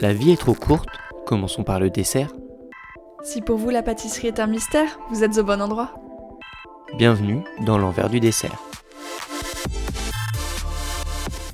La 0.00 0.12
vie 0.12 0.32
est 0.32 0.40
trop 0.40 0.54
courte, 0.54 0.88
commençons 1.24 1.64
par 1.64 1.80
le 1.80 1.90
dessert. 1.90 2.30
Si 3.24 3.40
pour 3.40 3.56
vous 3.56 3.70
la 3.70 3.82
pâtisserie 3.82 4.28
est 4.28 4.40
un 4.40 4.46
mystère, 4.46 4.98
vous 5.10 5.24
êtes 5.24 5.38
au 5.38 5.44
bon 5.44 5.60
endroit. 5.62 5.94
Bienvenue 6.98 7.42
dans 7.60 7.78
l'envers 7.78 8.10
du 8.10 8.20
dessert. 8.20 8.60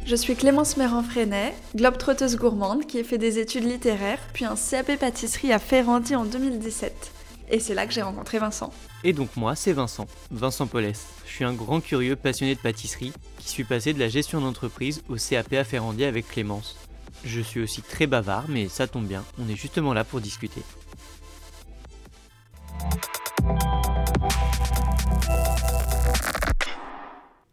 Je 0.05 0.17
suis 0.17 0.35
Clémence 0.35 0.77
Méran-Freinet, 0.77 1.55
globe-trotteuse 1.77 2.37
gourmande 2.37 2.87
qui 2.87 2.99
a 2.99 3.05
fait 3.05 3.19
des 3.19 3.39
études 3.39 3.65
littéraires, 3.65 4.21
puis 4.33 4.45
un 4.45 4.57
CAP 4.57 4.99
pâtisserie 4.99 5.53
à 5.53 5.59
Ferrandi 5.59 6.17
en 6.17 6.25
2017. 6.25 7.13
Et 7.51 7.61
c'est 7.61 7.75
là 7.75 7.87
que 7.87 7.93
j'ai 7.93 8.03
rencontré 8.03 8.39
Vincent. 8.39 8.73
Et 9.05 9.13
donc 9.13 9.37
moi, 9.37 9.55
c'est 9.55 9.73
Vincent, 9.73 10.07
Vincent 10.31 10.67
Paulès. 10.67 11.07
Je 11.27 11.33
suis 11.33 11.45
un 11.45 11.53
grand 11.53 11.81
curieux 11.81 12.17
passionné 12.17 12.55
de 12.55 12.61
pâtisserie 12.61 13.13
qui 13.39 13.49
suis 13.49 13.65
passé 13.65 13.93
de 13.93 13.99
la 13.99 14.09
gestion 14.09 14.41
d'entreprise 14.41 15.03
au 15.09 15.17
CAP 15.17 15.53
à 15.53 15.65
Ferrandi 15.65 16.05
avec 16.05 16.29
Clémence. 16.29 16.77
Je 17.25 17.41
suis 17.41 17.61
aussi 17.61 17.83
très 17.83 18.07
bavard, 18.07 18.45
mais 18.49 18.69
ça 18.69 18.87
tombe 18.87 19.07
bien, 19.07 19.25
on 19.39 19.49
est 19.49 19.57
justement 19.57 19.93
là 19.95 20.05
pour 20.05 20.21
discuter. 20.21 20.63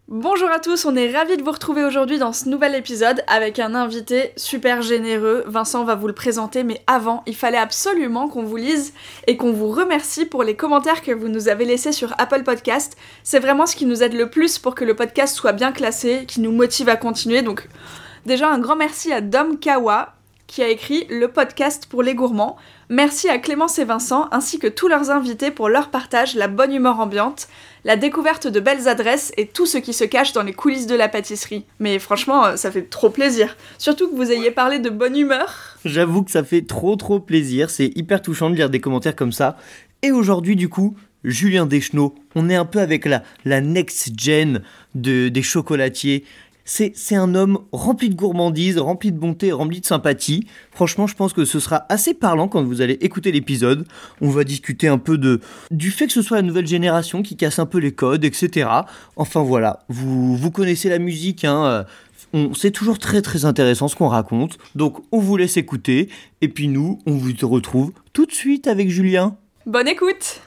Bonjour 0.07 0.49
à 0.49 0.59
tous, 0.59 0.85
on 0.85 0.95
est 0.95 1.16
ravis 1.16 1.38
de 1.38 1.43
vous 1.43 1.52
retrouver 1.52 1.84
aujourd'hui 1.84 2.17
dans 2.17 2.34
ce 2.34 2.49
nouvel 2.49 2.73
épisode 2.73 3.23
avec 3.27 3.59
un 3.59 3.76
invité 3.76 4.34
super 4.38 4.81
généreux. 4.81 5.43
Vincent 5.45 5.84
va 5.85 5.93
vous 5.93 6.07
le 6.07 6.13
présenter, 6.13 6.63
mais 6.63 6.81
avant, 6.88 7.21
il 7.27 7.35
fallait 7.35 7.59
absolument 7.59 8.27
qu'on 8.27 8.43
vous 8.43 8.57
lise 8.57 8.93
et 9.27 9.38
qu'on 9.38 9.54
vous 9.54 9.70
remercie 9.70 10.26
pour 10.26 10.43
les 10.43 10.55
commentaires 10.55 11.04
que 11.04 11.12
vous 11.12 11.27
nous 11.27 11.48
avez 11.48 11.63
laissés 11.63 11.91
sur 11.91 12.15
Apple 12.17 12.43
Podcast. 12.43 12.98
C'est 13.23 13.40
vraiment 13.40 13.67
ce 13.67 13.76
qui 13.76 13.85
nous 13.85 14.01
aide 14.01 14.15
le 14.15 14.31
plus 14.31 14.57
pour 14.57 14.73
que 14.73 14.84
le 14.84 14.95
podcast 14.95 15.35
soit 15.35 15.54
bien 15.54 15.71
classé, 15.71 16.26
qui 16.27 16.41
nous 16.41 16.51
motive 16.51 16.90
à 16.90 16.95
continuer. 16.95 17.43
Donc, 17.43 17.70
déjà 18.29 18.51
un 18.51 18.59
grand 18.59 18.75
merci 18.75 19.11
à 19.11 19.21
Dom 19.21 19.57
Kawa 19.57 20.13
qui 20.45 20.61
a 20.61 20.70
écrit 20.70 21.07
le 21.09 21.29
podcast 21.29 21.87
pour 21.89 22.03
les 22.03 22.13
gourmands. 22.13 22.57
Merci 22.87 23.27
à 23.27 23.40
Clémence 23.40 23.79
et 23.79 23.85
Vincent 23.85 24.27
ainsi 24.31 24.59
que 24.59 24.67
tous 24.67 24.87
leurs 24.87 25.09
invités 25.09 25.49
pour 25.49 25.67
leur 25.67 25.90
partage, 25.90 26.35
la 26.35 26.48
bonne 26.48 26.71
humeur 26.71 26.99
ambiante, 26.99 27.48
la 27.85 27.95
découverte 27.95 28.45
de 28.45 28.59
belles 28.59 28.87
adresses 28.87 29.31
et 29.37 29.48
tout 29.48 29.65
ce 29.65 29.79
qui 29.79 29.93
se 29.93 30.04
cache 30.04 30.31
dans 30.34 30.43
les 30.43 30.54
coulisses 30.54 30.85
de 30.85 30.93
la 30.93 31.09
pâtisserie. 31.09 31.65
Mais 31.79 31.98
franchement, 31.98 32.45
euh, 32.45 32.55
ça 32.55 32.70
fait 32.70 32.84
trop 32.84 33.09
plaisir. 33.09 33.57
Surtout 33.79 34.07
que 34.07 34.15
vous 34.15 34.32
ayez 34.32 34.51
parlé 34.51 34.77
de 34.77 34.91
bonne 34.91 35.17
humeur. 35.17 35.77
J'avoue 35.84 36.21
que 36.21 36.29
ça 36.29 36.43
fait 36.43 36.61
trop 36.61 36.95
trop 36.98 37.20
plaisir, 37.20 37.71
c'est 37.71 37.91
hyper 37.95 38.21
touchant 38.21 38.51
de 38.51 38.55
lire 38.55 38.70
des 38.70 38.79
commentaires 38.79 39.15
comme 39.15 39.32
ça. 39.32 39.57
Et 40.04 40.11
aujourd'hui 40.11 40.55
du 40.55 40.70
coup, 40.70 40.95
Julien 41.23 41.65
Deschenaux, 41.65 42.13
on 42.35 42.48
est 42.48 42.55
un 42.55 42.65
peu 42.65 42.79
avec 42.79 43.05
la, 43.05 43.23
la 43.43 43.59
next 43.59 44.11
gen 44.20 44.61
de, 44.93 45.29
des 45.29 45.41
chocolatiers. 45.41 46.23
C'est, 46.71 47.15
un 47.15 47.34
homme 47.34 47.57
rempli 47.71 48.09
de 48.09 48.13
gourmandise, 48.13 48.77
rempli 48.77 49.12
de 49.12 49.17
bonté, 49.17 49.51
rempli 49.51 49.81
de 49.81 49.85
sympathie. 49.87 50.45
Franchement, 50.71 51.07
je 51.07 51.15
pense 51.15 51.34
que 51.34 51.43
ce 51.43 51.59
sera 51.59 51.87
assez 51.89 52.13
parlant 52.13 52.48
quand 52.48 52.63
vous 52.63 52.81
allez 52.81 52.93
écouter 53.01 53.31
l'épisode. 53.31 53.87
On 54.21 54.29
va 54.29 54.43
discuter 54.43 54.87
un 54.87 54.99
peu 54.99 55.17
de, 55.17 55.41
du 55.71 55.89
fait 55.89 56.05
que 56.05 56.13
ce 56.13 56.21
soit 56.21 56.37
la 56.37 56.43
nouvelle 56.43 56.67
génération 56.67 57.23
qui 57.23 57.35
casse 57.35 57.57
un 57.57 57.65
peu 57.65 57.79
les 57.79 57.91
codes, 57.91 58.23
etc. 58.23 58.70
Enfin 59.15 59.41
voilà, 59.41 59.79
vous, 59.89 60.37
vous 60.37 60.51
connaissez 60.51 60.89
la 60.89 60.99
musique, 60.99 61.43
hein. 61.43 61.85
euh, 62.34 62.49
c'est 62.55 62.71
toujours 62.71 62.99
très 62.99 63.23
très 63.23 63.45
intéressant 63.45 63.87
ce 63.87 63.95
qu'on 63.95 64.07
raconte. 64.07 64.59
Donc 64.75 65.03
on 65.11 65.19
vous 65.19 65.38
laisse 65.38 65.57
écouter. 65.57 66.07
Et 66.41 66.50
puis 66.50 66.67
nous, 66.67 67.00
on 67.07 67.13
vous 67.13 67.31
retrouve 67.47 67.94
tout 68.13 68.28
de 68.28 68.31
suite 68.31 68.67
avec 68.67 68.91
Julien. 68.91 69.35
Bonne 69.66 69.88
écoute 69.88 70.41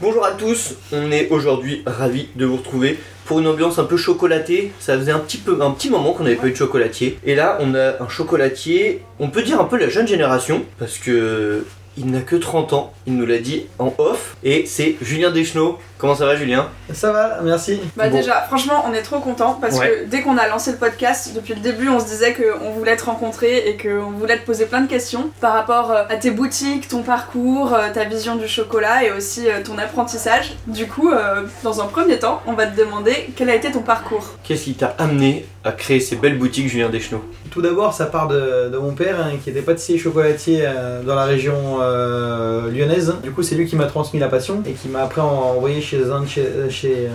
Bonjour 0.00 0.24
à 0.24 0.30
tous, 0.30 0.76
on 0.92 1.10
est 1.10 1.28
aujourd'hui 1.30 1.82
ravis 1.84 2.28
de 2.36 2.46
vous 2.46 2.58
retrouver 2.58 3.00
pour 3.24 3.40
une 3.40 3.48
ambiance 3.48 3.80
un 3.80 3.84
peu 3.84 3.96
chocolatée. 3.96 4.70
Ça 4.78 4.96
faisait 4.96 5.10
un 5.10 5.18
petit, 5.18 5.90
moment 5.90 6.12
qu'on 6.12 6.22
n'avait 6.22 6.36
pas 6.36 6.46
eu 6.46 6.52
de 6.52 6.56
chocolatier. 6.56 7.18
Et 7.24 7.34
là, 7.34 7.58
on 7.60 7.74
a 7.74 8.00
un 8.00 8.08
chocolatier, 8.08 9.02
on 9.18 9.28
peut 9.28 9.42
dire 9.42 9.60
un 9.60 9.64
peu 9.64 9.76
la 9.76 9.88
jeune 9.88 10.06
génération, 10.06 10.64
parce 10.78 10.98
que 10.98 11.64
il 11.96 12.12
n'a 12.12 12.20
que 12.20 12.36
30 12.36 12.74
ans, 12.74 12.92
il 13.08 13.16
nous 13.16 13.26
l'a 13.26 13.38
dit 13.38 13.66
en 13.80 13.92
off, 13.98 14.36
et 14.44 14.66
c'est 14.66 14.94
Julien 15.02 15.32
Deschenaux. 15.32 15.80
Comment 15.98 16.14
ça 16.14 16.26
va 16.26 16.36
Julien? 16.36 16.68
Ça 16.92 17.10
va, 17.12 17.40
merci. 17.42 17.80
Bah 17.96 18.08
Bon. 18.08 18.16
déjà, 18.16 18.42
franchement, 18.42 18.84
on 18.88 18.94
est 18.94 19.02
trop 19.02 19.18
content 19.18 19.58
parce 19.60 19.78
Ouais. 19.78 20.04
que 20.06 20.10
dès 20.10 20.22
qu'on 20.22 20.38
a 20.38 20.46
lancé 20.46 20.70
le 20.70 20.76
podcast, 20.76 21.32
depuis 21.34 21.54
le 21.54 21.60
début, 21.60 21.88
on 21.88 21.98
se 21.98 22.04
disait 22.06 22.34
qu'on 22.34 22.70
voulait 22.70 22.96
te 22.96 23.04
rencontrer 23.04 23.68
et 23.68 23.76
qu'on 23.76 24.12
voulait 24.12 24.38
te 24.38 24.46
poser 24.46 24.66
plein 24.66 24.80
de 24.80 24.86
questions 24.88 25.30
par 25.40 25.52
rapport 25.54 25.90
euh, 25.90 26.04
à 26.08 26.16
tes 26.16 26.30
boutiques, 26.30 26.86
ton 26.86 27.02
parcours, 27.02 27.74
euh, 27.74 27.88
ta 27.92 28.04
vision 28.04 28.36
du 28.36 28.46
chocolat 28.46 29.02
et 29.04 29.10
aussi 29.10 29.48
euh, 29.48 29.60
ton 29.64 29.76
apprentissage. 29.76 30.54
Du 30.68 30.86
coup, 30.86 31.10
euh, 31.10 31.42
dans 31.64 31.80
un 31.80 31.86
premier 31.86 32.18
temps, 32.20 32.42
on 32.46 32.52
va 32.52 32.66
te 32.66 32.78
demander 32.78 33.30
quel 33.36 33.50
a 33.50 33.54
été 33.56 33.72
ton 33.72 33.80
parcours. 33.82 34.24
Qu'est-ce 34.44 34.64
qui 34.64 34.74
t'a 34.74 34.94
amené 34.98 35.46
à 35.64 35.72
créer 35.72 35.98
ces 36.00 36.14
belles 36.16 36.38
boutiques 36.38 36.68
Julien 36.68 36.88
Deschenaux? 36.90 37.24
Tout 37.50 37.60
d'abord, 37.60 37.92
ça 37.92 38.06
part 38.06 38.28
de, 38.28 38.68
de 38.72 38.78
mon 38.78 38.92
père 38.92 39.16
hein, 39.20 39.32
qui 39.42 39.50
était 39.50 39.62
pâtissier 39.62 39.96
et 39.96 39.98
chocolatier 39.98 40.60
euh, 40.62 41.02
dans 41.02 41.16
la 41.16 41.24
région 41.24 41.78
euh, 41.80 42.70
lyonnaise. 42.70 43.14
Du 43.22 43.32
coup, 43.32 43.42
c'est 43.42 43.56
lui 43.56 43.66
qui 43.66 43.74
m'a 43.74 43.86
transmis 43.86 44.20
la 44.20 44.28
passion 44.28 44.62
et 44.64 44.72
qui 44.72 44.88
m'a 44.88 45.02
après 45.02 45.20
envoyé 45.22 45.80
chez 45.88 46.10
un 46.10 46.26
chez, 46.26 46.42
euh, 46.42 46.68
euh, 46.84 47.08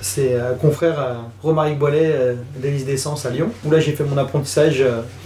ses 0.00 0.34
euh, 0.34 0.54
confrères 0.60 1.16
Romaric 1.42 1.78
Boilet, 1.78 2.36
d'Élise 2.56 2.84
d'Essence 2.84 3.24
à 3.24 3.30
Lyon, 3.30 3.50
où 3.64 3.70
là 3.70 3.80
j'ai 3.80 3.92
fait 3.92 4.04
mon 4.04 4.18
apprentissage 4.18 4.84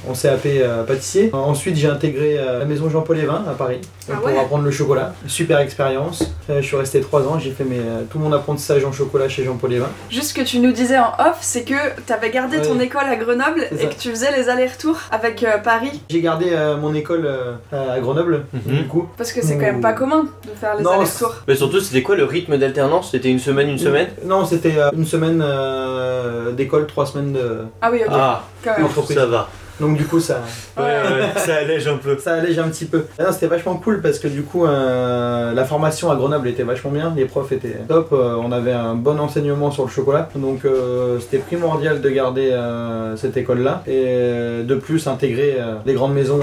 en 0.08 0.12
CAP 0.12 0.46
pâtissier. 0.86 1.30
Ensuite, 1.32 1.76
j'ai 1.76 1.88
intégré 1.88 2.36
la 2.36 2.64
maison 2.64 2.88
Jean-Paul 2.88 3.18
Evin 3.18 3.44
à 3.48 3.54
Paris 3.54 3.80
Ah 4.12 4.16
pour 4.16 4.26
ouais. 4.26 4.38
apprendre 4.38 4.64
le 4.64 4.70
chocolat. 4.70 5.14
Super 5.26 5.58
expérience. 5.60 6.22
Euh, 6.50 6.60
je 6.60 6.66
suis 6.66 6.76
resté 6.76 7.00
trois 7.00 7.22
ans, 7.22 7.38
j'ai 7.38 7.50
fait 7.52 7.64
mes, 7.64 7.78
euh, 7.78 8.02
tout 8.10 8.18
mon 8.18 8.32
apprentissage 8.32 8.84
en 8.84 8.92
chocolat 8.92 9.28
chez 9.28 9.44
Jean-Paul 9.44 9.72
Evin. 9.72 9.88
Juste 10.10 10.28
ce 10.30 10.34
que 10.34 10.42
tu 10.42 10.58
nous 10.60 10.72
disais 10.72 10.98
en 10.98 11.12
off, 11.18 11.38
c'est 11.40 11.62
que 11.64 11.74
t'avais 12.06 12.30
gardé 12.30 12.60
ton 12.60 12.76
Ouais. 12.76 12.84
école 12.84 13.04
à 13.04 13.16
Grenoble 13.16 13.66
et 13.78 13.86
que 13.88 13.94
tu 13.94 14.10
faisais 14.10 14.30
les 14.36 14.48
allers-retours 14.48 14.98
avec 15.10 15.42
euh, 15.42 15.58
Paris 15.58 16.02
J'ai 16.10 16.20
gardé 16.20 16.46
euh, 16.52 16.76
mon 16.76 16.94
école 16.94 17.24
euh, 17.26 17.54
à 17.72 17.98
Grenoble, 18.00 18.44
Mhm. 18.52 18.76
du 18.76 18.86
coup. 18.86 19.08
parce 19.16 19.32
que 19.32 19.42
c'est 19.42 19.54
quand 19.54 19.62
même 19.62 19.80
pas 19.80 19.92
commun 19.94 20.26
de 20.44 20.50
faire 20.58 20.74
les 20.76 20.86
allers-retours. 20.86 21.34
Mais 21.48 21.56
surtout, 21.56 21.80
c'était 21.80 22.02
quoi 22.02 22.16
le 22.16 22.24
rythme 22.24 22.56
d'alternance? 22.58 23.10
C'était 23.12 23.30
une 23.30 23.38
semaine, 23.38 23.68
une 23.68 23.78
semaine? 23.78 24.08
Non, 24.24 24.44
c'était 24.44 24.76
euh, 24.76 24.90
une 24.94 25.06
semaine 25.06 25.40
euh, 25.42 26.52
d'école, 26.52 26.86
trois 26.86 27.06
semaines 27.06 27.32
de- 27.32 27.60
Ah 27.80 27.88
oui, 27.90 28.00
ok, 28.06 28.12
Ah, 28.12 28.42
quand 28.62 28.72
même. 28.72 28.82
d'entreprise. 28.82 29.16
ça 29.16 29.26
va. 29.26 29.48
Donc 29.80 29.96
du 29.96 30.04
coup, 30.04 30.20
ça, 30.20 30.40
Ouais, 30.76 30.82
ouais, 30.84 31.40
ça 31.40 31.56
allège 31.56 31.88
un 31.88 31.96
peu. 31.96 32.16
ça 32.18 32.34
allège 32.34 32.58
un 32.58 32.68
petit 32.68 32.84
peu. 32.84 33.06
Ah 33.18 33.24
non, 33.24 33.32
c'était 33.32 33.46
vachement 33.48 33.74
cool 33.76 34.00
parce 34.00 34.18
que 34.18 34.28
du 34.28 34.42
coup, 34.42 34.66
euh, 34.66 35.52
la 35.52 35.64
formation 35.64 36.10
à 36.10 36.16
Grenoble 36.16 36.48
était 36.48 36.62
vachement 36.62 36.90
bien. 36.90 37.12
Les 37.16 37.24
profs 37.24 37.50
étaient 37.52 37.80
top. 37.88 38.12
euh, 38.12 38.36
on 38.40 38.52
avait 38.52 38.72
un 38.72 38.94
bon 38.94 39.18
enseignement 39.18 39.70
sur 39.70 39.84
le 39.84 39.90
chocolat. 39.90 40.28
Donc 40.36 40.64
euh, 40.64 41.18
c'était 41.20 41.38
primordial 41.38 42.00
de 42.00 42.08
garder 42.10 42.50
euh, 42.52 43.16
cette 43.16 43.36
école-là 43.36 43.82
et 43.86 44.04
euh, 44.06 44.62
de 44.62 44.74
plus 44.76 45.06
intégrer 45.08 45.56
euh, 45.58 45.74
les 45.86 45.94
grandes 45.94 46.14
maisons. 46.14 46.40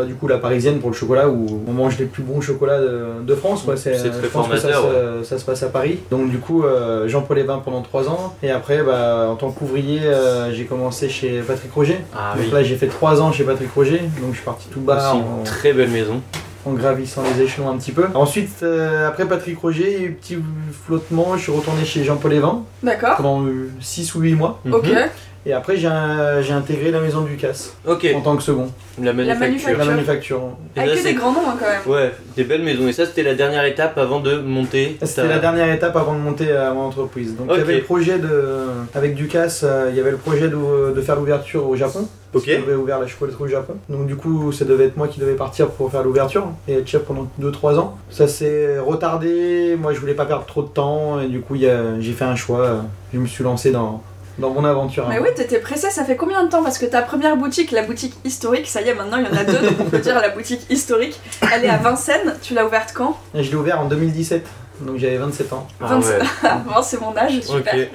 Euh, 0.00 0.02
bah, 0.02 0.06
du 0.06 0.14
coup, 0.14 0.26
la 0.28 0.38
parisienne 0.38 0.78
pour 0.78 0.90
le 0.90 0.96
chocolat 0.96 1.28
où 1.28 1.62
on 1.68 1.72
mange 1.72 1.98
les 1.98 2.04
plus 2.06 2.22
bons 2.22 2.40
chocolats 2.40 2.80
de, 2.80 3.06
de 3.26 3.34
France. 3.34 3.62
quoi. 3.64 3.76
C'est 3.76 3.92
très 3.92 4.10
je 4.22 4.26
pense 4.28 4.48
que 4.48 4.56
ça, 4.56 4.68
formateur, 4.72 5.22
se- 5.22 5.28
ça 5.28 5.38
se 5.38 5.44
passe 5.44 5.62
à 5.62 5.68
Paris. 5.68 5.98
Donc 6.10 6.30
du 6.30 6.38
coup, 6.38 6.64
euh, 6.64 7.08
Jean-Paul 7.08 7.38
Evin 7.38 7.58
pendant 7.58 7.82
trois 7.82 8.08
ans. 8.08 8.34
Et 8.42 8.50
après, 8.50 8.82
bah, 8.82 9.28
en 9.30 9.36
tant 9.36 9.50
qu'ouvrier, 9.50 10.00
euh, 10.04 10.52
j'ai 10.52 10.64
commencé 10.64 11.08
chez 11.08 11.40
Patrick 11.40 11.72
Roger. 11.72 11.98
Ah 12.16 12.34
Donc 12.36 12.46
oui. 12.46 12.52
là, 12.52 12.62
j'ai 12.62 12.76
fait 12.76 12.86
trois 12.88 13.20
ans 13.20 13.32
chez 13.32 13.44
Patrick 13.44 13.70
Roger. 13.72 13.98
Donc 14.20 14.30
je 14.32 14.36
suis 14.36 14.44
parti 14.44 14.68
tout 14.68 14.80
bas 14.80 15.12
en, 15.14 15.38
une 15.38 15.44
très 15.44 15.72
belle 15.72 15.90
maison. 15.90 16.20
en 16.66 16.72
gravissant 16.72 17.22
les 17.34 17.42
échelons 17.42 17.70
un 17.70 17.76
petit 17.78 17.92
peu. 17.92 18.04
Ensuite, 18.14 18.62
euh, 18.62 19.08
après 19.08 19.24
Patrick 19.26 19.58
Roger, 19.58 19.86
il 19.86 19.92
y 19.92 20.04
a 20.04 20.08
eu 20.08 20.10
un 20.10 20.14
petit 20.20 20.38
flottement. 20.86 21.36
Je 21.36 21.42
suis 21.42 21.52
retourné 21.52 21.84
chez 21.84 22.04
Jean-Paul 22.04 22.32
Evin 22.34 22.62
D'accord, 22.82 23.16
pendant 23.16 23.44
6 23.80 24.14
ou 24.14 24.20
8 24.20 24.34
mois. 24.34 24.60
ok. 24.70 24.86
Mhm. 24.86 24.98
Et 25.46 25.54
après, 25.54 25.76
j'ai 25.78 25.86
intégré 25.88 26.90
la 26.90 27.00
maison 27.00 27.22
du 27.22 27.36
casse 27.36 27.74
Ok, 27.86 28.06
en 28.14 28.20
tant 28.20 28.36
que 28.36 28.42
second. 28.42 28.68
la 29.02 29.14
manufacture. 29.14 29.78
La 29.78 29.84
manufacture. 29.86 30.40
Et 30.76 30.80
Avec 30.80 30.90
là, 30.90 30.96
que 30.96 31.02
des 31.02 31.08
c'est- 31.08 31.14
grands 31.14 31.32
noms 31.32 31.48
hein, 31.48 31.56
quand 31.58 31.66
même. 31.66 31.80
Ouais, 31.86 32.12
des 32.36 32.44
belles 32.44 32.62
maisons. 32.62 32.86
Et 32.88 32.92
ça, 32.92 33.06
c'était 33.06 33.22
la 33.22 33.34
dernière 33.34 33.64
étape 33.64 33.96
avant 33.96 34.20
de 34.20 34.36
monter. 34.36 34.98
C'était 35.02 35.22
ta- 35.22 35.28
la 35.28 35.38
dernière 35.38 35.72
étape 35.72 35.96
avant 35.96 36.12
de 36.12 36.18
monter 36.18 36.52
à 36.52 36.74
mon 36.74 36.82
entreprise. 36.82 37.36
Donc 37.36 37.48
il 37.52 37.56
y 37.56 37.60
avait 37.60 37.76
le 37.78 37.82
projet 37.84 38.18
de, 38.18 38.66
avec 38.94 39.14
Ducasse, 39.14 39.62
euh, 39.64 39.88
il 39.90 39.96
y 39.96 40.00
avait 40.00 40.10
le 40.10 40.18
projet 40.18 40.48
de, 40.48 40.92
de 40.94 41.00
faire 41.00 41.16
l'ouverture 41.16 41.66
au 41.66 41.74
Japon. 41.74 42.06
Ok. 42.34 42.44
On 42.46 42.62
avait 42.62 42.74
ouvert 42.74 43.00
la 43.00 43.06
chocolaterie 43.06 43.42
au 43.44 43.48
Japon. 43.48 43.76
Donc 43.88 44.06
du 44.06 44.16
coup, 44.16 44.52
ça 44.52 44.66
devait 44.66 44.84
être 44.84 44.96
moi 44.98 45.08
qui 45.08 45.20
devais 45.20 45.34
partir 45.36 45.68
pour 45.70 45.90
faire 45.90 46.02
l'ouverture 46.02 46.48
et 46.68 46.74
être 46.74 46.86
chef 46.86 47.02
pendant 47.04 47.28
2-3 47.40 47.78
ans. 47.78 47.96
Ça 48.10 48.28
s'est 48.28 48.78
retardé. 48.78 49.74
Moi, 49.80 49.94
je 49.94 50.00
voulais 50.00 50.14
pas 50.14 50.26
perdre 50.26 50.44
trop 50.44 50.62
de 50.62 50.68
temps 50.68 51.18
et 51.18 51.28
du 51.28 51.40
coup, 51.40 51.56
j'ai 51.56 52.12
fait 52.12 52.24
un 52.24 52.36
choix. 52.36 52.82
Je 53.14 53.18
me 53.18 53.26
suis 53.26 53.42
lancé 53.42 53.70
dans, 53.72 54.02
dans 54.40 54.50
mon 54.50 54.64
aventure. 54.64 55.06
Mais 55.08 55.18
oui, 55.18 55.28
t'étais 55.34 55.58
pressé, 55.58 55.90
ça 55.90 56.04
fait 56.04 56.16
combien 56.16 56.42
de 56.44 56.48
temps 56.50 56.62
Parce 56.62 56.78
que 56.78 56.86
ta 56.86 57.02
première 57.02 57.36
boutique, 57.36 57.70
la 57.70 57.82
boutique 57.82 58.14
historique, 58.24 58.66
ça 58.68 58.80
y 58.80 58.88
est, 58.88 58.94
maintenant 58.94 59.18
il 59.18 59.24
y 59.24 59.28
en 59.28 59.38
a 59.40 59.44
deux, 59.44 59.58
donc 59.58 59.76
on 59.80 59.84
peut 59.84 59.98
dire 59.98 60.18
la 60.20 60.30
boutique 60.30 60.62
historique. 60.70 61.20
Elle 61.54 61.64
est 61.64 61.68
à 61.68 61.76
Vincennes, 61.76 62.36
tu 62.42 62.54
l'as 62.54 62.64
ouverte 62.66 62.92
quand 62.94 63.16
Et 63.34 63.42
je 63.44 63.50
l'ai 63.50 63.56
ouvert 63.56 63.80
en 63.80 63.84
2017. 63.86 64.44
Donc 64.80 64.96
j'avais 64.98 65.18
27 65.18 65.52
ans. 65.52 65.68
Ah 65.80 65.86
27. 65.88 66.20
ouais. 66.22 66.26
Ah, 66.42 66.60
bon, 66.66 66.82
c'est 66.82 67.00
mon 67.00 67.14
âge, 67.16 67.40
super. 67.42 67.74
Ok. 67.74 67.88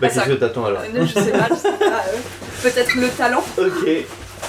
bah, 0.00 0.08
ça- 0.08 0.22
qu'est-ce 0.22 0.26
que 0.26 0.32
t'attends 0.34 0.64
alors 0.66 0.80
Euh, 0.94 1.04
Je 1.04 1.12
sais 1.12 1.30
pas, 1.32 1.48
je 1.50 1.54
sais 1.54 1.72
pas. 1.72 1.84
euh, 1.84 2.16
Peut-être 2.62 2.94
le 2.94 3.08
talent 3.08 3.42
Ok. 3.58 3.88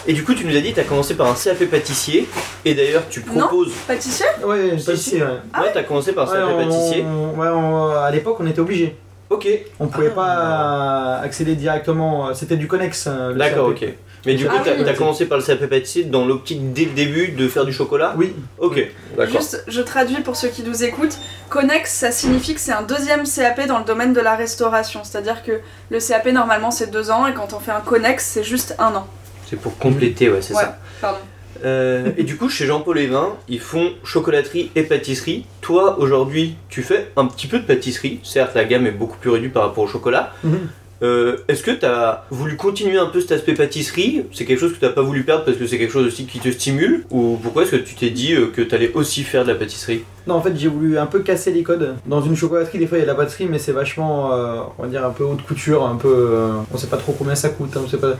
Et 0.07 0.13
du 0.13 0.23
coup, 0.23 0.33
tu 0.35 0.45
nous 0.45 0.55
as 0.55 0.61
dit, 0.61 0.73
tu 0.73 0.79
as 0.79 0.83
commencé 0.83 1.15
par 1.15 1.27
un 1.27 1.33
CAP 1.33 1.65
pâtissier. 1.65 2.27
Et 2.63 2.73
d'ailleurs, 2.75 3.03
tu 3.09 3.21
proposes. 3.21 3.71
Pâtissier 3.87 4.25
Ouais, 4.43 4.77
Si, 4.77 4.85
pâtissier, 4.85 5.21
ouais. 5.23 5.27
Ah 5.53 5.61
ouais, 5.63 5.71
t'as 5.73 5.83
commencé 5.83 6.13
par 6.13 6.29
un 6.29 6.31
Ouais, 6.31 6.39
CAP 6.39 6.55
on- 6.55 6.65
pâtissier. 6.69 7.01
ouais, 7.03 7.47
on- 7.49 7.89
à 7.95 8.11
l'époque, 8.11 8.37
on 8.39 8.47
était 8.47 8.59
obligé. 8.61 8.95
Ok. 9.29 9.47
On 9.79 9.87
pouvait 9.87 10.11
Ah. 10.11 10.15
pas 10.15 11.15
accéder 11.23 11.55
directement. 11.55 12.33
C'était 12.33 12.55
du 12.57 12.67
connexe. 12.67 13.05
euh, 13.07 13.33
D'accord, 13.33 13.67
ok. 13.69 13.85
Mais 14.25 14.35
du 14.35 14.47
Ah 14.47 14.51
coup, 14.51 14.57
t'as 14.65 14.75
oui. 14.75 14.83
t'as 14.83 14.93
commencé 14.95 15.25
par 15.27 15.37
le 15.37 15.43
CAP 15.43 15.65
pâtissier 15.67 16.03
dans 16.03 16.25
l'optique 16.25 16.73
dès 16.73 16.83
le 16.85 16.91
début 16.91 17.29
de 17.29 17.47
faire 17.47 17.63
du 17.65 17.71
chocolat 17.71 18.15
Oui. 18.17 18.35
Ok, 18.57 18.85
d'accord. 19.17 19.39
Juste, 19.39 19.63
je 19.67 19.79
traduis 19.81 20.21
pour 20.21 20.35
ceux 20.35 20.49
qui 20.49 20.61
nous 20.63 20.83
écoutent. 20.83 21.17
Connex, 21.49 21.89
ça 21.93 22.11
signifie 22.11 22.53
que 22.53 22.59
c'est 22.59 22.73
un 22.73 22.81
deuxième 22.81 23.23
CAP 23.25 23.65
dans 23.67 23.77
le 23.79 23.85
domaine 23.85 24.11
de 24.11 24.19
la 24.19 24.35
restauration. 24.35 25.01
C'est-à-dire 25.05 25.41
que 25.43 25.61
le 25.89 25.99
CAP, 25.99 26.25
normalement, 26.33 26.69
c'est 26.71 26.91
deux 26.91 27.11
ans, 27.11 27.27
et 27.27 27.33
quand 27.33 27.53
on 27.53 27.59
fait 27.59 27.71
un 27.71 27.79
Connex, 27.79 28.25
c'est 28.25 28.43
juste 28.43 28.75
un 28.77 28.93
an. 28.95 29.07
C'est 29.49 29.55
pour 29.59 29.77
compléter, 29.77 30.29
ouais, 30.29 30.41
c'est 30.41 30.53
Ouais. 30.53 30.63
ça. 30.63 30.77
Pardon. 30.99 31.19
Euh, 31.63 32.11
et 32.17 32.23
du 32.23 32.37
coup, 32.37 32.49
chez 32.49 32.65
Jean-Paul 32.65 32.97
Evin, 32.99 33.35
ils 33.47 33.59
font 33.59 33.91
chocolaterie 34.03 34.71
et 34.75 34.83
pâtisserie. 34.83 35.45
Toi, 35.61 35.99
aujourd'hui, 35.99 36.55
tu 36.69 36.83
fais 36.83 37.11
un 37.15 37.25
petit 37.25 37.47
peu 37.47 37.59
de 37.59 37.65
pâtisserie. 37.65 38.19
Certes, 38.23 38.55
la 38.55 38.65
gamme 38.65 38.87
est 38.87 38.91
beaucoup 38.91 39.17
plus 39.17 39.29
réduite 39.29 39.53
par 39.53 39.63
rapport 39.63 39.83
au 39.83 39.87
chocolat. 39.87 40.33
Mhm. 40.43 40.69
Euh, 41.01 41.37
Est-ce 41.47 41.63
que 41.63 41.71
tu 41.71 41.85
as 41.85 42.23
voulu 42.29 42.55
continuer 42.57 42.97
un 42.97 43.05
peu 43.07 43.21
cet 43.21 43.31
aspect 43.31 43.53
pâtisserie? 43.53 44.25
C'est 44.33 44.45
quelque 44.45 44.59
chose 44.59 44.73
que 44.73 44.79
tu 44.79 44.85
n'as 44.85 44.91
pas 44.91 45.01
voulu 45.01 45.23
perdre 45.23 45.45
parce 45.45 45.57
que 45.57 45.65
c'est 45.67 45.77
quelque 45.77 45.93
chose 45.93 46.07
aussi 46.07 46.25
qui 46.25 46.39
te 46.39 46.49
stimule? 46.51 47.05
Ou 47.11 47.37
pourquoi 47.41 47.63
est-ce 47.63 47.71
que 47.71 47.75
tu 47.77 47.95
t'es 47.95 48.09
dit 48.09 48.33
euh, 48.33 48.47
que 48.53 48.61
tu 48.61 48.73
allais 48.75 48.91
aussi 48.93 49.23
faire 49.23 49.43
de 49.43 49.49
la 49.49 49.55
pâtisserie? 49.55 50.03
Non, 50.27 50.35
en 50.35 50.41
fait, 50.41 50.55
j'ai 50.55 50.67
voulu 50.67 50.97
un 50.99 51.05
peu 51.07 51.19
casser 51.21 51.51
les 51.51 51.63
codes. 51.63 51.95
Dans 52.05 52.21
une 52.21 52.35
chocolaterie, 52.35 52.77
des 52.77 52.85
fois, 52.85 52.97
il 52.97 53.01
y 53.01 53.03
a 53.03 53.07
de 53.07 53.11
la 53.11 53.15
pâtisserie, 53.15 53.47
mais 53.49 53.57
c'est 53.57 53.71
vachement, 53.71 54.31
euh, 54.33 54.59
on 54.77 54.83
va 54.83 54.87
dire, 54.89 55.03
un 55.03 55.09
peu 55.09 55.23
haute 55.23 55.41
couture, 55.41 55.85
un 55.87 55.95
peu. 55.95 56.07
euh, 56.13 56.49
on 56.71 56.77
sait 56.77 56.87
pas 56.87 56.97
trop 56.97 57.13
combien 57.17 57.33
ça 57.33 57.49
coûte, 57.49 57.71
hein, 57.75 57.81
on 57.85 57.87
sait 57.87 57.97
pas. 57.97 58.13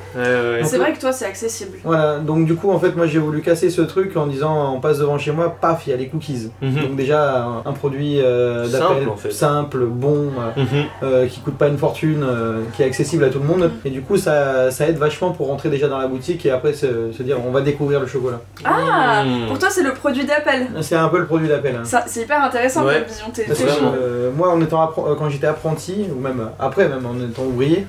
C'est 0.63 0.77
vrai 0.77 0.93
que 0.93 0.99
toi, 0.99 1.11
c'est 1.11 1.25
accessible. 1.25 1.77
Voilà, 1.83 2.17
donc 2.19 2.45
du 2.45 2.55
coup, 2.55 2.71
en 2.71 2.79
fait, 2.79 2.95
moi, 2.95 3.05
j'ai 3.05 3.19
voulu 3.19 3.41
casser 3.41 3.69
ce 3.69 3.81
truc 3.81 4.15
en 4.17 4.25
disant, 4.25 4.73
on 4.75 4.79
passe 4.79 4.97
devant 4.99 5.17
chez 5.19 5.31
moi, 5.31 5.55
paf, 5.61 5.83
il 5.85 5.91
y 5.91 5.93
a 5.93 5.97
les 5.97 6.07
cookies. 6.07 6.49
Mhm. 6.61 6.81
Donc 6.81 6.95
déjà, 6.95 7.43
un, 7.43 7.57
un 7.65 7.73
produit 7.73 8.19
euh, 8.21 8.63
d'appel 8.67 8.79
Simple, 8.97 9.09
en 9.09 9.15
fait. 9.17 9.31
simple, 9.31 9.85
bon, 9.85 10.29
euh, 10.39 10.61
Mhm. 10.63 10.85
euh, 11.03 11.27
qui 11.27 11.41
coûte 11.41 11.57
pas 11.57 11.67
une 11.67 11.77
fortune, 11.77 12.23
euh, 12.23 12.61
qui 12.73 12.83
est 12.83 12.85
accessible 12.85 13.23
à 13.23 13.29
tout 13.29 13.39
le 13.39 13.45
monde. 13.45 13.71
Mm. 13.83 13.87
Et 13.87 13.89
du 13.89 14.01
coup, 14.01 14.17
ça, 14.17 14.71
ça 14.71 14.87
aide 14.87 14.97
vachement 14.97 15.31
pour 15.31 15.47
rentrer 15.47 15.69
déjà 15.69 15.87
dans 15.87 15.97
la 15.97 16.07
boutique 16.07 16.45
et 16.45 16.51
après 16.51 16.73
se, 16.73 17.11
se 17.11 17.23
dire, 17.23 17.37
on 17.45 17.51
va 17.51 17.61
découvrir 17.61 17.99
le 17.99 18.07
chocolat. 18.07 18.39
Ah 18.65 19.23
Mmh. 19.25 19.47
Pour 19.47 19.59
toi, 19.59 19.69
c'est 19.69 19.83
le 19.83 19.93
produit 19.93 20.25
d'appel. 20.25 20.67
C'est 20.81 20.95
un 20.95 21.07
peu 21.09 21.19
le 21.19 21.25
produit 21.25 21.47
d'appel. 21.49 21.75
hein. 21.75 21.83
Ça, 21.83 22.03
C'est 22.07 22.21
hyper 22.21 22.41
intéressant 22.43 22.85
Ouais. 22.85 22.99
comme 22.99 23.07
vision. 23.09 23.25
T'es 23.33 23.43
Parce 23.43 23.59
euh, 23.61 24.29
moi, 24.35 24.49
en 24.49 24.61
étant 24.61 24.81
euh, 24.83 25.15
quand 25.17 25.29
j'étais 25.29 25.47
apprenti, 25.47 26.05
ou 26.15 26.19
même 26.19 26.49
après, 26.59 26.87
même 26.87 27.05
en 27.05 27.15
étant 27.23 27.43
ouvrier, 27.43 27.85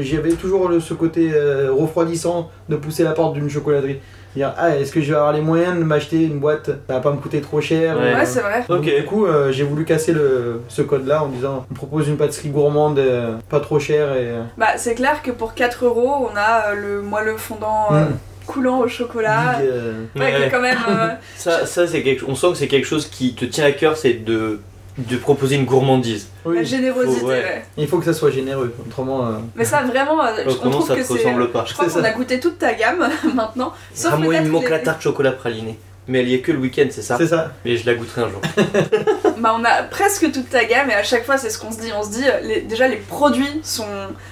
j'avais 0.00 0.32
toujours 0.32 0.68
le- 0.68 0.80
ce 0.80 0.94
côté 0.94 1.30
euh, 1.32 1.70
refroidissant 1.72 2.50
de 2.68 2.76
pousser 2.76 3.04
la 3.04 3.12
porte 3.12 3.34
d'une 3.34 3.48
chocolaterie. 3.48 4.00
Dire, 4.36 4.52
ah, 4.58 4.76
est-ce 4.76 4.90
que 4.90 5.00
je 5.00 5.10
vais 5.10 5.16
avoir 5.16 5.32
les 5.32 5.40
moyens 5.40 5.78
de 5.78 5.84
m'acheter 5.84 6.22
une 6.24 6.40
boîte 6.40 6.66
Ça 6.66 6.94
va 6.94 7.00
pas 7.00 7.12
me 7.12 7.18
coûter 7.18 7.40
trop 7.40 7.60
cher. 7.60 7.96
Ouais. 7.96 8.02
euh, 8.02 8.18
Ouais, 8.18 8.26
c'est 8.26 8.40
vrai. 8.40 8.64
donc, 8.68 8.82
du 8.82 9.04
coup, 9.04 9.26
euh, 9.26 9.52
j'ai 9.52 9.62
voulu 9.64 9.84
casser 9.84 10.12
le, 10.12 10.60
ce 10.68 10.82
code-là 10.82 11.22
en 11.22 11.28
disant 11.28 11.66
on 11.70 11.74
propose 11.74 12.08
une 12.08 12.16
pâtisserie 12.16 12.48
gourmande, 12.48 12.98
euh, 12.98 13.36
pas 13.48 13.60
trop 13.60 13.78
chère 13.78 14.14
et. 14.16 14.32
Bah, 14.58 14.76
c'est 14.76 14.94
clair 14.94 15.22
que 15.22 15.30
pour 15.30 15.54
4 15.54 15.84
euros, 15.84 16.28
on 16.32 16.36
a 16.36 16.70
euh, 16.70 16.74
le 16.74 17.02
moelleux 17.02 17.36
fondant 17.36 17.88
euh, 17.92 18.06
mm, 18.06 18.16
coulant 18.46 18.80
au 18.80 18.88
chocolat. 18.88 19.58
big, 19.60 19.68
euh, 19.70 19.92
Ouais, 20.16 20.30
qui 20.30 20.36
est 20.36 20.44
Ouais. 20.46 20.50
quand 20.50 20.60
même. 20.60 20.78
euh, 20.88 21.08
Ça, 21.36 21.64
ça 21.66 21.86
c'est 21.86 22.02
quelque... 22.02 22.24
on 22.28 22.34
sent 22.34 22.48
que 22.50 22.56
c'est 22.56 22.66
quelque 22.68 22.86
chose 22.86 23.06
qui 23.06 23.34
te 23.34 23.44
tient 23.44 23.64
à 23.66 23.72
cœur, 23.72 23.96
c'est 23.96 24.24
de, 24.24 24.60
de 24.96 25.16
proposer 25.16 25.56
une 25.56 25.64
gourmandise. 25.64 26.28
la 26.44 26.50
oui, 26.52 26.64
générosité, 26.64 27.20
Faut- 27.20 27.26
ouais. 27.26 27.42
ouais. 27.42 27.64
il 27.76 27.88
faut 27.88 27.98
que 27.98 28.04
ça 28.04 28.12
soit 28.14 28.30
généreux. 28.30 28.72
Autrement, 28.86 29.26
euh, 29.26 29.30
Mais 29.56 29.64
ça, 29.64 29.82
vraiment, 29.82 30.24
euh, 30.24 30.44
je- 30.46 30.50
on 30.66 30.70
trouve 30.70 30.86
ça 30.86 30.94
que 30.94 31.02
te 31.02 31.12
ressemble 31.12 31.50
pas. 31.50 31.64
Je 31.66 31.72
crois 31.74 31.88
qu'on 31.88 32.04
a 32.04 32.10
goûté 32.12 32.38
toute 32.38 32.58
ta 32.58 32.74
gamme 32.74 33.08
maintenant. 33.34 33.72
Sauf 33.92 34.12
Ah, 34.14 34.16
moi, 34.18 34.34
il 34.36 34.42
me 34.42 34.48
manque 34.50 34.64
les- 34.64 34.70
la 34.70 34.78
tarte 34.78 35.02
chocolat 35.02 35.32
praliné. 35.32 35.78
Mais 36.06 36.20
elle 36.20 36.28
y 36.28 36.34
est 36.34 36.40
que 36.40 36.52
le 36.52 36.58
week-end, 36.58 36.86
c'est 36.90 37.00
ça 37.00 37.16
c'est 37.16 37.26
ça. 37.28 37.52
Mais 37.64 37.78
je 37.78 37.86
la 37.86 37.94
goûterai 37.94 38.22
un 38.24 38.28
jour. 38.28 38.40
Bah, 39.38 39.56
on 39.58 39.64
a 39.64 39.82
presque 39.82 40.30
toute 40.32 40.48
ta 40.50 40.64
gamme 40.64 40.90
et 40.90 40.94
à 40.94 41.02
chaque 41.02 41.24
fois, 41.26 41.38
c'est 41.38 41.50
ce 41.50 41.58
qu'on 41.58 41.72
se 41.72 41.80
dit. 41.80 41.90
On 41.98 42.02
se 42.02 42.10
dit, 42.10 42.24
euh, 42.26 42.40
les- 42.42 42.60
déjà, 42.60 42.86
les 42.88 42.96
produits 42.96 43.60
sont. 43.62 43.86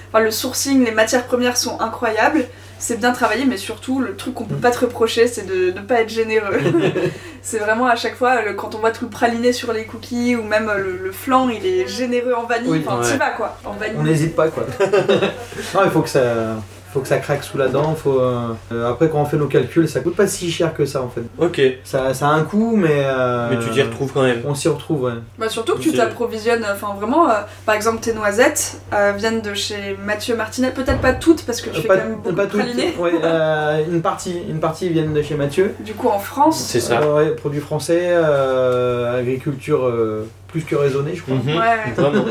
Enfin, 0.09 0.23
le 0.23 0.31
sourcing, 0.31 0.85
les 0.85 0.91
matières 0.91 1.25
premières 1.25 1.57
sont 1.57 1.79
incroyables. 1.81 2.45
C'est 2.79 2.99
bien 2.99 3.13
travaillé, 3.13 3.45
mais 3.45 3.55
surtout, 3.57 3.99
le 4.01 4.15
truc 4.15 4.33
qu'on 4.33 4.43
peut 4.45 4.55
pas 4.55 4.71
te 4.71 4.79
reprocher, 4.79 5.27
c'est 5.27 5.45
de 5.45 5.71
ne 5.71 5.79
pas 5.81 6.01
être 6.01 6.09
généreux. 6.09 6.59
c'est 7.41 7.59
vraiment 7.59 7.87
à 7.87 7.95
chaque 7.95 8.15
fois, 8.15 8.41
le- 8.41 8.53
quand 8.55 8.75
on 8.75 8.79
voit 8.79 8.91
tout 8.91 9.05
le 9.05 9.09
praliné 9.09 9.53
sur 9.53 9.71
les 9.71 9.85
cookies 9.85 10.35
ou 10.35 10.43
même 10.43 10.67
euh, 10.67 10.77
le, 10.79 10.97
le 10.97 11.11
flan, 11.13 11.47
il 11.49 11.65
est 11.65 11.87
généreux 11.87 12.33
en 12.33 12.43
vanille. 12.45 12.69
Oui. 12.69 12.83
enfin, 12.85 12.99
Ouais. 13.01 13.09
t'y 13.11 13.17
vas 13.17 13.29
quoi, 13.31 13.57
en 13.63 13.71
vanille. 13.73 13.95
On 13.99 14.03
n'hésite 14.03 14.35
pas 14.35 14.49
quoi. 14.49 14.65
non, 15.75 15.81
il 15.85 15.91
faut 15.91 16.01
que 16.01 16.09
ça. 16.09 16.55
Faut 16.93 16.99
que 16.99 17.07
ça 17.07 17.17
craque 17.17 17.43
sous 17.43 17.57
la 17.57 17.69
dent. 17.69 17.95
Faut, 17.95 18.19
euh, 18.19 18.49
euh, 18.71 18.89
après, 18.91 19.09
quand 19.09 19.19
on 19.21 19.25
fait 19.25 19.37
nos 19.37 19.47
calculs, 19.47 19.89
ça 19.89 19.99
coûte 20.01 20.15
pas 20.15 20.27
si 20.27 20.51
cher 20.51 20.73
que 20.75 20.85
ça 20.85 21.01
en 21.01 21.09
fait. 21.09 21.23
Ok. 21.39 21.59
Ça, 21.83 22.13
ça 22.13 22.27
a 22.27 22.31
un 22.33 22.43
coût, 22.43 22.75
mais. 22.75 23.01
euh, 23.05 23.49
Mais 23.49 23.57
tu 23.59 23.71
t'y 23.71 23.81
retrouves 23.81 24.11
quand 24.13 24.21
même. 24.21 24.41
On 24.45 24.53
s'y 24.53 24.67
retrouve, 24.69 25.03
ouais. 25.03 25.13
Bah 25.39 25.49
surtout 25.49 25.73
que 25.75 25.79
tu 25.81 25.91
t'approvisionnes, 25.91 26.63
enfin 26.71 26.93
vraiment, 26.95 27.27
euh, 27.29 27.33
par 27.65 27.73
exemple 27.75 27.99
tes 28.01 28.13
noisettes 28.13 28.79
euh, 28.93 29.11
viennent 29.17 29.41
de 29.41 29.53
chez 29.55 29.97
Mathieu 30.05 30.35
Martinet, 30.35 30.69
peut-être 30.71 31.01
pas 31.01 31.13
toutes 31.13 31.43
parce 31.45 31.61
que 31.61 31.69
tu 31.71 31.81
fais 31.81 31.87
pas 31.87 31.97
quand 31.97 32.03
même 32.09 32.15
beaucoup 32.17 32.35
pas 32.35 32.45
de 32.45 32.51
toutes. 32.51 32.59
pralinés. 32.61 32.93
Ouais, 32.99 33.11
euh, 33.23 33.83
une 33.91 34.01
partie, 34.03 34.35
une 34.47 34.59
partie 34.59 34.89
viennent 34.89 35.13
de 35.13 35.21
chez 35.23 35.35
Mathieu. 35.35 35.73
Du 35.79 35.93
coup 35.93 36.09
en 36.09 36.19
France, 36.19 36.59
C'est 36.63 36.79
ça. 36.79 37.01
Euh, 37.01 37.15
ouais, 37.15 37.29
produits 37.31 37.59
français, 37.61 37.99
euh, 38.11 39.19
agriculture 39.19 39.85
euh, 39.85 40.27
plus 40.53 40.63
que 40.63 40.75
raisonnée, 40.75 41.15
je 41.15 41.23
crois. 41.23 41.35
Mhm. 41.35 41.57
ouais. 41.57 41.91
Vraiment. 41.97 42.23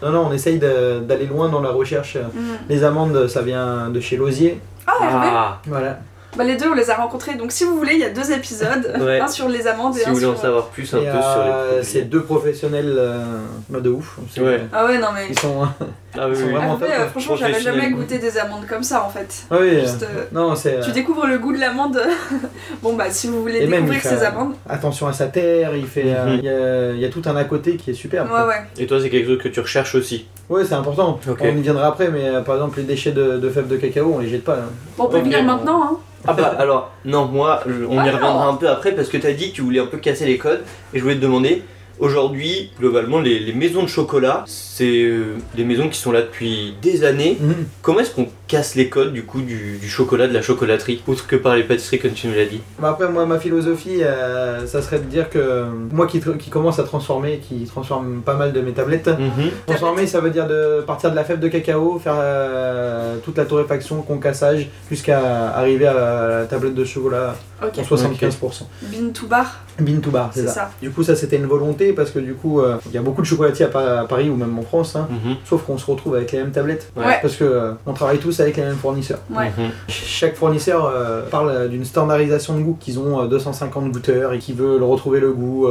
Non, 0.00 0.10
non, 0.12 0.26
on 0.28 0.32
essaye 0.32 0.58
d'aller 0.58 1.26
loin 1.26 1.48
dans 1.48 1.60
la 1.60 1.70
recherche. 1.70 2.16
Mm. 2.16 2.40
Les 2.68 2.84
amandes, 2.84 3.26
ça 3.26 3.42
vient 3.42 3.88
de 3.90 3.98
chez 4.00 4.16
Lausier. 4.16 4.60
Ah 4.86 4.92
Ah, 5.02 5.60
Voilà. 5.66 5.98
Bah 6.36 6.44
les 6.44 6.56
deux 6.56 6.68
on 6.68 6.74
les 6.74 6.90
a 6.90 6.94
rencontrés, 6.96 7.34
donc 7.34 7.52
si 7.52 7.64
vous 7.64 7.76
voulez 7.76 7.94
il 7.94 8.00
y 8.00 8.04
a 8.04 8.10
deux 8.10 8.32
épisodes, 8.32 8.92
Ouais. 9.00 9.20
un 9.20 9.28
sur 9.28 9.48
les 9.48 9.66
amandes 9.66 9.96
et 9.96 10.00
si 10.00 10.06
un 10.06 10.10
vous 10.10 10.14
voulez 10.16 10.26
en 10.26 10.32
sur... 10.32 10.42
savoir 10.42 10.66
plus 10.66 10.92
un 10.94 10.98
Et, 10.98 11.04
peu 11.04 11.08
euh, 11.08 11.20
sur 11.22 11.44
les 11.44 11.50
produits. 11.50 11.84
c'est 11.84 12.02
deux 12.02 12.22
professionnels 12.22 12.94
euh, 12.98 13.22
bah, 13.68 13.80
de 13.80 13.90
ouf. 13.90 14.18
Ouais. 14.38 14.60
Ah 14.72 14.84
ouais 14.86 14.98
non 14.98 15.08
mais... 15.14 15.26
Ils 15.30 15.38
sont. 15.38 15.66
Ah 16.16 16.28
oui, 16.28 16.34
Ils 16.36 16.38
sont 16.42 16.46
oui. 16.46 16.52
vraiment 16.52 16.76
top, 16.76 16.88
euh, 16.88 16.96
quoi. 16.96 17.06
franchement 17.08 17.34
j'avais 17.34 17.58
jamais 17.60 17.90
goûté 17.90 18.18
des 18.20 18.38
amandes 18.38 18.66
comme 18.68 18.84
ça 18.84 19.02
en 19.02 19.08
fait. 19.08 19.46
Ah 19.50 19.56
oui. 19.60 19.80
Juste, 19.80 20.04
euh, 20.04 20.20
euh, 20.20 20.24
Non, 20.30 20.54
c'est. 20.54 20.78
Tu 20.78 20.92
découvres 20.92 21.26
le 21.26 21.38
goût 21.38 21.52
de 21.52 21.58
l'amande. 21.58 22.00
bon 22.84 22.94
bah 22.94 23.06
si 23.10 23.26
vous 23.26 23.40
voulez 23.42 23.58
Et 23.62 23.66
découvrir 23.66 24.00
ces 24.00 24.22
amandes, 24.22 24.54
attention 24.68 25.08
à 25.08 25.12
sa 25.12 25.26
terre, 25.26 25.74
il 25.74 25.88
fait, 25.88 26.04
euh, 26.06 26.24
Mhm. 26.26 26.38
il 26.38 26.44
y, 26.44 26.48
a, 26.48 26.90
il 26.92 27.00
y 27.00 27.04
a 27.04 27.08
tout 27.08 27.22
un 27.26 27.34
à 27.34 27.42
côté 27.42 27.74
qui 27.76 27.90
est 27.90 27.94
super. 27.94 28.26
ouais 28.32 28.42
ouais. 28.46 28.62
Et 28.78 28.86
toi, 28.86 29.00
c'est 29.02 29.10
quelque 29.10 29.26
chose 29.26 29.42
que 29.42 29.48
tu 29.48 29.58
recherches 29.58 29.96
aussi. 29.96 30.28
Ouais, 30.50 30.64
c'est 30.64 30.74
important. 30.74 31.18
On 31.40 31.44
y 31.56 31.60
viendra 31.62 31.86
après, 31.86 32.08
mais 32.10 32.26
euh, 32.28 32.40
par 32.42 32.56
exemple 32.56 32.78
les 32.78 32.84
déchets 32.84 33.12
de, 33.12 33.38
de 33.38 33.48
fèves 33.50 33.68
de 33.68 33.76
cacao, 33.76 34.12
on 34.14 34.18
les 34.18 34.28
jette 34.28 34.44
pas. 34.44 34.54
hein. 34.56 34.70
Bon, 34.98 35.04
on 35.04 35.08
peut 35.08 35.16
Ok. 35.18 35.24
venir 35.24 35.42
maintenant 35.42 35.82
hein. 35.82 35.96
Ah 36.26 36.32
bah 36.32 36.54
alors, 36.58 36.90
non, 37.04 37.26
moi, 37.26 37.60
je- 37.66 37.84
on 37.84 37.98
Ah 37.98 38.06
y 38.06 38.10
non. 38.10 38.16
reviendra 38.16 38.46
un 38.48 38.54
peu 38.54 38.68
après 38.68 38.92
parce 38.92 39.08
que 39.08 39.18
tu 39.18 39.26
as 39.26 39.32
dit 39.34 39.50
que 39.50 39.56
tu 39.56 39.62
voulais 39.62 39.80
un 39.80 39.86
peu 39.86 39.98
casser 39.98 40.24
les 40.24 40.38
codes 40.38 40.62
et 40.94 40.98
je 40.98 41.02
voulais 41.02 41.16
te 41.16 41.20
demander, 41.20 41.62
aujourd'hui, 41.98 42.70
globalement, 42.78 43.20
les, 43.20 43.38
les 43.38 43.52
maisons 43.52 43.82
de 43.82 43.88
chocolat, 43.88 44.44
c'est 44.46 45.02
euh, 45.04 45.36
des 45.56 45.64
maisons 45.64 45.88
qui 45.88 45.98
sont 45.98 46.12
là 46.12 46.22
depuis 46.22 46.74
des 46.82 47.04
années. 47.04 47.36
Mhm. 47.40 47.54
Comment 47.82 48.00
est-ce 48.00 48.10
qu'on 48.14 48.28
casse 48.48 48.74
les 48.74 48.88
codes 48.88 49.12
du 49.12 49.24
coup 49.24 49.40
du, 49.40 49.78
du 49.78 49.88
chocolat, 49.88 50.26
de 50.26 50.32
la 50.34 50.42
chocolaterie, 50.42 51.02
autre 51.06 51.26
que 51.26 51.36
par 51.36 51.56
les 51.56 51.62
pâtisseries 51.62 51.98
comme 51.98 52.12
tu 52.12 52.26
nous 52.28 52.34
l'as 52.34 52.44
dit? 52.46 52.60
Bah 52.78 52.90
après, 52.90 53.08
moi, 53.08 53.24
ma 53.26 53.38
philosophie, 53.38 54.02
euh, 54.02 54.66
ça 54.66 54.82
serait 54.82 54.98
de 54.98 55.04
dire 55.04 55.30
que 55.30 55.64
moi 55.92 56.06
qui, 56.06 56.20
commence 56.50 56.78
à 56.78 56.84
transformer, 56.84 57.38
qui 57.38 57.64
transforme 57.64 58.22
pas 58.22 58.34
mal 58.34 58.52
de 58.52 58.60
mes 58.60 58.72
tablettes, 58.72 59.08
Mhm. 59.08 59.50
transformer 59.66 60.06
ça 60.06 60.20
veut 60.20 60.30
dire 60.30 60.46
de 60.46 60.82
partir 60.86 61.10
de 61.10 61.16
la 61.16 61.24
fève 61.24 61.40
de 61.40 61.48
cacao, 61.48 61.98
faire 61.98 62.16
euh, 62.18 63.16
toute 63.24 63.36
la 63.38 63.44
torréfaction, 63.44 64.02
concassage, 64.02 64.68
jusqu'à 64.90 65.48
arriver 65.50 65.86
à 65.86 65.94
la 65.94 66.44
tablette 66.46 66.74
de 66.74 66.84
chocolat 66.84 67.36
en 67.62 67.66
75%. 67.82 68.68
Bean 68.82 69.10
to 69.12 69.26
bar, 69.26 69.63
Bean 69.80 70.00
to 70.00 70.10
bar, 70.10 70.30
c'est 70.32 70.46
ça. 70.46 70.52
ça. 70.52 70.70
Du 70.80 70.90
coup, 70.90 71.02
ça 71.02 71.16
c'était 71.16 71.36
une 71.36 71.46
volonté 71.46 71.92
parce 71.92 72.10
que 72.10 72.18
du 72.20 72.34
coup, 72.34 72.60
euh, 72.60 72.76
il 72.86 72.92
y 72.92 72.98
a 72.98 73.02
beaucoup 73.02 73.22
de 73.22 73.26
chocolatiers 73.26 73.66
à, 73.66 73.68
Pa- 73.68 74.00
à 74.00 74.04
Paris 74.04 74.30
ou 74.30 74.36
même 74.36 74.56
en 74.58 74.62
France, 74.62 74.94
hein, 74.96 75.08
Mhm. 75.10 75.36
sauf 75.44 75.62
qu'on 75.64 75.78
se 75.78 75.86
retrouve 75.90 76.14
avec 76.14 76.30
les 76.32 76.38
mêmes 76.38 76.52
tablettes. 76.52 76.92
Ouais. 76.96 77.18
Parce 77.20 77.36
que 77.36 77.44
euh, 77.44 77.72
on 77.86 77.92
travaille 77.92 78.18
tous 78.18 78.38
avec 78.40 78.56
les 78.56 78.62
mêmes 78.62 78.76
fournisseurs. 78.76 79.18
Ouais. 79.30 79.50
Mhm. 79.58 79.70
Chaque 79.88 80.36
fournisseur 80.36 80.84
euh, 80.86 81.22
parle 81.28 81.68
d'une 81.68 81.84
standardisation 81.84 82.56
de 82.56 82.62
goût, 82.62 82.76
qu'ils 82.78 82.98
ont 82.98 83.22
euh, 83.22 83.26
250 83.26 83.90
goûteurs 83.90 84.32
et 84.32 84.38
qu'ils 84.38 84.54
veulent 84.54 84.82
retrouver 84.82 85.18
le 85.20 85.32
goût 85.32 85.68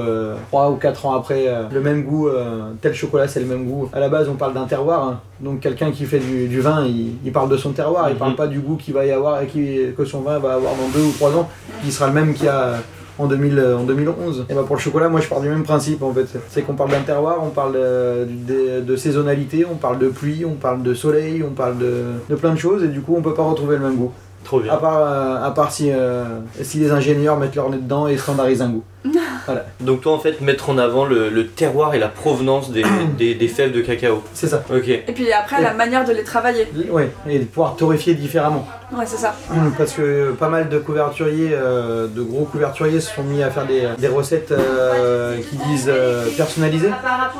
3 0.49 0.69
ou 0.71 0.75
4 0.75 1.05
ans 1.05 1.15
après. 1.15 1.45
euh, 1.47 1.63
le 1.71 1.81
même 1.81 2.03
goût, 2.03 2.27
euh, 2.27 2.71
tel 2.81 2.93
chocolat 2.93 3.27
c'est 3.27 3.39
le 3.39 3.45
même 3.45 3.65
goût. 3.65 3.89
À 3.93 3.99
la 3.99 4.09
base 4.09 4.27
on 4.29 4.35
parle 4.35 4.53
d'un 4.53 4.65
terroir, 4.65 5.07
hein. 5.07 5.19
donc 5.39 5.61
quelqu'un 5.61 5.91
qui 5.91 6.05
fait 6.05 6.19
du, 6.19 6.47
du 6.47 6.59
vin, 6.61 6.85
il, 6.85 7.13
il 7.25 7.31
parle 7.31 7.49
de 7.49 7.57
son 7.57 7.71
terroir, 7.71 8.07
il 8.09 8.13
Mhm. 8.13 8.19
parle 8.19 8.35
pas 8.35 8.47
du 8.47 8.59
goût 8.59 8.75
qu'il 8.75 8.93
va 8.93 9.05
y 9.05 9.11
avoir 9.11 9.41
et 9.41 9.47
qui, 9.47 9.77
que 9.97 10.05
son 10.05 10.21
vin 10.21 10.39
va 10.39 10.53
avoir 10.55 10.73
dans 10.75 10.89
2 10.89 10.99
ou 11.05 11.11
3 11.13 11.31
ans, 11.37 11.49
qui 11.83 11.91
sera 11.91 12.07
le 12.07 12.13
même 12.13 12.33
qu'il 12.33 12.45
y 12.45 12.49
a 12.49 12.73
en, 13.19 13.27
2000, 13.27 13.59
euh, 13.59 13.77
en 13.77 13.83
2011. 13.83 14.45
Et 14.49 14.53
bah 14.53 14.63
pour 14.65 14.75
le 14.75 14.81
chocolat, 14.81 15.09
moi 15.09 15.19
je 15.21 15.27
pars 15.27 15.41
du 15.41 15.49
même 15.49 15.63
principe 15.63 16.01
en 16.03 16.13
fait. 16.13 16.27
C'est 16.49 16.61
qu'on 16.63 16.73
parle 16.73 16.91
d'un 16.91 17.01
terroir, 17.01 17.37
on 17.43 17.49
parle 17.49 17.73
euh, 17.75 18.25
de, 18.25 18.81
de 18.81 18.95
saisonnalité, 18.95 19.65
on 19.71 19.75
parle 19.75 19.99
de 19.99 20.07
pluie, 20.09 20.45
on 20.45 20.55
parle 20.55 20.81
de 20.83 20.93
soleil, 20.93 21.43
on 21.47 21.53
parle 21.53 21.77
de, 21.77 22.03
de 22.29 22.35
plein 22.35 22.53
de 22.53 22.59
choses 22.59 22.83
et 22.83 22.87
du 22.87 23.01
coup 23.01 23.15
on 23.17 23.21
peut 23.21 23.33
pas 23.33 23.43
retrouver 23.43 23.77
le 23.77 23.83
même 23.83 23.95
goût. 23.95 24.11
Trop 24.43 24.59
À 24.59 24.63
bien. 24.63 24.75
part, 24.77 24.99
euh, 25.01 25.47
à 25.47 25.51
part 25.51 25.71
si, 25.71 25.89
euh, 25.91 26.25
si 26.61 26.79
les 26.79 26.91
ingénieurs 26.91 27.37
mettent 27.37 27.55
leur 27.55 27.69
nez 27.69 27.77
dedans 27.77 28.07
et 28.07 28.17
standardisent 28.17 28.61
un 28.61 28.69
goût. 28.69 28.83
Voilà. 29.45 29.65
Donc 29.81 30.01
toi 30.01 30.13
en 30.13 30.19
fait 30.19 30.39
mettre 30.39 30.69
en 30.69 30.77
avant 30.77 31.05
le, 31.05 31.29
le 31.29 31.47
terroir 31.47 31.93
et 31.93 31.99
la 31.99 32.07
provenance 32.07 32.71
des, 32.71 32.83
des, 33.17 33.35
des 33.35 33.47
fèves 33.47 33.73
de 33.73 33.81
cacao. 33.81 34.23
C'est 34.33 34.47
ça. 34.47 34.63
Ok. 34.73 34.87
Et 34.87 35.03
puis 35.13 35.31
après, 35.33 35.61
la 35.61 35.73
manière 35.73 36.05
de 36.05 36.13
les 36.13 36.23
travailler. 36.23 36.67
Ouais, 36.89 37.09
et 37.27 37.39
de 37.39 37.43
pouvoir 37.45 37.75
torréfier 37.75 38.13
différemment. 38.13 38.65
Ouais, 38.95 39.05
c'est 39.05 39.17
ça. 39.17 39.35
Parce 39.77 39.93
que 39.93 40.31
pas 40.31 40.49
mal 40.49 40.69
de 40.69 40.77
couverturiers, 40.77 41.49
euh, 41.51 42.07
de 42.07 42.21
gros 42.21 42.45
couverturiers 42.45 43.01
se 43.01 43.13
sont 43.13 43.23
mis 43.23 43.41
à 43.41 43.49
faire 43.49 43.65
des, 43.65 43.87
des 43.97 44.07
recettes 44.07 44.51
euh, 44.51 45.37
qui 45.49 45.57
disent 45.69 45.89
euh, 45.89 46.27
personnalisées. 46.37 46.91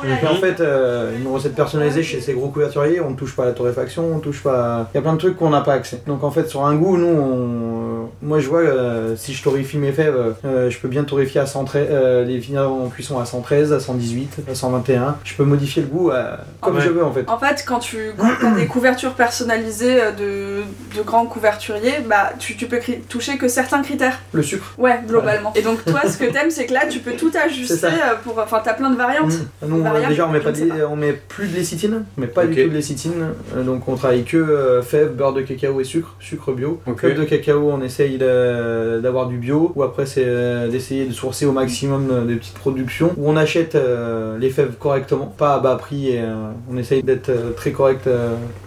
Mais 0.02 0.28
en 0.28 0.34
fait, 0.34 0.60
euh, 0.60 1.16
une 1.16 1.28
recette 1.32 1.54
personnalisée 1.54 2.02
chez 2.02 2.20
ces 2.20 2.32
gros 2.34 2.48
couverturiers, 2.48 3.00
on 3.00 3.10
ne 3.10 3.16
touche 3.16 3.36
pas 3.36 3.44
à 3.44 3.46
la 3.46 3.52
torréfaction, 3.52 4.04
on 4.14 4.18
touche 4.18 4.42
pas. 4.42 4.88
Il 4.92 4.96
y 4.96 4.98
a 4.98 5.02
plein 5.02 5.12
de 5.12 5.18
trucs 5.18 5.36
qu'on 5.36 5.50
n'a 5.50 5.60
pas 5.60 5.74
accès. 5.74 6.02
Donc 6.06 6.24
en 6.24 6.30
fait, 6.30 6.48
sur 6.48 6.66
un 6.66 6.74
goût, 6.74 6.96
nous, 6.96 7.06
on... 7.06 7.83
moi 8.22 8.40
je 8.40 8.48
vois, 8.48 8.60
euh, 8.60 9.14
si 9.16 9.32
je 9.34 9.42
torréfie 9.42 9.78
mes 9.78 9.92
fèves, 9.92 10.34
euh, 10.44 10.70
je 10.70 10.78
peux 10.78 10.88
bien 10.88 11.04
torréfier 11.04 11.40
à 11.40 11.46
113, 11.46 11.86
euh, 11.90 12.24
les 12.24 12.40
finir 12.40 12.70
en 12.70 12.88
cuisson 12.88 13.18
à 13.18 13.24
113, 13.24 13.72
à 13.72 13.80
118, 13.80 14.38
à 14.50 14.54
121. 14.54 15.16
Je 15.24 15.34
peux 15.34 15.44
modifier 15.44 15.82
le 15.82 15.88
goût 15.88 16.10
euh, 16.10 16.36
comme 16.60 16.76
Ouais. 16.76 16.82
je 16.82 16.88
veux 16.90 17.04
en 17.04 17.12
fait. 17.12 17.24
En 17.28 17.38
fait, 17.38 17.64
quand 17.66 17.78
tu 17.78 17.98
as 18.18 18.50
des 18.56 18.66
couvertures 18.66 19.14
personnalisées 19.14 20.00
euh, 20.02 20.10
de, 20.12 20.96
de 20.98 21.02
grands 21.02 21.26
couverturiers, 21.26 22.00
bah 22.08 22.32
tu, 22.38 22.56
tu 22.56 22.66
peux 22.66 22.78
toucher 23.08 23.36
que 23.38 23.48
certains 23.48 23.82
critères. 23.82 24.20
Le 24.32 24.42
sucre. 24.42 24.74
Ouais, 24.78 25.00
globalement. 25.06 25.52
Et 25.54 25.62
donc 25.62 25.84
toi, 25.84 26.02
ce 26.08 26.16
que 26.16 26.24
t'aimes, 26.30 26.50
c'est 26.50 26.66
que 26.66 26.72
là, 26.74 26.86
tu 26.88 26.98
peux 27.00 27.12
tout 27.12 27.30
ajuster 27.44 27.86
euh, 27.86 28.14
pour. 28.22 28.38
Enfin, 28.38 28.60
t'as 28.64 28.74
plein 28.74 28.90
de 28.90 28.96
variantes. 28.96 29.32
Mmh. 29.62 29.66
Nous, 29.68 29.84
déjà, 30.08 30.26
on 30.26 30.30
met, 30.30 30.40
pas 30.40 30.52
je 30.52 30.60
ne 30.64 30.70
de- 30.70 30.76
sais 30.76 30.82
on 30.84 30.96
met 30.96 31.12
plus 31.12 31.48
de 31.48 31.54
lécithine, 31.56 32.04
mais 32.16 32.26
pas 32.26 32.42
Ok. 32.44 32.50
du 32.50 32.62
tout 32.64 32.68
de 32.70 32.74
lécithine. 32.74 33.28
Euh, 33.56 33.62
donc, 33.62 33.86
on 33.88 33.96
travaille 33.96 34.24
que 34.24 34.36
euh, 34.36 34.82
fèves, 34.82 35.12
beurre 35.14 35.32
de 35.32 35.42
cacao 35.42 35.80
et 35.80 35.84
sucre, 35.84 36.14
sucre 36.20 36.52
bio. 36.52 36.80
Ok. 36.86 37.00
Fèves 37.00 37.18
de 37.18 37.24
cacao, 37.24 37.70
on 37.72 37.80
essaye 37.82 37.93
d'avoir 37.98 39.26
du 39.26 39.36
bio, 39.36 39.72
ou 39.74 39.82
après, 39.82 40.06
c'est 40.06 40.24
euh, 40.24 40.68
d'essayer 40.68 41.06
de 41.06 41.12
sourcer 41.12 41.46
au 41.46 41.52
maximum 41.52 42.10
euh, 42.10 42.24
des 42.24 42.36
petites 42.36 42.58
productions, 42.58 43.12
où 43.16 43.30
on 43.30 43.36
achète 43.36 43.74
euh, 43.74 44.38
les 44.38 44.50
fèves 44.50 44.74
correctement, 44.78 45.26
pas 45.26 45.54
à 45.54 45.58
bas 45.58 45.76
prix, 45.76 46.10
et 46.10 46.22
on 46.70 46.76
essaye 46.76 47.02
d'être 47.02 47.30
très 47.56 47.72
correct 47.72 48.08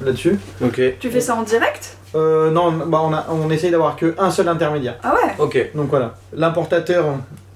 là-dessus. 0.04 0.40
Ok. 0.64 0.82
Tu 1.00 1.10
fais 1.10 1.22
ça 1.22 1.36
en 1.36 1.44
direct? 1.44 1.98
Euh, 2.16 2.52
non, 2.52 2.72
bah, 2.72 3.02
on, 3.04 3.14
a, 3.14 3.26
on 3.30 3.50
essaye 3.50 3.70
d'avoir 3.70 3.96
qu'un 3.96 4.32
seul 4.32 4.48
intermédiaire. 4.48 4.96
Ah 5.04 5.14
ouais? 5.14 5.34
Ok. 5.40 5.72
Donc 5.76 5.90
voilà, 5.90 6.16
l'importateur 6.34 7.06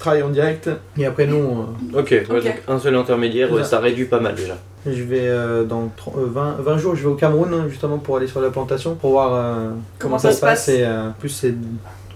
travaille 0.02 0.24
en 0.24 0.30
direct, 0.30 0.70
et 0.98 1.06
après, 1.06 1.28
nous, 1.28 1.38
on- 1.38 1.98
Ok. 1.98 2.10
Ouais, 2.12 2.42
donc 2.42 2.62
un 2.68 2.80
seul 2.80 2.96
intermédiaire, 2.96 3.50
ça. 3.60 3.64
ça 3.64 3.80
réduit 3.80 4.06
pas 4.06 4.20
mal 4.20 4.36
déjà. 4.36 4.58
Je 4.86 5.04
vais 5.04 5.28
euh, 5.28 5.64
dans 5.64 5.92
30 5.96 6.16
euh, 6.18 6.26
20, 6.28 6.56
20 6.60 6.78
jours, 6.78 6.96
je 6.96 7.02
vais 7.04 7.08
au 7.10 7.16
Cameroun 7.16 7.66
justement 7.70 8.00
pour 8.00 8.18
aller 8.18 8.28
sur 8.28 8.42
la 8.42 8.50
plantation 8.50 8.96
pour 8.96 9.12
voir 9.12 9.34
euh, 9.34 9.70
comment, 10.00 10.18
ça, 10.18 10.32
se 10.32 10.42
passe. 10.42 10.68
Et 10.70 10.84
euh, 10.84 11.10
en 11.10 11.12
plus, 11.12 11.30
c'est, 11.30 11.54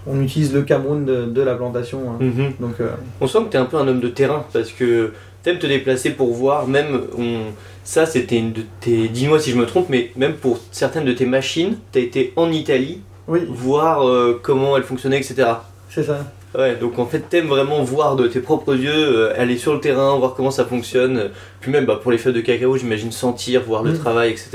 on 0.08 0.20
utilise 0.22 0.51
le 0.54 0.63
Cameroun 0.63 1.06
de, 1.06 1.25
de 1.25 1.42
la 1.42 1.54
plantation. 1.56 2.00
hein. 2.10 2.18
Mhm. 2.20 2.54
Donc, 2.60 2.80
euh, 2.82 2.89
On 3.22 3.27
sent 3.27 3.39
que 3.46 3.50
t'es 3.51 3.58
un 3.60 3.65
peu 3.65 3.77
un 3.77 3.88
homme 3.88 4.00
de 4.00 4.08
terrain 4.08 4.46
parce 4.51 4.72
que 4.72 5.12
t'aimes 5.44 5.60
te 5.60 5.68
déplacer 5.68 6.10
pour 6.12 6.34
voir, 6.34 6.68
même 6.68 7.01
on... 7.20 7.51
ça 7.84 8.08
c'était 8.08 8.38
une 8.38 8.51
de 8.51 8.63
tes. 8.80 9.10
Dis-moi 9.10 9.39
si 9.39 9.51
je 9.51 9.58
me 9.58 9.68
trompe, 9.68 9.89
mais 9.89 10.10
même 10.15 10.34
pour 10.34 10.60
certaines 10.72 11.06
de 11.06 11.13
tes 11.13 11.27
machines, 11.27 11.77
t'as 11.92 12.00
été 12.00 12.34
en 12.36 12.51
Italie 12.51 13.01
oui, 13.27 13.42
voir 13.48 14.08
euh, 14.08 14.39
comment 14.42 14.75
elles 14.75 14.84
fonctionnaient, 14.84 15.18
etc. 15.18 15.36
c'est 15.89 16.04
ça. 16.04 16.18
Ouais, 16.57 16.75
donc 16.77 17.00
en 17.00 17.05
fait 17.05 17.19
t'aimes 17.27 17.47
vraiment 17.47 17.83
voir 17.83 18.15
de 18.15 18.27
tes 18.27 18.39
propres 18.39 18.75
yeux, 18.75 18.91
euh, 18.93 19.33
aller 19.39 19.57
sur 19.57 19.74
le 19.74 19.81
terrain, 19.81 20.15
voir 20.17 20.35
comment 20.35 20.51
ça 20.51 20.63
fonctionne. 20.63 21.31
Puis 21.65 21.72
même 21.72 21.86
bah, 21.88 22.00
pour 22.00 22.12
les 22.12 22.19
feuilles 22.19 22.31
de 22.31 22.41
cacao, 22.41 22.77
j'imagine 22.77 23.12
sentir, 23.12 23.63
voir 23.63 23.81
le 23.81 23.89
Mhm. 23.93 23.98
travail, 23.98 24.29
etc. 24.29 24.50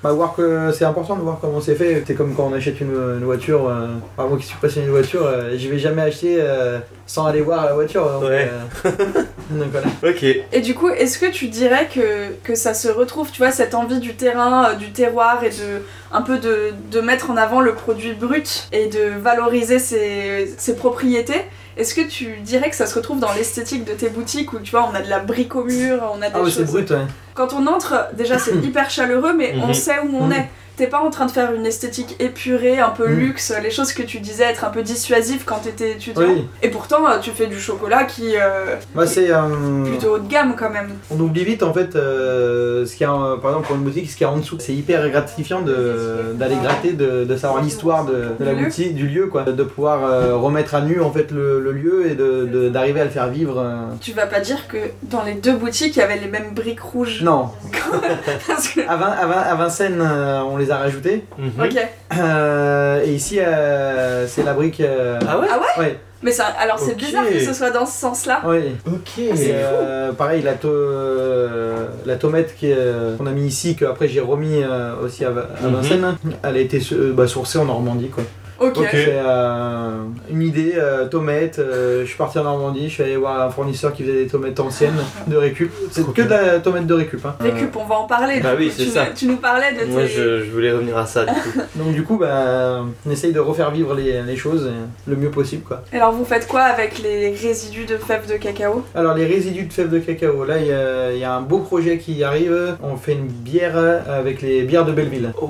Bah, 0.00 0.12
voir 0.12 0.32
que 0.36 0.70
c'est 0.72 0.84
important 0.84 1.16
de 1.16 1.22
voir 1.22 1.38
comment 1.40 1.60
c'est 1.60 1.74
fait. 1.74 2.04
C'est 2.06 2.14
comme 2.14 2.36
quand 2.36 2.48
on 2.48 2.52
achète 2.52 2.80
une, 2.80 2.92
une 3.18 3.24
voiture. 3.24 3.68
Euh, 3.68 3.88
par 4.16 4.28
moi 4.28 4.38
qui 4.38 4.46
suis 4.46 4.56
passionné 4.62 4.86
de 4.86 4.92
voiture, 4.92 5.26
euh, 5.26 5.56
je 5.58 5.68
vais 5.68 5.80
jamais 5.80 6.02
acheter 6.02 6.36
euh, 6.40 6.78
sans 7.04 7.26
aller 7.26 7.40
voir 7.40 7.64
la 7.66 7.72
voiture. 7.72 8.04
donc, 8.08 8.22
Ouais. 8.30 8.48
euh, 8.84 8.90
donc 9.50 9.68
voilà. 9.72 9.88
Ok. 10.08 10.22
Et 10.52 10.60
du 10.60 10.74
coup, 10.74 10.88
est-ce 10.88 11.18
que 11.18 11.26
tu 11.32 11.48
dirais 11.48 11.88
que, 11.92 12.28
que 12.44 12.54
ça 12.54 12.74
se 12.74 12.86
retrouve, 12.86 13.32
tu 13.32 13.38
vois, 13.38 13.50
cette 13.50 13.74
envie 13.74 13.98
du 13.98 14.14
terrain, 14.14 14.70
euh, 14.70 14.74
du 14.74 14.92
terroir 14.92 15.42
et 15.42 15.50
de 15.50 15.82
un 16.12 16.22
peu 16.22 16.38
de, 16.38 16.70
de 16.92 17.00
mettre 17.00 17.28
en 17.32 17.36
avant 17.36 17.60
le 17.60 17.74
produit 17.74 18.12
brut 18.12 18.68
et 18.70 18.86
de 18.86 19.18
valoriser 19.20 19.80
ses, 19.80 20.52
ses 20.58 20.76
propriétés? 20.76 21.42
Est-ce 21.76 21.94
que 21.94 22.02
tu 22.06 22.36
dirais 22.40 22.68
que 22.70 22.76
ça 22.76 22.86
se 22.86 22.94
retrouve 22.94 23.18
dans 23.20 23.32
l'esthétique 23.32 23.84
de 23.84 23.92
tes 23.92 24.08
boutiques 24.10 24.52
où 24.52 24.58
tu 24.58 24.70
vois, 24.72 24.88
on 24.90 24.94
a 24.94 25.00
de 25.02 25.08
la 25.08 25.20
brique 25.20 25.54
au 25.56 25.64
mur, 25.64 26.02
on 26.14 26.20
a 26.22 26.28
des 26.28 26.32
Ah 26.34 26.42
ouais, 26.42 26.50
c'est 26.50 26.60
choses. 26.60 26.70
brut, 26.72 26.90
ouais. 26.90 27.06
Quand 27.34 27.52
on 27.54 27.66
entre, 27.66 28.08
déjà 28.16 28.38
c'est 28.38 28.54
hyper 28.64 28.90
chaleureux, 28.90 29.34
mais 29.36 29.54
on 29.62 29.68
Mhm. 29.68 29.74
sait 29.74 29.98
où 30.04 30.16
on 30.18 30.26
Mhm. 30.26 30.32
est. 30.32 30.48
T'es 30.74 30.86
pas 30.86 31.00
en 31.00 31.10
train 31.10 31.26
de 31.26 31.30
faire 31.30 31.52
une 31.52 31.66
esthétique 31.66 32.16
épurée, 32.18 32.78
un 32.78 32.88
peu 32.88 33.06
Mhm. 33.06 33.18
luxe, 33.18 33.52
les 33.62 33.70
choses 33.70 33.92
que 33.92 34.02
tu 34.02 34.20
disais 34.20 34.44
être 34.44 34.64
un 34.64 34.70
peu 34.70 34.82
dissuasif 34.82 35.44
quand 35.44 35.56
t'étais 35.62 35.92
étudiant. 35.92 36.22
Oui. 36.26 36.46
Et 36.62 36.70
pourtant, 36.70 37.06
euh, 37.06 37.18
tu 37.20 37.30
fais 37.30 37.46
du 37.46 37.60
chocolat 37.60 38.04
qui 38.04 38.36
euh, 38.36 38.76
Bah, 38.94 39.06
c'est. 39.06 39.30
euh, 39.30 39.84
plutôt 39.84 40.14
haut 40.14 40.18
de 40.18 40.26
gamme 40.26 40.56
quand 40.58 40.70
même. 40.70 40.88
On 41.10 41.20
oublie 41.20 41.44
vite 41.44 41.62
en 41.62 41.74
fait 41.74 41.94
euh, 41.94 42.86
ce 42.86 42.92
qu'il 42.96 43.06
y 43.06 43.10
a 43.10 43.12
par 43.42 43.50
exemple 43.50 43.66
pour 43.66 43.76
une 43.76 43.82
boutique 43.82 44.10
ce 44.10 44.16
qu'il 44.16 44.26
y 44.26 44.30
a 44.30 44.32
en 44.32 44.38
dessous. 44.38 44.56
C'est 44.60 44.72
hyper 44.72 45.06
gratifiant 45.10 45.60
d'aller 45.60 46.56
gratter, 46.62 46.92
de, 46.92 47.24
de 47.24 47.36
savoir 47.36 47.62
l'histoire 47.62 48.06
de, 48.06 48.28
de 48.40 48.44
la 48.44 48.54
boutique, 48.54 48.94
du 48.94 49.06
lieu 49.08 49.26
quoi, 49.26 49.42
de 49.42 49.62
pouvoir 49.62 50.40
remettre 50.40 50.74
à 50.74 50.80
nu 50.80 51.02
en 51.02 51.12
fait 51.12 51.30
le, 51.32 51.60
le 51.60 51.72
lieu 51.72 52.06
et 52.10 52.14
de- 52.14 52.70
d'arriver 52.70 53.02
à 53.02 53.04
le 53.04 53.10
faire 53.10 53.28
vivre. 53.28 53.62
Tu 54.00 54.12
vas 54.12 54.26
pas 54.26 54.40
dire 54.40 54.66
que 54.68 54.78
dans 55.02 55.22
les 55.22 55.34
deux 55.34 55.52
boutiques, 55.54 55.96
il 55.96 55.98
y 55.98 56.02
avait 56.02 56.18
les 56.18 56.28
mêmes 56.28 56.54
briques 56.54 56.80
rouges. 56.80 57.21
Non, 57.22 57.50
Parce 58.46 58.68
que... 58.68 58.80
à, 58.80 58.96
Vin- 58.96 59.12
à 59.12 59.26
Vin- 59.26 59.40
à 59.50 59.54
Vincennes 59.54 60.00
euh, 60.02 60.40
on 60.42 60.56
les 60.56 60.70
a 60.70 60.76
rajoutés 60.78 61.24
Mhm. 61.38 61.52
Ok. 61.62 61.88
Euh, 62.18 63.02
et 63.04 63.12
ici 63.14 63.38
euh, 63.40 64.26
c'est 64.26 64.42
la 64.42 64.54
brique. 64.54 64.80
euh, 64.80 65.18
Ah 65.28 65.38
ouais 65.38 65.46
Ah 65.50 65.58
ouais 65.58 65.84
ouais. 65.84 65.98
Mais 66.24 66.30
ça, 66.30 66.44
alors 66.60 66.78
c'est 66.78 66.92
Ok. 66.92 66.98
bizarre 66.98 67.24
que 67.28 67.40
ce 67.40 67.52
soit 67.52 67.70
dans 67.70 67.84
ce 67.84 67.98
sens-là. 67.98 68.42
Oui. 68.46 68.76
Ok. 68.86 69.18
Et 69.18 69.34
euh, 69.54 70.12
pareil, 70.12 70.40
la, 70.42 70.52
to- 70.52 70.68
euh, 70.68 71.86
la 72.06 72.14
tomate 72.16 72.54
qui 72.54 72.70
euh, 72.72 73.16
qu'on 73.16 73.26
a 73.26 73.32
mis 73.32 73.46
ici, 73.46 73.74
que 73.74 73.84
après 73.84 74.06
j'ai 74.06 74.20
remis 74.20 74.62
euh, 74.62 74.92
aussi 75.04 75.24
à, 75.24 75.30
Va- 75.30 75.48
à 75.60 75.66
Mhm. 75.66 75.74
Vincennes, 75.74 76.16
elle 76.44 76.56
a 76.56 76.60
été 76.60 76.80
euh, 76.92 77.12
bah, 77.12 77.26
sourcée 77.26 77.58
en 77.58 77.64
Normandie. 77.64 78.08
Quoi. 78.08 78.22
Ok. 78.62 78.86
C'est 78.92 79.06
euh, 79.16 79.90
une 80.30 80.42
idée, 80.42 80.74
euh, 80.76 81.06
tomate. 81.08 81.58
euh, 81.58 82.02
je 82.02 82.06
suis 82.08 82.16
parti 82.16 82.38
en 82.38 82.44
Normandie, 82.44 82.88
je 82.88 82.94
suis 82.94 83.02
allé 83.02 83.16
voir 83.16 83.40
un 83.42 83.50
fournisseur 83.50 83.92
qui 83.92 84.02
faisait 84.02 84.24
des 84.24 84.26
tomates 84.26 84.58
anciennes 84.60 84.94
de 85.26 85.36
récup. 85.36 85.70
C'est 85.90 86.10
que 86.12 86.22
de 86.22 86.28
la 86.28 86.60
tomate 86.60 86.86
de 86.86 86.94
récup. 86.94 87.24
Hein. 87.26 87.34
Récup, 87.40 87.74
on 87.76 87.84
va 87.84 87.96
en 87.96 88.04
parler. 88.06 88.40
Bah 88.40 88.50
oui, 88.56 88.72
c'est 88.74 88.84
ça. 88.86 89.06
Tu 89.14 89.26
nous 89.26 89.36
parlais 89.36 89.72
de 89.72 89.80
tes... 89.80 89.86
Moi 89.86 90.06
je, 90.06 90.44
je 90.44 90.50
voulais 90.50 90.72
revenir 90.72 90.96
à 90.96 91.06
ça 91.06 91.24
du 91.24 91.32
coup. 91.32 91.58
Donc 91.76 91.92
du 91.94 92.02
coup, 92.04 92.18
bah, 92.18 92.84
on 93.06 93.10
essaye 93.10 93.32
de 93.32 93.40
refaire 93.40 93.70
vivre 93.70 93.94
les, 93.94 94.22
les 94.22 94.36
choses 94.36 94.66
euh, 94.66 94.84
le 95.08 95.16
mieux 95.16 95.30
possible. 95.30 95.62
Quoi. 95.64 95.82
Alors 95.92 96.12
vous 96.12 96.24
faites 96.24 96.46
quoi 96.46 96.62
avec 96.62 96.98
les 97.02 97.30
résidus 97.34 97.84
de 97.84 97.96
fèves 97.96 98.28
de 98.30 98.36
cacao? 98.36 98.84
Alors 98.94 99.14
les 99.14 99.26
résidus 99.26 99.64
de 99.64 99.72
fèves 99.72 99.90
de 99.90 99.98
cacao, 99.98 100.44
là 100.44 100.58
il 100.58 100.66
y, 100.66 100.72
a- 100.72 101.12
il 101.12 101.18
y 101.18 101.24
a 101.24 101.34
un 101.34 101.40
beau 101.40 101.58
projet 101.58 101.98
qui 101.98 102.22
arrive. 102.22 102.76
On 102.82 102.96
fait 102.96 103.12
une 103.12 103.26
bière 103.26 103.76
avec 104.08 104.42
les 104.42 104.62
bières 104.62 104.84
de 104.84 104.92
Belleville. 104.92 105.32
Oh. 105.40 105.48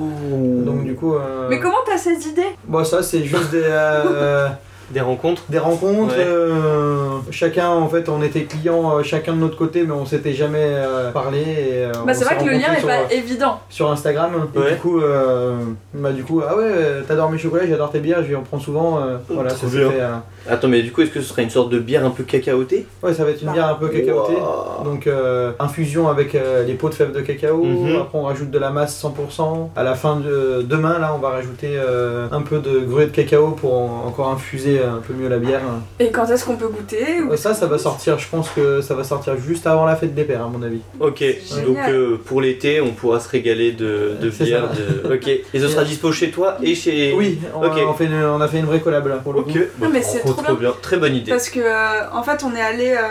Donc 0.65 0.83
du 0.83 0.95
coup... 0.95 1.15
euh, 1.15 1.47
Mais 1.49 1.59
comment 1.59 1.77
t'as 1.85 1.97
ces 1.97 2.27
idées? 2.27 2.41
Bon, 2.67 2.83
ça, 2.83 3.02
c'est 3.03 3.25
juste 3.25 3.51
des, 3.51 3.63
euh, 3.63 4.47
Des 4.91 5.01
rencontres 5.01 5.43
des 5.49 5.57
rencontres. 5.59 6.15
Ouais. 6.15 6.23
euh, 6.25 7.09
chacun, 7.31 7.69
en 7.69 7.87
fait, 7.87 8.09
on 8.09 8.21
était 8.21 8.43
clients 8.43 8.97
euh, 8.97 9.03
chacun 9.03 9.33
de 9.33 9.37
notre 9.39 9.57
côté, 9.57 9.83
mais 9.83 9.93
on 9.93 10.05
s'était 10.05 10.33
jamais 10.33 10.57
euh, 10.61 11.11
parlé. 11.11 11.39
Et, 11.39 11.85
euh, 11.85 11.91
Bah 12.05 12.13
c'est 12.13 12.25
vrai 12.25 12.37
que 12.37 12.43
le 12.43 12.51
lien 12.51 12.67
rencontrés 12.67 12.75
est 12.75 12.79
sur, 12.79 12.87
pas 13.07 13.13
évident. 13.13 13.59
sur 13.69 13.91
Instagram. 13.91 14.31
Et 14.55 14.59
Ouais. 14.59 14.71
du 14.71 14.77
coup, 14.77 14.99
euh, 15.01 15.55
bah, 15.93 16.11
du 16.11 16.23
coup, 16.23 16.41
ah 16.47 16.55
ouais, 16.55 16.63
euh, 16.65 17.01
t'adores 17.07 17.31
mes 17.31 17.37
chocolats, 17.37 17.65
j'adore 17.67 17.91
tes 17.91 17.99
bières, 17.99 18.21
je 18.23 18.27
lui 18.29 18.35
en 18.35 18.41
prends 18.41 18.59
souvent. 18.59 18.99
euh, 18.99 19.17
voilà, 19.29 19.49
ça 19.51 19.67
s'est 19.67 19.67
fait, 19.67 20.01
euh, 20.01 20.15
Attends, 20.49 20.67
mais 20.67 20.81
du 20.81 20.91
coup, 20.91 21.01
est-ce 21.01 21.11
que 21.11 21.21
ce 21.21 21.29
serait 21.29 21.43
une 21.43 21.49
sorte 21.49 21.69
de 21.69 21.79
bière 21.79 22.05
un 22.05 22.09
peu 22.09 22.23
cacaotée? 22.23 22.85
Ouais, 23.01 23.13
ça 23.13 23.23
va 23.23 23.31
être 23.31 23.41
une 23.41 23.51
bière 23.51 23.67
un 23.69 23.75
peu 23.75 23.87
cacaotée. 23.87 24.33
Wow. 24.35 24.83
Donc 24.83 25.07
euh, 25.07 25.51
infusion 25.59 26.09
avec 26.09 26.35
euh, 26.35 26.65
les 26.65 26.73
pots 26.73 26.89
de 26.89 26.93
fèves 26.95 27.13
de 27.13 27.21
cacao, 27.21 27.63
Mhm. 27.63 27.95
après 28.01 28.17
on 28.17 28.23
rajoute 28.23 28.51
de 28.51 28.59
la 28.59 28.69
masse 28.69 28.93
100%. 29.01 29.69
À 29.75 29.83
la 29.83 29.95
fin 29.95 30.17
de 30.17 30.61
demain 30.67 30.99
là 30.99 31.13
on 31.15 31.19
va 31.19 31.29
rajouter 31.29 31.69
euh, 31.77 32.27
un 32.31 32.41
peu 32.41 32.59
de 32.59 32.79
gruau 32.81 32.99
de 33.01 33.05
cacao 33.05 33.51
pour 33.51 33.73
en- 33.73 34.03
encore 34.07 34.29
infuser 34.29 34.72
un 34.79 35.01
peu 35.05 35.13
mieux 35.13 35.27
la 35.27 35.37
bière. 35.37 35.61
Et 35.99 36.09
quand 36.11 36.25
est-ce 36.29 36.45
qu'on 36.45 36.55
peut 36.55 36.67
goûter 36.67 37.21
ou- 37.21 37.35
ça 37.35 37.53
ça 37.53 37.65
va 37.67 37.77
sortir, 37.77 38.17
je 38.19 38.27
pense 38.27 38.49
que 38.49 38.81
ça 38.81 38.93
va 38.95 39.03
sortir 39.03 39.35
juste 39.37 39.67
avant 39.67 39.85
la 39.85 39.95
fête 39.95 40.13
des 40.15 40.23
pères 40.23 40.43
à 40.43 40.47
mon 40.47 40.61
avis. 40.63 40.79
Ok, 40.99 41.19
Génial. 41.19 41.65
donc 41.65 41.77
euh, 41.89 42.17
pour 42.25 42.41
l'été, 42.41 42.81
on 42.81 42.91
pourra 42.91 43.19
se 43.19 43.29
régaler 43.29 43.71
de, 43.71 44.17
bière. 44.39 44.69
De... 44.71 45.13
Ok, 45.13 45.27
et 45.27 45.59
ce 45.59 45.67
sera 45.67 45.83
dispo 45.83 46.11
chez 46.11 46.31
toi 46.31 46.57
et 46.61 46.75
chez. 46.75 47.13
Oui, 47.15 47.39
on, 47.55 47.65
Ok. 47.65 47.73
on 47.87 47.93
fait 47.93 48.05
une- 48.05 48.23
on 48.23 48.41
a 48.41 48.47
fait 48.47 48.59
une 48.59 48.65
vraie 48.65 48.79
collab 48.81 49.07
là 49.07 49.15
pour 49.17 49.33
le 49.33 49.41
coup. 49.41 49.51
bah, 49.77 49.87
mais 49.91 50.01
c'est 50.01 50.19
trop, 50.19 50.55
bien. 50.55 50.73
Très 50.81 50.97
bonne 50.97 51.15
idée. 51.15 51.31
Parce 51.31 51.49
que 51.49 51.59
euh, 51.59 52.09
en 52.13 52.23
fait 52.23 52.43
on 52.43 52.55
est 52.55 52.61
allé 52.61 52.91
euh, 52.91 53.01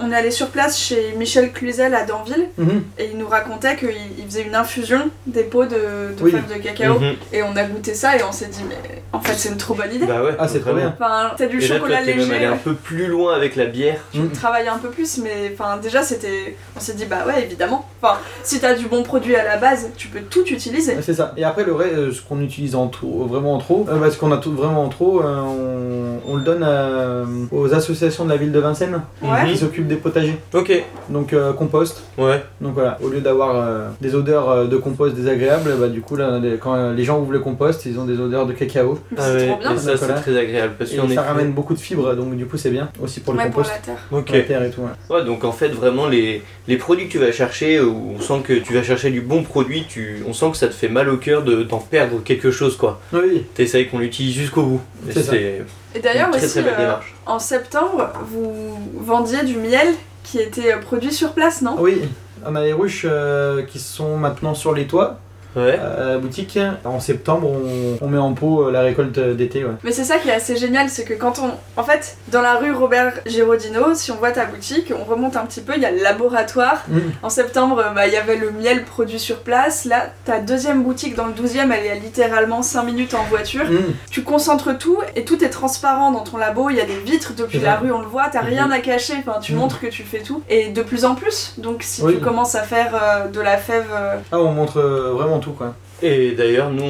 on 0.00 0.10
est 0.10 0.14
allé 0.16 0.30
sur 0.30 0.48
place 0.48 0.78
chez 0.78 1.14
Michel 1.16 1.52
Cluzel 1.52 1.94
à 1.94 2.04
Danville 2.04 2.48
Mhm. 2.58 2.82
et 2.98 3.10
il 3.12 3.18
nous 3.18 3.28
racontait 3.28 3.76
qu'il 3.76 3.90
il 4.18 4.24
faisait 4.24 4.42
une 4.42 4.54
infusion 4.54 5.10
des 5.26 5.42
pots 5.44 5.64
de, 5.64 5.70
de 5.70 6.22
Oui. 6.22 6.30
fèves 6.32 6.48
de 6.58 6.62
cacao 6.62 6.98
Mhm. 6.98 7.14
et 7.32 7.42
on 7.42 7.54
a 7.56 7.64
goûté 7.64 7.94
ça 7.94 8.16
et 8.16 8.22
on 8.22 8.32
s'est 8.32 8.46
dit 8.46 8.62
mais 8.68 8.99
en 9.12 9.20
fait 9.20 9.34
c'est 9.34 9.48
une 9.50 9.56
trop 9.56 9.74
bonne 9.74 9.92
idée. 9.92 10.06
Bah 10.06 10.22
ouais, 10.22 10.34
Ah 10.38 10.46
c'est 10.48 10.60
trop 10.60 10.72
vraiment. 10.72 10.92
Enfin, 11.00 11.32
t'as 11.36 11.46
du 11.46 11.58
Et 11.62 11.66
là, 11.68 11.76
chocolat 11.76 11.98
t'es 11.98 12.06
même 12.14 12.18
léger. 12.18 12.34
allé 12.36 12.44
un 12.46 12.56
peu 12.56 12.74
plus 12.74 13.06
loin 13.06 13.34
avec 13.34 13.56
la 13.56 13.66
bière. 13.66 13.98
Mm. 14.14 14.28
travailler 14.28 14.68
un 14.68 14.78
peu 14.78 14.88
plus, 14.90 15.18
mais 15.18 15.52
enfin 15.52 15.78
déjà 15.82 16.02
c'était, 16.02 16.56
on 16.76 16.80
s'est 16.80 16.94
dit 16.94 17.06
bah 17.06 17.24
ouais 17.26 17.42
évidemment. 17.42 17.86
Enfin 18.02 18.18
si 18.42 18.60
t'as 18.60 18.74
du 18.74 18.86
bon 18.86 19.02
produit 19.02 19.36
à 19.36 19.44
la 19.44 19.56
base, 19.56 19.88
tu 19.96 20.08
peux 20.08 20.20
tout 20.20 20.44
utiliser. 20.46 20.96
C'est 21.02 21.14
ça. 21.14 21.32
Et 21.36 21.44
après, 21.44 21.64
le 21.64 21.72
vrai, 21.72 21.86
euh, 21.92 22.12
ce 22.12 22.20
qu'on 22.22 22.40
utilise 22.40 22.74
en 22.74 22.88
trop, 22.88 23.24
vraiment 23.26 23.54
en 23.54 23.58
trop, 23.58 23.86
euh, 23.90 23.98
parce 23.98 24.16
qu'on 24.16 24.32
a 24.32 24.38
tout 24.38 24.52
vraiment 24.52 24.84
en 24.84 24.88
trop, 24.88 25.22
euh, 25.22 25.40
on, 26.26 26.32
on 26.32 26.36
le 26.36 26.42
donne 26.42 26.62
euh, 26.62 27.24
aux 27.52 27.74
associations 27.74 28.24
de 28.24 28.30
la 28.30 28.36
ville 28.36 28.52
de 28.52 28.60
Vincennes 28.60 29.00
Ouais. 29.22 29.50
qui 29.50 29.58
s'occupent 29.58 29.86
des 29.88 29.96
potagers. 29.96 30.38
Ok, 30.54 30.72
Donc 31.10 31.32
euh, 31.32 31.52
compost. 31.52 32.02
ouais. 32.18 32.42
Donc 32.60 32.74
voilà, 32.74 32.98
au 33.02 33.08
lieu 33.08 33.20
d'avoir 33.20 33.56
euh, 33.56 33.88
des 34.00 34.14
odeurs 34.14 34.48
euh, 34.50 34.66
de 34.66 34.76
compost 34.76 35.14
désagréables, 35.14 35.74
bah 35.78 35.88
du 35.88 36.00
coup 36.00 36.16
là, 36.16 36.38
les- 36.38 36.56
quand 36.56 36.74
euh, 36.74 36.94
les 36.94 37.04
gens 37.04 37.18
ouvrent 37.20 37.32
le 37.32 37.40
compost, 37.40 37.84
ils 37.86 37.98
ont 37.98 38.04
des 38.04 38.18
odeurs 38.20 38.46
de 38.46 38.52
cacao. 38.52 38.98
C'est 39.16 39.22
Ah 39.22 39.32
ouais, 39.32 39.46
trop 39.48 39.56
bien. 39.58 39.74
et 39.74 39.78
ça 39.78 39.96
c'est 39.96 40.14
très 40.14 40.36
agréable 40.38 40.74
parce 40.78 40.92
Et 40.92 40.96
ça 40.96 41.04
effet- 41.04 41.18
ramène 41.18 41.52
beaucoup 41.52 41.74
de 41.74 41.78
fibres, 41.78 42.14
donc 42.14 42.36
du 42.36 42.46
coup 42.46 42.56
c'est 42.56 42.70
bien 42.70 42.88
aussi 43.02 43.20
pour 43.20 43.32
le 43.32 43.38
ouais, 43.40 43.46
pour 43.46 43.54
compost. 43.56 43.72
la 43.74 43.78
terre. 43.78 43.98
Ok. 44.12 44.26
pour 44.26 44.34
la 44.36 44.42
terre 44.42 44.62
et 44.64 44.70
tout. 44.70 44.80
ouais. 44.82 45.16
Ouais, 45.16 45.24
donc 45.24 45.44
en 45.44 45.52
fait, 45.52 45.68
vraiment, 45.68 46.06
les, 46.06 46.42
les 46.68 46.76
produits 46.76 47.06
que 47.06 47.12
tu 47.12 47.18
vas 47.18 47.32
chercher, 47.32 47.76
euh, 47.78 47.84
où 47.86 48.14
on 48.18 48.20
sent 48.20 48.40
que 48.44 48.52
tu 48.54 48.72
vas 48.74 48.82
chercher 48.82 49.10
du 49.10 49.20
bon 49.20 49.42
produit, 49.42 49.84
tu, 49.88 50.22
on 50.28 50.32
sent 50.32 50.50
que 50.52 50.56
ça 50.56 50.68
te 50.68 50.74
fait 50.74 50.88
mal 50.88 51.08
au 51.08 51.16
cœur 51.16 51.42
de, 51.42 51.62
d'en 51.62 51.78
perdre 51.78 52.22
quelque 52.22 52.50
chose, 52.50 52.76
quoi. 52.76 53.00
Oui, 53.12 53.44
T'essayes 53.54 53.88
qu'on 53.88 53.98
l'utilise 53.98 54.34
jusqu'au 54.34 54.62
bout. 54.62 54.80
Et 55.08 55.12
C'est 55.12 55.22
ça. 55.22 55.32
c'est 55.32 55.64
Et 55.94 56.00
d'ailleurs 56.00 56.26
une 56.28 56.32
très 56.34 56.44
aussi 56.44 56.52
très 56.54 56.62
belle 56.62 56.74
euh, 56.78 56.82
démarche. 56.82 57.14
en 57.26 57.38
septembre 57.38 58.12
vous 58.30 58.78
vendiez 59.00 59.42
du 59.44 59.56
miel 59.56 59.88
qui 60.22 60.38
était 60.38 60.72
euh, 60.74 60.78
produit 60.78 61.12
sur 61.12 61.32
place, 61.32 61.62
non? 61.62 61.76
Oui. 61.80 62.02
On 62.46 62.54
a 62.56 62.62
les 62.62 62.72
ruches 62.72 63.04
euh, 63.08 63.62
qui 63.64 63.78
sont 63.78 64.16
maintenant 64.16 64.54
sur 64.54 64.72
les 64.72 64.86
toits 64.86 65.18
Ouais. 65.56 65.78
à 65.78 66.04
la 66.04 66.18
boutique. 66.18 66.58
En 66.84 67.00
septembre, 67.00 67.48
on, 67.50 68.04
on 68.04 68.08
met 68.08 68.18
en 68.18 68.32
pot 68.34 68.66
euh, 68.68 68.70
la 68.70 68.80
récolte 68.82 69.18
d'été. 69.18 69.64
Ouais. 69.64 69.72
Mais 69.84 69.92
c'est 69.92 70.04
ça 70.04 70.18
qui 70.18 70.28
est 70.28 70.32
assez 70.34 70.56
génial, 70.56 70.88
c'est 70.88 71.04
que 71.04 71.14
quand 71.14 71.38
on. 71.40 71.50
En 71.80 71.84
fait, 71.84 72.16
dans 72.28 72.42
la 72.42 72.56
rue 72.56 72.72
Robert 72.72 73.14
Girardino, 73.26 73.94
si 73.94 74.10
on 74.12 74.16
voit 74.16 74.30
ta 74.32 74.44
boutique, 74.46 74.92
on 74.98 75.04
remonte 75.04 75.36
un 75.36 75.44
petit 75.46 75.60
peu, 75.60 75.72
il 75.76 75.82
y 75.82 75.86
a 75.86 75.90
le 75.90 76.02
laboratoire. 76.02 76.84
Mm. 76.88 76.98
En 77.22 77.30
septembre, 77.30 77.82
bah, 77.94 78.06
il 78.06 78.12
y 78.12 78.16
avait 78.16 78.36
le 78.36 78.50
miel 78.50 78.84
produit 78.84 79.18
sur 79.18 79.38
place. 79.40 79.84
Là, 79.84 80.06
ta 80.24 80.38
deuxième 80.40 80.82
boutique 80.82 81.14
dans 81.14 81.26
le 81.26 81.32
12e, 81.32 81.70
elle 81.72 81.86
est 81.86 81.90
à 81.90 81.94
littéralement 81.94 82.62
5 82.62 82.82
minutes 82.84 83.14
en 83.14 83.24
voiture. 83.24 83.64
Mm. 83.64 83.78
Tu 84.10 84.22
concentres 84.22 84.76
tout 84.78 84.98
et 85.16 85.24
tout 85.24 85.42
est 85.44 85.50
transparent 85.50 86.10
dans 86.12 86.20
ton 86.20 86.36
labo. 86.36 86.70
Il 86.70 86.76
y 86.76 86.80
a 86.80 86.84
des 86.86 86.98
vitres 86.98 87.32
depuis 87.36 87.58
la 87.58 87.76
rue, 87.76 87.90
on 87.92 88.00
le 88.00 88.06
voit, 88.06 88.28
t'as 88.30 88.40
rien 88.40 88.66
Mhm. 88.66 88.72
à 88.72 88.78
cacher. 88.80 89.14
Enfin, 89.18 89.40
tu 89.40 89.54
montres 89.54 89.80
que 89.80 89.86
tu 89.88 90.02
fais 90.04 90.20
tout. 90.20 90.42
Et 90.48 90.68
de 90.68 90.82
plus 90.82 91.04
en 91.04 91.14
plus. 91.14 91.54
Donc, 91.58 91.82
si 91.82 92.02
Oui. 92.02 92.14
tu 92.14 92.20
commences 92.20 92.54
à 92.54 92.62
faire 92.62 92.92
euh, 92.94 93.28
de 93.28 93.40
la 93.40 93.56
fève. 93.56 93.86
euh, 93.92 94.16
Ah, 94.32 94.38
on 94.38 94.52
montre 94.52 94.78
euh, 94.78 95.12
vraiment 95.12 95.39
tout 95.40 95.52
quoi. 95.52 95.74
Et 96.02 96.32
d'ailleurs, 96.32 96.70
nous, 96.70 96.84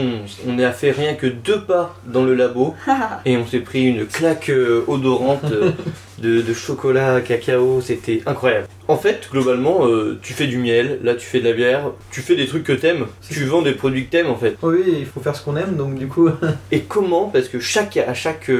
on, 0.47 0.59
à 0.61 0.71
fait 0.71 0.93
rien 0.93 1.15
que 1.15 1.27
deux 1.27 1.61
pas 1.63 1.97
dans 2.07 2.25
le 2.25 2.35
labo 2.35 2.75
et 3.25 3.37
on 3.37 3.47
s'est 3.47 3.61
pris 3.61 3.87
une 3.87 4.07
claque 4.07 4.51
euh, 4.51 4.85
odorante 4.87 5.45
euh, 5.51 5.73
de, 6.19 6.43
de 6.43 6.55
chocolat, 6.55 7.21
cacao, 7.21 7.81
c'était 7.81 8.23
incroyable. 8.27 8.69
En 8.87 8.97
fait, 8.97 9.29
globalement, 9.31 9.87
euh, 9.87 10.19
tu 10.23 10.33
fais 10.33 10.47
du 10.47 10.59
miel, 10.59 11.01
là 11.03 11.15
tu 11.15 11.27
fais 11.27 11.41
de 11.41 11.49
la 11.49 11.55
bière, 11.55 11.91
tu 12.13 12.21
fais 12.21 12.37
des 12.37 12.47
trucs 12.47 12.65
que 12.65 12.73
t'aimes, 12.73 13.07
tu 13.29 13.45
vends 13.45 13.63
des 13.63 13.73
produits 13.73 14.07
que 14.07 14.11
t'aimes 14.11 14.31
en 14.31 14.37
fait. 14.37 14.57
Oui, 14.63 14.83
il 14.87 15.07
faut 15.07 15.21
faire 15.21 15.35
ce 15.35 15.45
qu'on 15.45 15.57
aime, 15.57 15.77
donc 15.77 15.97
du 15.97 16.07
coup. 16.07 16.29
Et 16.71 16.83
comment? 16.83 17.29
Parce 17.29 17.49
que 17.49 17.59
chaque, 17.59 17.97
à 17.97 18.15
chaque 18.15 18.51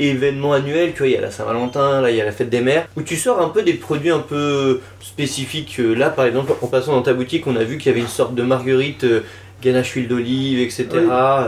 euh, 0.00 0.02
événement 0.02 0.52
annuel, 0.52 0.92
tu 0.92 0.98
vois, 0.98 1.08
il 1.08 1.12
y 1.12 1.16
a 1.16 1.20
la 1.20 1.30
Saint-Valentin, 1.30 2.00
là 2.00 2.10
il 2.10 2.16
y 2.16 2.20
a 2.20 2.24
la 2.24 2.32
fête 2.32 2.50
des 2.50 2.60
mères, 2.60 2.86
où 2.96 3.02
tu 3.02 3.16
sors 3.16 3.40
un 3.40 3.48
peu 3.48 3.62
des 3.62 3.74
produits 3.74 4.10
un 4.10 4.20
peu 4.20 4.80
spécifiques. 5.00 5.76
Euh, 5.80 5.94
Là 5.94 6.10
par 6.10 6.24
exemple, 6.26 6.52
en 6.60 6.66
passant 6.66 6.92
dans 6.92 7.02
ta 7.02 7.14
boutique, 7.14 7.46
on 7.46 7.56
a 7.56 7.64
vu 7.64 7.78
qu'il 7.78 7.90
y 7.90 7.94
avait 7.94 8.00
une 8.00 8.08
sorte 8.08 8.34
de 8.34 8.42
marguerite. 8.42 9.04
euh, 9.04 9.20
ganache 9.62 9.92
huile 9.92 10.08
d'olive, 10.08 10.58
etc. 10.58 10.88
Oui. 10.94 10.98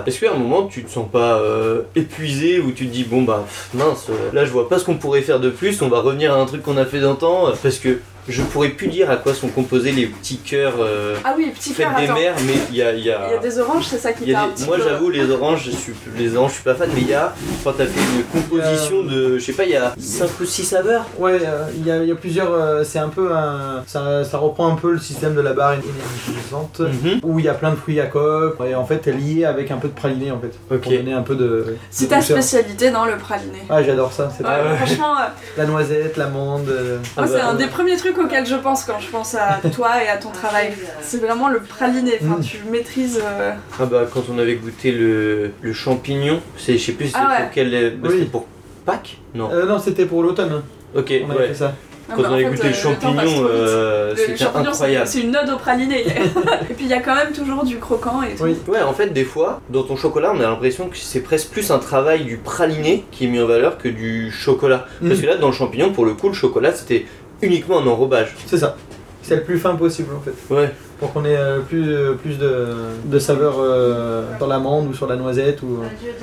Est-ce 0.07 0.21
qu'à 0.21 0.33
un 0.33 0.37
moment 0.37 0.67
tu 0.67 0.85
te 0.85 0.91
sens 0.91 1.11
pas 1.11 1.41
euh, 1.41 1.83
épuisé 1.97 2.61
ou 2.61 2.71
tu 2.71 2.87
te 2.87 2.93
dis 2.93 3.03
bon 3.05 3.23
bah 3.23 3.45
pff, 3.45 3.71
mince, 3.75 4.07
là 4.33 4.45
je 4.45 4.51
vois 4.51 4.69
pas 4.69 4.79
ce 4.79 4.85
qu'on 4.85 4.95
pourrait 4.99 5.23
faire 5.23 5.41
de 5.41 5.51
plus, 5.51 5.83
on 5.83 5.89
va 5.89 6.01
revenir 6.01 6.33
à 6.33 6.37
un 6.37 6.47
truc 6.47 6.63
qu'on 6.63 6.77
a 6.77 6.85
fait 6.85 7.03
euh, 7.03 7.15
parce 7.61 7.79
que 7.79 7.99
je 8.29 8.43
pourrais 8.43 8.71
plus 8.71 8.89
dire 8.89 9.11
à 9.11 9.17
quoi 9.17 9.35
sont 9.35 9.49
composés 9.49 9.93
les 9.93 10.07
petits 10.07 10.39
cœurs 10.39 10.75
euh, 10.81 11.17
Ah 11.25 11.35
oui, 11.37 11.51
petit 11.55 11.73
fête 11.75 11.87
cœur, 11.89 12.01
des 12.01 12.07
mères, 12.21 12.35
mais 12.47 12.55
il 12.71 12.77
y 12.77 12.83
a, 12.83 12.93
il 12.93 13.05
y 13.05 13.11
a- 13.11 13.27
Il 13.29 13.35
y 13.35 13.37
a 13.37 13.39
des 13.39 13.59
oranges, 13.59 13.85
c'est 13.87 13.99
ça 13.99 14.13
qui 14.13 14.21
t'a 14.33 14.47
des- 14.57 14.65
moi 14.67 14.77
peu- 14.77 14.83
j'avoue 14.85 15.11
les 15.11 15.31
oranges, 15.31 15.65
je 15.67 15.71
suis, 15.71 15.93
les 16.17 16.37
oranges 16.37 16.51
je 16.51 16.55
suis 16.57 16.65
pas 16.65 16.75
fan 16.75 16.89
mais 16.95 17.01
il 17.03 17.09
y 17.09 17.15
a 17.15 17.35
quand 17.63 17.73
t'as 17.73 17.87
fait 17.87 18.01
une 18.01 18.25
composition 18.41 19.03
de 19.03 19.39
je 19.39 19.45
sais 19.45 19.53
pas 19.53 19.65
il 19.65 19.71
y 19.71 19.77
a 19.77 19.95
5 19.99 20.29
ou 20.41 20.45
6 20.45 20.65
saveurs. 20.65 21.07
Ouais, 21.19 21.39
euh, 21.43 21.65
il 21.77 21.87
y, 21.87 21.91
a- 21.91 22.03
il 22.03 22.09
y 22.09 22.13
a 22.13 22.15
plusieurs. 22.15 22.53
euh, 22.53 22.85
c'est 22.85 22.99
un 22.99 23.09
peu 23.09 23.33
un. 23.35 23.83
Ça, 23.87 24.25
ça 24.25 24.39
reprend 24.39 24.71
un 24.73 24.77
peu 24.77 24.93
le 24.93 24.99
système 24.99 25.35
de 25.35 25.41
la 25.41 25.53
barre 25.53 25.75
énergisante. 25.75 26.81
Mhm. 26.81 27.21
Où 27.23 27.39
il 27.39 27.45
y 27.45 27.49
a 27.49 27.55
plein 27.55 27.71
de 27.71 27.77
fruits 27.77 28.01
à 28.01 28.07
coque, 28.07 28.57
et 28.67 28.75
en 28.75 28.85
fait 28.85 29.07
lié 29.07 29.45
avec 29.45 29.71
un 29.71 29.77
peu 29.77 29.89
de 29.89 29.93
praliné 29.95 30.31
en 30.31 30.39
fait. 30.41 30.53
Ok. 30.75 30.81
Pour 30.83 30.93
donner 30.93 31.13
un 31.13 31.23
peu 31.23 31.35
de. 31.35 31.77
C'est 31.91 32.07
ta 32.07 32.17
douceur. 32.21 32.37
spécialité 32.39 32.91
dans 32.91 33.05
le 33.05 33.17
praliné. 33.17 33.59
Ah, 33.69 33.83
j'adore 33.83 34.13
ça. 34.13 34.31
C'est 34.37 34.45
Ah 34.47 34.59
ouais. 34.63 34.77
Franchement, 34.77 35.15
euh, 35.19 35.25
La 35.57 35.67
noisette, 35.67 36.17
l'amande. 36.17 36.69
euh, 36.69 36.99
Ah 37.17 37.23
moi, 37.23 37.29
c'est 37.29 37.35
bah, 37.39 37.49
un 37.51 37.55
des 37.55 37.67
premiers 37.67 37.97
trucs 37.97 38.14
auxquels 38.19 38.47
je 38.47 38.57
pense 38.57 38.85
quand 38.85 39.01
je 39.01 39.09
pense 39.09 39.35
à 39.35 39.61
toi 39.75 40.03
et 40.05 40.09
à 40.09 40.17
ton 40.17 40.31
travail. 40.31 40.73
C'est 41.03 41.19
vraiment 41.21 41.49
le 41.49 41.61
praliné. 41.61 42.13
Enfin, 42.23 42.39
Mm. 42.41 42.45
tu 42.45 42.59
maîtrises. 42.71 43.21
euh, 43.23 43.53
Ah 43.81 43.87
bah 43.87 44.05
quand 44.13 44.23
on 44.33 44.39
avait 44.39 44.55
goûté 44.57 44.93
le, 44.93 45.53
le 45.61 45.73
champignon, 45.73 46.41
c'est 46.57 46.79
je 46.79 46.85
sais 46.87 46.93
plus 46.93 47.07
c'était 47.09 47.19
Ah 47.23 47.29
ouais. 47.31 47.43
pour 47.45 47.51
quel 47.53 47.97
bah, 47.99 48.09
Oui. 48.11 48.17
c'était 48.19 48.31
pour 48.31 48.47
Pâques? 48.87 49.19
Non. 49.35 49.51
euh, 49.53 49.67
non, 49.67 49.79
c'était 49.79 50.07
pour 50.07 50.23
l'automne. 50.23 50.63
ok, 50.95 51.13
On 51.27 51.31
avait 51.31 51.41
ouais. 51.41 51.49
fait 51.49 51.55
ça. 51.55 51.73
ah 52.09 52.13
Quand 52.17 52.23
bah, 52.23 52.29
on 52.29 52.33
en 52.33 52.35
avait 52.35 52.45
fait, 52.45 52.51
goûté 52.51 52.67
euh, 52.67 52.69
le 52.69 52.75
temps 52.75 52.81
passe 52.83 53.03
champignon, 53.03 53.33
trop 53.33 53.43
vite. 53.45 53.51
euh, 53.51 54.11
Le 54.11 54.17
c'était 54.17 54.37
champignon, 54.37 54.65
c'est- 54.65 54.69
incroyable. 54.71 55.07
c'est 55.07 55.21
une 55.23 55.37
ode 55.37 55.51
au 55.51 55.57
praliné. 55.57 56.01
et 56.71 56.75
puis 56.75 56.85
il 56.85 56.89
y 56.89 56.93
a 56.93 57.01
quand 57.01 57.15
même 57.15 57.33
toujours 57.33 57.65
du 57.65 57.79
croquant 57.79 58.23
et 58.23 58.35
tout. 58.35 58.45
Oui. 58.45 58.57
Ouais, 58.69 58.83
en 58.83 58.93
fait, 58.93 59.09
des 59.09 59.25
fois, 59.25 59.61
dans 59.71 59.83
ton 59.85 59.97
chocolat, 59.97 60.33
on 60.35 60.39
a 60.41 60.43
l'impression 60.43 60.89
que 60.89 60.97
c'est 60.99 61.21
presque 61.23 61.49
plus 61.51 61.71
un 61.71 61.79
travail 61.79 62.25
du 62.25 62.37
praliné 62.37 63.05
qui 63.11 63.25
est 63.25 63.29
mis 63.29 63.41
en 63.41 63.47
valeur 63.47 63.79
que 63.79 63.89
du 63.89 64.31
chocolat. 64.31 64.87
Parce 65.01 65.19
Mm. 65.19 65.23
que 65.23 65.27
là, 65.27 65.37
dans 65.37 65.49
le 65.49 65.55
champignon, 65.55 65.93
pour 65.93 66.05
le 66.05 66.13
coup, 66.13 66.29
le 66.29 66.35
chocolat, 66.35 66.73
c'était 66.75 67.07
uniquement 67.43 67.81
un 67.81 67.87
enrobage. 67.87 68.35
C'est 68.47 68.59
ça. 68.59 68.77
C'est 69.23 69.37
le 69.37 69.43
plus 69.43 69.59
fin 69.59 69.75
possible 69.75 70.11
en 70.15 70.21
fait. 70.21 70.55
Ouais. 70.55 70.71
Pour 71.01 71.13
qu'on 71.13 71.25
ait 71.25 71.37
euh, 71.37 71.59
plus, 71.61 71.93
euh, 71.93 72.13
plus 72.13 72.39
de, 72.39 72.67
de 73.07 73.19
saveur 73.19 73.55
euh, 73.59 74.23
sur 74.37 74.47
l'amande 74.47 74.89
ou 74.89 74.95
sur 74.95 75.07
la 75.07 75.17
noisette. 75.17 75.63
Ou... 75.63 75.79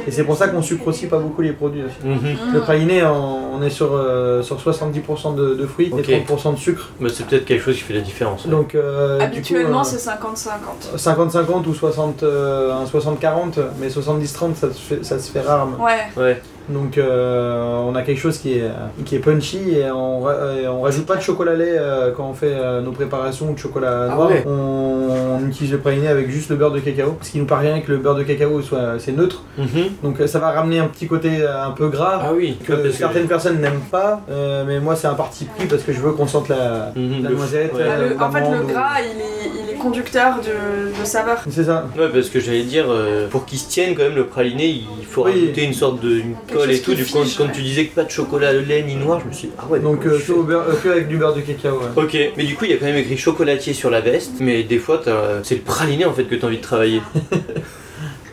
Et 0.07 0.11
c'est 0.11 0.23
pour 0.23 0.37
ça 0.37 0.47
qu'on 0.47 0.61
sucre 0.61 0.87
aussi 0.87 1.07
pas 1.07 1.17
beaucoup 1.17 1.41
les 1.41 1.51
produits 1.51 1.81
aussi. 1.83 1.95
Mhm. 2.07 2.15
Mm. 2.15 2.53
Le 2.53 2.59
praliné, 2.61 3.03
on, 3.03 3.55
on 3.55 3.61
est 3.63 3.69
sur, 3.71 3.89
euh, 3.93 4.41
sur 4.43 4.57
70% 4.57 5.35
de, 5.35 5.55
de 5.55 5.65
fruits 5.65 5.91
et 5.97 6.01
30% 6.01 6.53
de 6.53 6.57
sucre. 6.59 6.89
Bah, 7.01 7.09
c'est 7.13 7.25
peut-être 7.25 7.45
quelque 7.45 7.63
chose 7.63 7.75
qui 7.75 7.81
fait 7.81 7.93
la 7.95 8.01
différence. 8.01 8.45
ouais. 8.45 8.51
Donc, 8.51 8.75
euh, 8.75 9.17
du 9.17 9.23
Habituellement, 9.23 9.83
c'est 9.83 9.97
50-50. 9.97 10.49
euh, 10.93 10.97
50-50 10.97 11.67
ou 11.67 11.73
60, 11.73 12.23
euh, 12.23 12.71
un 12.73 12.85
60-40, 12.85 13.59
mais 13.79 13.89
70-30, 13.89 14.55
ça, 14.55 14.71
se 14.71 14.79
fait- 14.79 15.03
ça 15.03 15.19
se 15.19 15.31
fait 15.31 15.41
rare. 15.41 15.67
Ouais. 15.79 16.21
Ouais. 16.21 16.41
Donc, 16.69 16.97
euh, 16.97 17.75
on 17.85 17.95
a 17.95 18.01
quelque 18.03 18.19
chose 18.19 18.37
qui 18.37 18.53
est, 18.59 18.69
qui 19.05 19.15
est 19.15 19.19
punchy 19.19 19.59
et 19.77 19.91
on, 19.91 20.21
et 20.29 20.67
on 20.67 20.81
rajoute 20.81 21.05
pas 21.05 21.15
de 21.17 21.21
chocolat 21.21 21.53
lait 21.55 21.75
euh, 21.77 22.11
quand 22.15 22.29
on 22.29 22.33
fait 22.33 22.53
euh, 22.53 22.81
nos 22.81 22.91
préparations 22.91 23.49
ou 23.49 23.53
de 23.53 23.59
chocolat 23.59 24.07
Ah 24.11 24.15
noir. 24.15 24.29
ouais. 24.29 24.43
On, 24.47 25.39
on 25.41 25.47
utilise 25.47 25.71
le 25.71 25.79
praliné 25.79 26.07
avec 26.07 26.29
juste 26.29 26.49
le 26.49 26.55
beurre 26.55 26.71
de 26.71 26.79
cacao, 26.79 27.13
parce 27.13 27.29
qu'il 27.29 27.41
nous 27.41 27.47
paraît 27.47 27.67
bien 27.71 27.81
que 27.81 27.91
le 27.91 27.97
beurre 27.97 28.15
de 28.15 28.23
cacao 28.23 28.61
soit 28.61 28.99
c'est 28.99 29.11
neutre. 29.11 29.43
Mhm. 29.57 29.67
Donc, 30.03 30.17
ça 30.27 30.39
va 30.39 30.51
ramener 30.51 30.79
un 30.79 30.87
petit 30.87 31.07
côté 31.07 31.45
un 31.45 31.71
peu 31.71 31.87
gras. 31.89 32.21
Ah 32.23 32.31
oui. 32.35 32.57
que 32.65 32.91
certaines 32.91 33.27
personnes 33.27 33.59
n'aiment 33.59 33.81
pas, 33.91 34.21
euh, 34.29 34.63
mais 34.67 34.79
moi 34.79 34.95
c'est 34.95 35.07
un 35.07 35.13
parti 35.15 35.45
pris 35.45 35.65
parce 35.67 35.83
que 35.83 35.91
je 35.93 35.99
veux 35.99 36.11
qu'on 36.11 36.27
sente 36.27 36.47
la, 36.49 36.91
Mhm, 36.95 37.23
la 37.23 37.29
le- 37.29 37.35
noisette. 37.35 37.73
ouais. 37.73 37.81
Ah, 37.89 37.97
le- 37.99 38.21
en 38.23 38.31
fait, 38.31 38.39
le 38.41 38.63
ou- 38.63 38.67
gras, 38.67 38.89
il 39.01 39.19
est, 39.19 39.63
il 39.63 39.69
est 39.69 39.70
conducteur 39.81 40.35
de, 40.37 40.99
de 40.99 41.05
saveur. 41.05 41.37
C'est 41.49 41.63
ça. 41.65 41.85
Ouais, 41.97 42.09
parce 42.13 42.29
que 42.29 42.39
j'allais 42.39 42.63
dire, 42.63 42.85
euh, 42.89 43.27
pour 43.27 43.45
qu'il 43.45 43.57
se 43.59 43.67
tienne 43.69 43.95
quand 43.95 44.03
même 44.03 44.15
le 44.15 44.25
praliné, 44.25 44.67
il 44.67 45.05
faut 45.05 45.25
Oui. 45.25 45.31
rajouter 45.31 45.63
une 45.63 45.73
sorte 45.73 45.99
de 46.01 46.11
une 46.19 46.35
colle 46.53 46.71
et 46.71 46.79
tout. 46.81 46.93
Du 46.93 47.05
coup, 47.05 47.19
quand, 47.37 47.43
ouais. 47.45 47.51
tu 47.53 47.61
disais 47.61 47.85
que 47.85 47.95
pas 47.95 48.03
de 48.03 48.11
chocolat 48.11 48.53
lait 48.53 48.83
ni 48.83 48.95
noir, 48.95 49.19
je 49.23 49.27
me 49.27 49.33
suis 49.33 49.47
dit, 49.49 49.53
ah 49.59 49.65
ouais, 49.69 49.79
Donc 49.79 50.05
euh, 50.05 50.19
que, 50.19 50.31
au 50.31 50.43
beurre- 50.43 50.65
euh, 50.69 50.75
que 50.81 50.89
avec 50.89 51.07
du 51.07 51.17
beurre 51.17 51.33
de 51.33 51.41
cacao. 51.41 51.79
ouais. 51.79 52.03
Ok, 52.03 52.17
mais 52.37 52.43
du 52.43 52.55
coup, 52.55 52.65
il 52.65 52.71
y 52.71 52.73
a 52.73 52.77
quand 52.77 52.85
même 52.85 52.97
écrit 52.97 53.17
chocolatier 53.17 53.73
sur 53.73 53.89
la 53.89 54.01
veste, 54.01 54.33
mais 54.39 54.63
des 54.63 54.77
fois, 54.79 55.01
t'as- 55.03 55.43
c'est 55.43 55.55
le 55.55 55.61
praliné 55.61 56.05
en 56.05 56.13
fait 56.13 56.23
que 56.25 56.35
t'as 56.35 56.47
envie 56.47 56.57
de 56.57 56.61
travailler. 56.63 57.01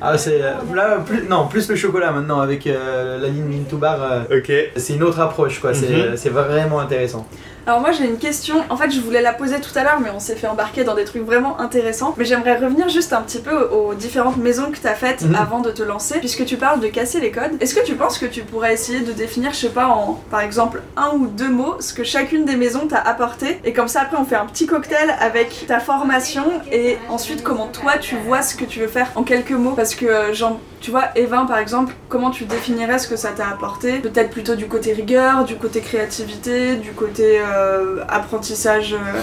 Ah 0.00 0.16
c'est 0.16 0.40
euh, 0.40 0.52
là 0.76 0.98
plus 1.04 1.24
non 1.28 1.48
plus 1.48 1.68
le 1.68 1.74
chocolat 1.74 2.12
maintenant 2.12 2.38
avec 2.40 2.68
euh, 2.68 3.18
la 3.18 3.26
ligne 3.26 3.46
Minto 3.46 3.78
Bar. 3.78 3.98
euh, 4.30 4.38
Ok. 4.38 4.52
c'est 4.76 4.92
une 4.94 5.02
autre 5.02 5.18
approche 5.18 5.58
quoi. 5.58 5.74
C'est 5.74 6.16
c'est 6.16 6.28
vraiment 6.28 6.78
intéressant. 6.78 7.26
Alors 7.68 7.82
moi 7.82 7.92
j'ai 7.92 8.06
une 8.06 8.16
question, 8.16 8.64
en 8.70 8.78
fait 8.78 8.90
je 8.90 8.98
voulais 8.98 9.20
la 9.20 9.34
poser 9.34 9.60
tout 9.60 9.78
à 9.78 9.82
l'heure 9.84 10.00
mais 10.02 10.08
on 10.08 10.20
s'est 10.20 10.36
fait 10.36 10.46
embarquer 10.46 10.84
dans 10.84 10.94
des 10.94 11.04
trucs 11.04 11.22
vraiment 11.26 11.60
intéressants. 11.60 12.14
Mais 12.16 12.24
j'aimerais 12.24 12.56
revenir 12.56 12.88
juste 12.88 13.12
un 13.12 13.20
petit 13.20 13.40
peu 13.40 13.64
aux 13.68 13.92
différentes 13.92 14.38
maisons 14.38 14.70
que 14.72 14.78
tu 14.78 14.86
as 14.86 14.94
faites 14.94 15.20
Mhm. 15.20 15.34
avant 15.34 15.60
de 15.60 15.70
te 15.70 15.82
lancer, 15.82 16.18
puisque 16.18 16.46
tu 16.46 16.56
parles 16.56 16.80
de 16.80 16.86
casser 16.86 17.20
les 17.20 17.30
codes. 17.30 17.60
Est-ce 17.60 17.74
que 17.74 17.84
tu 17.84 17.94
penses 17.94 18.16
que 18.16 18.24
tu 18.24 18.40
pourrais 18.40 18.72
essayer 18.72 19.00
de 19.00 19.12
définir, 19.12 19.50
je 19.52 19.58
sais 19.58 19.68
pas, 19.68 19.88
en 19.88 20.14
par 20.30 20.40
exemple 20.40 20.80
un 20.96 21.10
ou 21.14 21.26
deux 21.26 21.50
mots, 21.50 21.76
ce 21.80 21.92
que 21.92 22.04
chacune 22.04 22.46
des 22.46 22.56
maisons 22.56 22.86
t'a 22.86 23.00
apporté? 23.02 23.60
Et 23.66 23.74
comme 23.74 23.88
ça 23.88 24.00
après 24.00 24.16
on 24.16 24.24
fait 24.24 24.36
un 24.36 24.46
petit 24.46 24.66
cocktail 24.66 25.14
avec 25.20 25.66
ta 25.66 25.78
formation 25.78 26.44
et 26.72 26.96
ensuite 27.10 27.42
comment 27.42 27.66
toi 27.66 27.98
tu 28.00 28.16
vois 28.16 28.40
ce 28.40 28.54
que 28.54 28.64
tu 28.64 28.80
veux 28.80 28.88
faire 28.88 29.08
en 29.14 29.24
quelques 29.24 29.50
mots. 29.50 29.72
Parce 29.72 29.94
que 29.94 30.06
euh, 30.06 30.32
genre, 30.32 30.58
tu 30.80 30.90
vois, 30.90 31.08
Evin 31.16 31.44
par 31.44 31.58
exemple, 31.58 31.92
comment 32.08 32.30
tu 32.30 32.44
définirais 32.44 32.98
ce 32.98 33.08
que 33.08 33.16
ça 33.16 33.32
t'a 33.36 33.48
apporté? 33.48 33.98
Peut-être 33.98 34.30
plutôt 34.30 34.54
du 34.54 34.68
côté 34.68 34.94
rigueur, 34.94 35.44
du 35.44 35.56
côté 35.56 35.80
créativité, 35.82 36.76
du 36.76 36.92
côté 36.92 37.40
euh, 37.40 37.56
apprentissage 38.08 38.94
euh, 38.94 39.20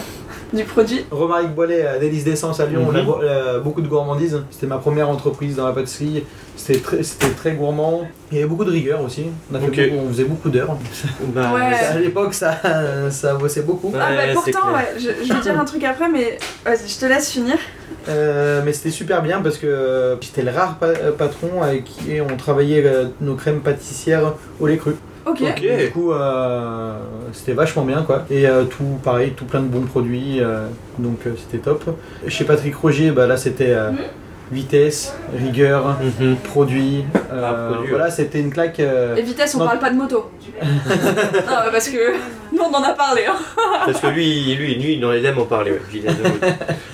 du 0.55 0.63
produit. 0.63 1.05
Romaric 1.11 1.49
Boilet 1.53 1.85
à 1.85 1.97
Délice 1.99 2.23
d'essence 2.23 2.59
à 2.59 2.65
Lyon, 2.65 2.91
la 2.91 3.01
go- 3.01 3.19
la- 3.21 3.59
beaucoup 3.59 3.81
de 3.81 3.87
gourmandise. 3.87 4.41
C'était 4.51 4.67
ma 4.67 4.77
première 4.77 5.09
entreprise 5.09 5.55
dans 5.55 5.65
la 5.65 5.73
pâtisserie. 5.73 6.23
C'était 6.55 6.79
très, 7.35 7.51
gourmand. 7.53 8.07
Il 8.31 8.37
y 8.37 8.39
avait 8.39 8.47
beaucoup 8.49 8.63
de 8.63 8.71
rigueur 8.71 9.01
aussi. 9.01 9.25
On, 9.51 9.55
a 9.55 9.59
fait 9.59 9.67
Ok. 9.67 9.89
beaucoup- 9.89 10.05
on 10.05 10.09
faisait 10.09 10.23
beaucoup 10.23 10.49
d'heures. 10.49 10.77
Bah, 11.33 11.51
Ouais. 11.53 11.61
À 11.75 11.99
l'époque, 11.99 12.33
ça, 12.33 12.55
ça 13.09 13.33
bossait 13.35 13.61
beaucoup. 13.63 13.89
Ouais, 13.89 13.99
ah 14.01 14.09
bah 14.15 14.41
c'est 14.45 14.51
pourtant, 14.51 14.73
ouais, 14.73 14.93
je, 14.97 15.25
je 15.27 15.33
vais 15.33 15.39
dire 15.41 15.59
un 15.59 15.65
truc 15.65 15.83
après, 15.83 16.09
mais 16.09 16.37
vas-y, 16.65 16.87
je 16.87 16.97
te 16.99 17.05
laisse 17.05 17.29
finir. 17.29 17.57
Euh, 18.07 18.61
mais 18.63 18.71
c'était 18.71 18.91
super 18.91 19.21
bien 19.23 19.41
parce 19.41 19.57
que 19.57 19.65
euh, 19.67 20.15
j'étais 20.21 20.43
le 20.43 20.51
rare 20.51 20.75
pa- 20.77 20.85
euh, 20.87 21.11
patron 21.11 21.61
avec 21.63 21.85
qui 21.85 22.21
on 22.21 22.37
travaillait 22.37 22.83
euh, 22.85 23.05
nos 23.19 23.33
crèmes 23.35 23.61
pâtissières 23.61 24.33
au 24.59 24.67
lait 24.67 24.77
cru. 24.77 24.95
Ok. 25.25 25.41
Du 25.61 25.91
coup, 25.91 26.11
euh, 26.11 26.97
c'était 27.33 27.53
vachement 27.53 27.83
bien 27.83 28.03
quoi. 28.03 28.25
Et 28.29 28.47
euh, 28.47 28.63
tout 28.65 28.99
pareil, 29.03 29.31
tout 29.35 29.45
plein 29.45 29.61
de 29.61 29.67
bons 29.67 29.81
produits, 29.85 30.39
euh, 30.39 30.67
donc 30.99 31.19
euh, 31.25 31.31
c'était 31.37 31.57
top. 31.63 31.83
Chez 32.27 32.43
Patrick 32.45 32.75
Roger, 32.75 33.11
bah, 33.11 33.25
là 33.27 33.35
c'était 33.37 33.71
euh, 33.73 33.91
Mhm. 33.91 33.97
Vitesse, 34.51 35.13
rigueur, 35.35 35.97
Mhm. 36.19 36.35
produit. 36.37 37.03
euh, 37.31 37.41
Ah, 37.43 37.73
produit, 37.73 37.89
voilà, 37.89 38.09
c'était 38.11 38.39
une 38.39 38.51
claque. 38.51 38.79
euh, 38.79 39.15
Et 39.15 39.21
vitesse, 39.23 39.55
on 39.55 39.59
Non. 39.59 39.65
parle 39.65 39.79
pas 39.79 39.89
de 39.89 39.95
moto. 39.95 40.29
non, 40.61 41.55
parce 41.71 41.89
que 41.89 42.13
nous 42.53 42.61
on 42.61 42.73
en 42.73 42.83
a 42.83 42.93
parlé. 42.93 43.23
Hein. 43.27 43.35
Parce 43.85 43.99
que 43.99 44.07
lui, 44.07 44.55
lui, 44.55 44.75
lui, 44.75 44.93
il 44.93 45.05
en 45.05 45.11
aime 45.11 45.37
en 45.39 45.45
parler, 45.45 45.71
ouais. 45.71 45.81
Il 45.93 46.01
de, 46.03 46.07
moto- 46.07 46.47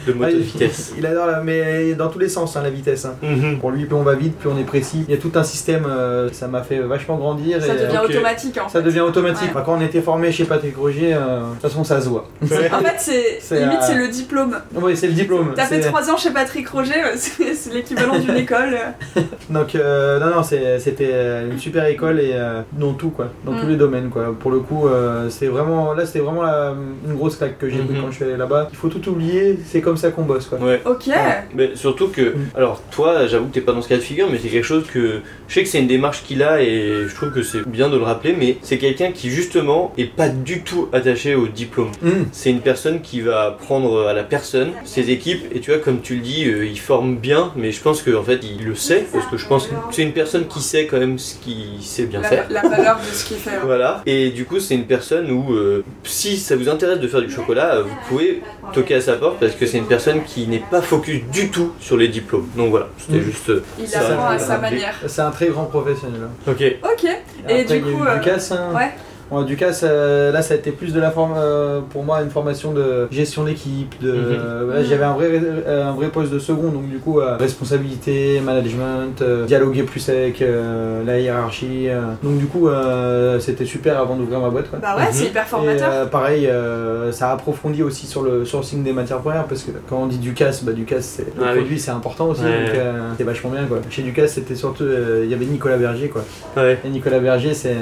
de 0.08 0.14
moto 0.14 0.26
ouais, 0.26 0.34
de 0.34 0.38
il- 0.40 0.44
vitesse. 0.44 0.94
Il 0.98 1.06
adore, 1.06 1.28
la- 1.28 1.42
mais 1.42 1.94
dans 1.94 2.08
tous 2.10 2.20
les 2.20 2.30
sens 2.30 2.56
hein, 2.56 2.62
la 2.64 2.70
vitesse. 2.70 3.06
hein. 3.06 3.16
Mhm. 3.22 3.60
Pour 3.60 3.72
lui, 3.72 3.86
plus 3.86 3.96
on 3.96 4.04
va 4.04 4.16
vite, 4.16 4.38
plus 4.38 4.50
on 4.50 4.58
est 4.58 4.64
précis. 4.64 5.04
Il 5.08 5.14
y 5.14 5.18
a 5.18 5.22
tout 5.22 5.32
un 5.36 5.44
système, 5.44 5.86
euh, 5.88 6.30
ça 6.32 6.48
m'a 6.48 6.64
fait 6.64 6.80
vachement 6.80 7.18
grandir. 7.18 7.62
Ça 7.62 7.76
et, 7.76 7.78
devient 7.86 7.98
euh, 7.98 8.06
automatique 8.06 8.58
en 8.60 8.68
fait. 8.68 8.78
ça 8.78 8.82
devient 8.82 9.02
automatique. 9.02 9.44
Ouais. 9.44 9.50
Enfin, 9.52 9.64
quand 9.66 9.78
on 9.78 9.82
était 9.82 10.02
formé 10.02 10.32
chez 10.32 10.46
Patrick 10.46 10.76
Roger, 10.78 11.14
euh, 11.14 11.42
de 11.42 11.54
toute 11.54 11.62
façon, 11.62 11.84
ça 11.84 12.02
se 12.02 12.10
voit. 12.10 12.28
En 12.42 12.46
fait, 12.48 12.96
c'est 12.98 13.60
limite 13.60 13.80
euh, 13.82 13.86
c'est 13.86 13.96
le 13.96 14.08
diplôme. 14.08 14.58
Oui, 14.76 14.98
c'est 14.98 15.08
le 15.08 15.14
diplôme. 15.14 15.54
T'as 15.56 15.66
fait 15.66 15.82
3 15.82 16.10
ans 16.10 16.18
chez 16.18 16.32
Patrick 16.32 16.68
Roger, 16.70 17.02
c'est 17.54 17.74
l'équivalent 17.74 18.18
d'une 18.20 18.36
école. 18.38 18.78
Donc, 19.50 19.76
euh, 19.76 20.20
non, 20.20 20.36
non, 20.38 20.44
c'était 20.44 21.44
une 21.50 21.58
super 21.60 21.86
école 21.88 22.20
et 22.20 22.32
euh, 22.34 22.62
dans 22.74 22.94
tout, 22.94 23.10
quoi. 23.10 23.30
Dans 23.46 23.52
Mm. 23.54 23.62
tous 23.62 23.68
les 23.68 23.76
domaines, 23.76 24.10
quoi. 24.10 24.36
Pour 24.40 24.52
le 24.52 24.60
coup, 24.60 24.88
euh, 24.88 25.30
c'est 25.30 25.48
vraiment, 25.48 25.94
là, 25.94 26.06
c'était 26.06 26.20
vraiment 26.20 26.44
la- 26.44 26.74
une 27.08 27.16
grosse 27.16 27.36
claque 27.36 27.58
que 27.58 27.70
j'ai 27.70 27.78
pris 27.80 27.96
Mhm. 27.96 28.02
quand 28.02 28.12
je 28.12 28.16
suis 28.16 28.24
allé 28.26 28.38
là-bas. 28.38 28.68
Il 28.72 28.78
faut 28.78 28.88
tout 28.90 29.08
oublier, 29.10 29.58
c'est 29.66 29.82
comme 29.82 29.98
ça 29.98 30.12
qu'on 30.12 30.24
bosse, 30.24 30.46
quoi. 30.48 30.58
Ouais. 30.60 30.82
Ok. 30.86 31.10
Mais 31.56 31.72
surtout 31.76 32.08
que, 32.08 32.22
Mm. 32.22 32.36
alors 32.56 32.82
toi, 32.92 33.28
j'avoue 33.28 33.48
que 33.48 33.54
t'es 33.54 33.62
pas 33.62 33.74
dans 33.74 33.82
ce 33.82 33.90
cas 33.90 33.98
de 33.98 34.02
figure, 34.02 34.28
mais 34.32 34.38
c'est 34.42 34.50
quelque 34.50 34.64
chose 34.66 34.86
que 34.88 35.20
je 35.48 35.54
sais 35.54 35.64
que 35.64 35.70
c'est 35.70 35.80
une 35.80 35.88
démarche 35.88 36.24
qu'il 36.24 36.44
a 36.44 36.62
et 36.62 37.06
je 37.08 37.16
trouve 37.16 37.32
que 37.32 37.44
c'est 37.44 37.68
bien 37.68 37.90
de 37.90 37.98
le 37.98 38.04
rappeler, 38.04 38.36
mais 38.38 38.58
c'est 38.62 38.78
quelqu'un 38.78 39.12
qui 39.12 39.30
justement 39.30 39.92
est 39.98 40.06
pas 40.06 40.30
du 40.30 40.62
tout 40.62 40.88
attaché 40.94 41.36
au 41.36 41.48
diplôme. 41.48 41.92
Mm. 42.02 42.10
C'est 42.32 42.50
une 42.50 42.62
personne 42.62 43.02
qui 43.02 43.22
va 43.22 43.52
prendre 43.60 44.08
à 44.08 44.14
la 44.14 44.24
personne 44.24 44.70
ses 44.86 45.10
équipes 45.12 45.44
et 45.54 45.60
tu 45.60 45.72
vois 45.72 45.80
comme 45.80 46.02
tu 46.02 46.16
le 46.16 46.22
dis, 46.22 46.46
euh, 46.48 46.66
il 46.66 46.80
forme 46.80 47.16
bien, 47.18 47.31
mais 47.56 47.72
je 47.72 47.82
pense 47.82 48.02
qu'en 48.02 48.24
fait 48.24 48.40
il 48.44 48.66
le 48.66 48.76
sait 48.76 49.06
parce 49.12 49.26
que 49.28 49.38
je 49.38 49.46
pense 49.48 49.68
que 49.68 49.74
c'est 49.92 50.02
une 50.04 50.14
personne 50.14 50.48
qui 50.48 50.60
sait 50.62 50.86
quand 50.88 51.00
même 51.00 51.18
ce 51.20 51.36
qu'il 51.36 51.82
sait 51.82 52.06
bien 52.06 52.22
faire. 52.24 52.46
La, 52.50 52.62
valeur 52.62 52.98
de 53.00 53.06
ce 53.16 53.26
qu'il 53.26 53.38
fait. 53.38 53.52
ouais. 53.52 53.58
Voilà, 53.64 54.02
et 54.06 54.30
du 54.30 54.46
coup 54.46 54.60
c'est 54.60 54.76
une 54.76 54.86
personne 54.86 55.30
où 55.32 55.54
euh, 55.54 55.84
si 56.04 56.38
ça 56.38 56.56
vous 56.56 56.70
intéresse 56.70 57.00
de 57.00 57.08
faire 57.08 57.22
du 57.22 57.30
chocolat, 57.32 57.76
euh, 57.76 57.84
vous 57.84 57.96
pouvez 58.08 58.42
toquer 58.74 58.96
à 58.96 59.02
sa 59.02 59.14
porte 59.14 59.40
parce 59.40 59.54
que 59.54 59.66
c'est 59.66 59.78
une 59.78 59.88
personne 59.88 60.24
qui 60.24 60.48
n'est 60.48 60.64
pas 60.72 60.82
focus 60.82 61.22
du 61.32 61.50
tout 61.50 61.74
sur 61.80 61.98
les 61.98 62.08
diplômes. 62.08 62.48
Donc 62.56 62.70
voilà, 62.72 62.90
c'était 62.98 63.20
Mm. 63.20 63.24
juste 63.24 63.50
euh, 63.50 63.64
Il 63.80 63.96
apprend 63.96 64.28
à 64.28 64.40
sa 64.40 64.58
manière. 64.58 64.96
C'est 65.08 65.22
un 65.22 65.32
très 65.32 65.48
grand 65.48 65.66
professionnel. 65.66 66.22
hein. 66.24 66.52
Ok. 66.52 66.64
Ok. 66.84 67.04
Et 67.04 67.62
Après, 67.62 67.64
du 67.64 67.74
il 67.74 67.76
y 67.76 67.80
a 67.80 67.94
coup, 67.98 68.04
euh, 68.04 68.56
hein. 68.56 68.76
ouais. 68.76 68.92
Bon, 69.32 69.44
Ducasse, 69.44 69.86
euh, 69.88 70.34
là, 70.34 70.42
ça 70.42 70.56
a 70.56 70.58
été 70.58 70.72
plus 70.72 70.92
de 70.94 71.00
la 71.00 71.10
forme, 71.10 71.36
euh, 71.38 71.80
pour 71.90 72.04
moi, 72.04 72.22
une 72.22 72.30
formation 72.30 72.74
de 72.74 73.08
gestion 73.12 73.46
d'équipe. 73.46 73.96
De, 74.02 74.12
Mhm. 74.12 74.18
euh, 74.30 74.84
J'avais 74.84 75.06
un 75.06 75.14
vrai, 75.14 75.30
euh, 75.32 75.88
un 75.88 75.94
vrai 75.94 76.08
poste 76.10 76.34
de 76.34 76.38
second, 76.40 76.68
donc 76.68 76.90
du 76.90 76.98
coup, 76.98 77.22
euh, 77.22 77.38
responsabilité, 77.38 78.42
management, 78.42 79.22
euh, 79.22 79.46
dialoguer 79.46 79.84
plus 79.84 80.10
avec 80.10 80.42
euh, 80.42 81.02
la 81.06 81.18
hiérarchie. 81.18 81.88
euh. 81.88 82.02
Donc 82.22 82.40
du 82.40 82.46
coup, 82.48 82.68
euh, 82.68 83.40
c'était 83.40 83.64
super 83.64 83.98
avant 84.02 84.18
d'ouvrir 84.18 84.42
ma 84.42 84.50
boîte. 84.50 84.70
Quoi. 84.70 84.80
Bah 84.80 84.98
ouais, 84.98 85.04
c'est 85.12 85.24
Mhm. 85.24 85.30
hyper 85.30 85.44
Et 85.44 85.48
formateur. 85.50 85.90
euh, 85.94 86.06
pareil, 86.08 86.48
euh, 86.48 87.14
ça 87.14 87.32
approfondit 87.32 87.84
aussi 87.84 88.08
sur 88.08 88.24
le 88.24 88.44
sourcing 88.44 88.84
des 88.84 88.92
matières 88.92 89.20
premières 89.20 89.46
parce 89.46 89.64
que 89.64 89.72
quand 89.88 89.96
on 90.02 90.08
dit 90.08 90.18
Ducasse, 90.18 90.66
bah 90.66 90.74
Ducasse, 90.74 91.06
c'est 91.06 91.24
le 91.38 91.42
Ah 91.42 91.52
oui. 91.54 91.60
produit, 91.60 91.80
c'est 91.80 91.92
important 91.92 92.28
aussi, 92.28 92.42
Ouais. 92.44 92.66
donc 92.66 92.76
euh, 92.76 92.92
c'est 93.18 93.24
vachement 93.24 93.52
bien 93.52 93.64
quoi. 93.64 93.78
Chez 93.90 94.02
Ducasse, 94.02 94.34
c'était 94.34 94.56
surtout, 94.56 94.84
euh, 94.84 95.22
il 95.24 95.32
y 95.32 95.34
avait 95.34 95.46
Nicolas 95.46 95.78
Berger 95.78 96.10
quoi. 96.10 96.24
Ouais. 96.58 96.78
Et 96.84 96.90
Nicolas 96.90 97.20
Berger, 97.20 97.54
c'est 97.54 97.78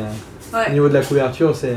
au 0.54 0.72
niveau 0.72 0.90
de 0.90 0.94
la 0.94 1.02
couverture, 1.02 1.56
c'est 1.56 1.76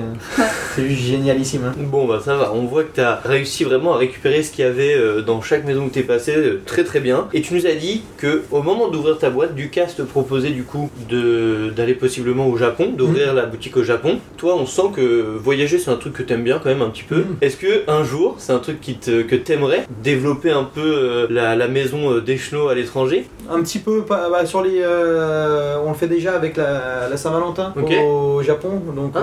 juste 0.88 1.02
génialissime. 1.02 1.62
hein. 1.66 1.74
Bon 1.78 2.06
bah 2.06 2.20
ça 2.24 2.36
va, 2.36 2.52
on 2.54 2.62
voit 2.64 2.84
que 2.84 2.94
t'as 2.94 3.16
réussi 3.24 3.64
vraiment 3.64 3.94
à 3.94 3.98
récupérer 3.98 4.42
ce 4.42 4.50
qu'il 4.52 4.64
y 4.64 4.68
avait 4.68 4.94
euh, 4.94 5.20
dans 5.22 5.40
chaque 5.42 5.64
maison 5.64 5.84
où 5.84 5.88
t'es 5.90 6.02
passé 6.02 6.34
euh, 6.36 6.60
très 6.66 6.84
très 6.84 7.00
bien. 7.00 7.28
Et 7.32 7.42
tu 7.42 7.54
nous 7.54 7.66
as 7.66 7.74
dit 7.74 8.02
que 8.18 8.42
au 8.50 8.62
moment 8.62 8.88
d'ouvrir 8.88 9.18
ta 9.18 9.30
boîte, 9.30 9.54
Ducasse 9.54 9.96
te 9.96 10.02
proposait 10.02 10.50
du 10.50 10.62
coup 10.64 10.90
de 11.08 11.70
d'aller 11.76 11.94
possiblement 11.94 12.46
au 12.48 12.56
Japon, 12.56 12.92
d'ouvrir 12.96 13.34
la 13.34 13.46
boutique 13.46 13.76
au 13.76 13.82
Japon. 13.82 14.18
Toi 14.36 14.56
on 14.56 14.66
sent 14.66 14.90
que 14.96 15.36
voyager 15.38 15.78
c'est 15.78 15.90
un 15.90 15.96
truc 15.96 16.14
que 16.14 16.22
t'aimes 16.22 16.44
bien 16.44 16.58
quand 16.62 16.68
même 16.70 16.82
un 16.82 16.90
petit 16.90 17.02
peu. 17.04 17.16
Mhm. 17.16 17.36
Est-ce 17.40 17.56
que 17.56 17.82
un 17.90 18.04
jour 18.04 18.36
c'est 18.38 18.52
un 18.52 18.58
truc 18.58 18.80
qui 18.80 18.94
te, 18.96 19.22
que 19.22 19.36
t'aimerais? 19.36 19.86
Développer 20.02 20.50
un 20.50 20.64
peu 20.64 20.80
euh, 20.82 21.26
la, 21.30 21.56
la 21.56 21.68
maison 21.68 22.18
d'Eschno 22.18 22.68
à 22.68 22.74
l'étranger? 22.74 23.26
Un 23.50 23.60
petit 23.62 23.78
peu 23.80 24.02
pas- 24.02 24.28
bah, 24.30 24.46
sur 24.46 24.62
les, 24.62 24.80
euh, 24.82 25.76
on 25.84 25.90
le 25.90 25.94
fait 25.96 26.06
déjà 26.06 26.34
avec 26.34 26.56
la, 26.56 27.08
la 27.10 27.16
Saint-Valentin 27.16 27.72
au 27.76 28.42
Japon, 28.42 28.61
donc 28.94 29.12
Ah. 29.14 29.20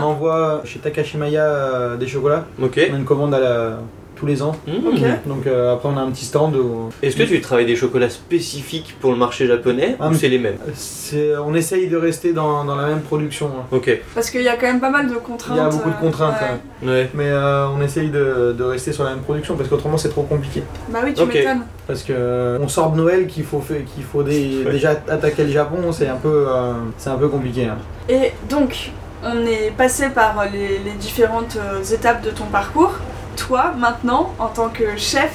on, 0.00 0.04
on 0.04 0.10
envoie 0.10 0.60
chez 0.64 0.78
Takashimaya 0.78 1.42
euh, 1.44 1.96
des 1.96 2.06
chocolats. 2.06 2.44
Ok. 2.62 2.80
On 2.90 2.94
a 2.94 2.98
une 2.98 3.04
commande 3.04 3.34
à 3.34 3.40
la- 3.40 3.78
tous 4.20 4.26
les 4.26 4.42
ans. 4.42 4.54
Ok. 4.68 5.00
Donc 5.26 5.46
euh, 5.46 5.72
après 5.74 5.88
on 5.88 5.96
a 5.96 6.02
un 6.02 6.10
petit 6.10 6.26
stand 6.26 6.54
où 6.54 6.90
Est-ce 7.02 7.16
que 7.16 7.22
tu 7.22 7.40
travailles 7.40 7.64
des 7.66 7.74
chocolats 7.74 8.10
spécifiques 8.10 8.94
pour 9.00 9.10
le 9.12 9.16
marché 9.16 9.46
japonais 9.46 9.96
Ah, 9.98 10.10
ou 10.10 10.14
c'est 10.14 10.28
les 10.28 10.38
mêmes 10.38 10.58
c'est- 10.74 11.36
on 11.38 11.54
essaye 11.54 11.88
de 11.88 11.96
rester 11.96 12.32
dans, 12.34 12.64
dans 12.64 12.76
la 12.76 12.86
même 12.88 13.00
production. 13.00 13.46
hein. 13.48 13.64
Ok. 13.72 13.90
Parce 14.14 14.30
qu'il 14.30 14.42
y 14.42 14.48
a 14.48 14.56
quand 14.56 14.66
même 14.66 14.80
pas 14.80 14.90
mal 14.90 15.08
de 15.08 15.14
contraintes. 15.14 15.56
Il 15.56 15.62
y 15.62 15.66
a 15.66 15.68
beaucoup 15.70 15.88
de 15.88 15.94
euh, 15.94 15.98
contraintes, 15.98 16.34
ouais. 16.42 16.48
hein. 16.52 16.86
Ouais. 16.86 17.10
mais 17.14 17.28
euh, 17.28 17.66
on 17.68 17.80
essaye 17.80 18.10
de, 18.10 18.54
de 18.56 18.62
rester 18.64 18.92
sur 18.92 19.04
la 19.04 19.10
même 19.10 19.20
production 19.20 19.56
parce 19.56 19.68
qu'autrement 19.68 19.96
c'est 19.96 20.10
trop 20.10 20.22
compliqué. 20.22 20.62
Bah 20.90 21.00
oui, 21.02 21.14
tu 21.14 21.22
Ok. 21.22 21.32
m'étonnes. 21.34 21.62
Parce 21.86 22.02
que 22.02 22.58
on 22.60 22.68
sort 22.68 22.90
de 22.92 22.96
Noël 22.98 23.26
qu'il 23.26 23.44
faut, 23.44 23.60
fait- 23.60 23.84
qu'il 23.84 24.04
faut 24.04 24.22
Ouais. 24.24 24.70
déjà 24.70 24.90
attaquer 25.08 25.44
le 25.44 25.50
Japon, 25.50 25.78
c'est 25.92 26.08
un 26.08 26.16
peu, 26.16 26.44
euh, 26.48 26.72
c'est 26.98 27.08
un 27.10 27.16
peu 27.16 27.28
compliqué. 27.28 27.64
hein. 27.64 27.78
Et 28.08 28.32
donc, 28.50 28.90
on 29.24 29.44
est 29.46 29.72
passé 29.76 30.08
par 30.10 30.44
les, 30.52 30.78
les 30.84 30.92
différentes 30.98 31.56
étapes 31.92 32.22
de 32.22 32.30
ton 32.30 32.44
parcours. 32.46 32.92
Toi, 33.36 33.72
maintenant, 33.78 34.32
en 34.38 34.48
tant 34.48 34.68
que 34.68 34.96
chef 34.96 35.30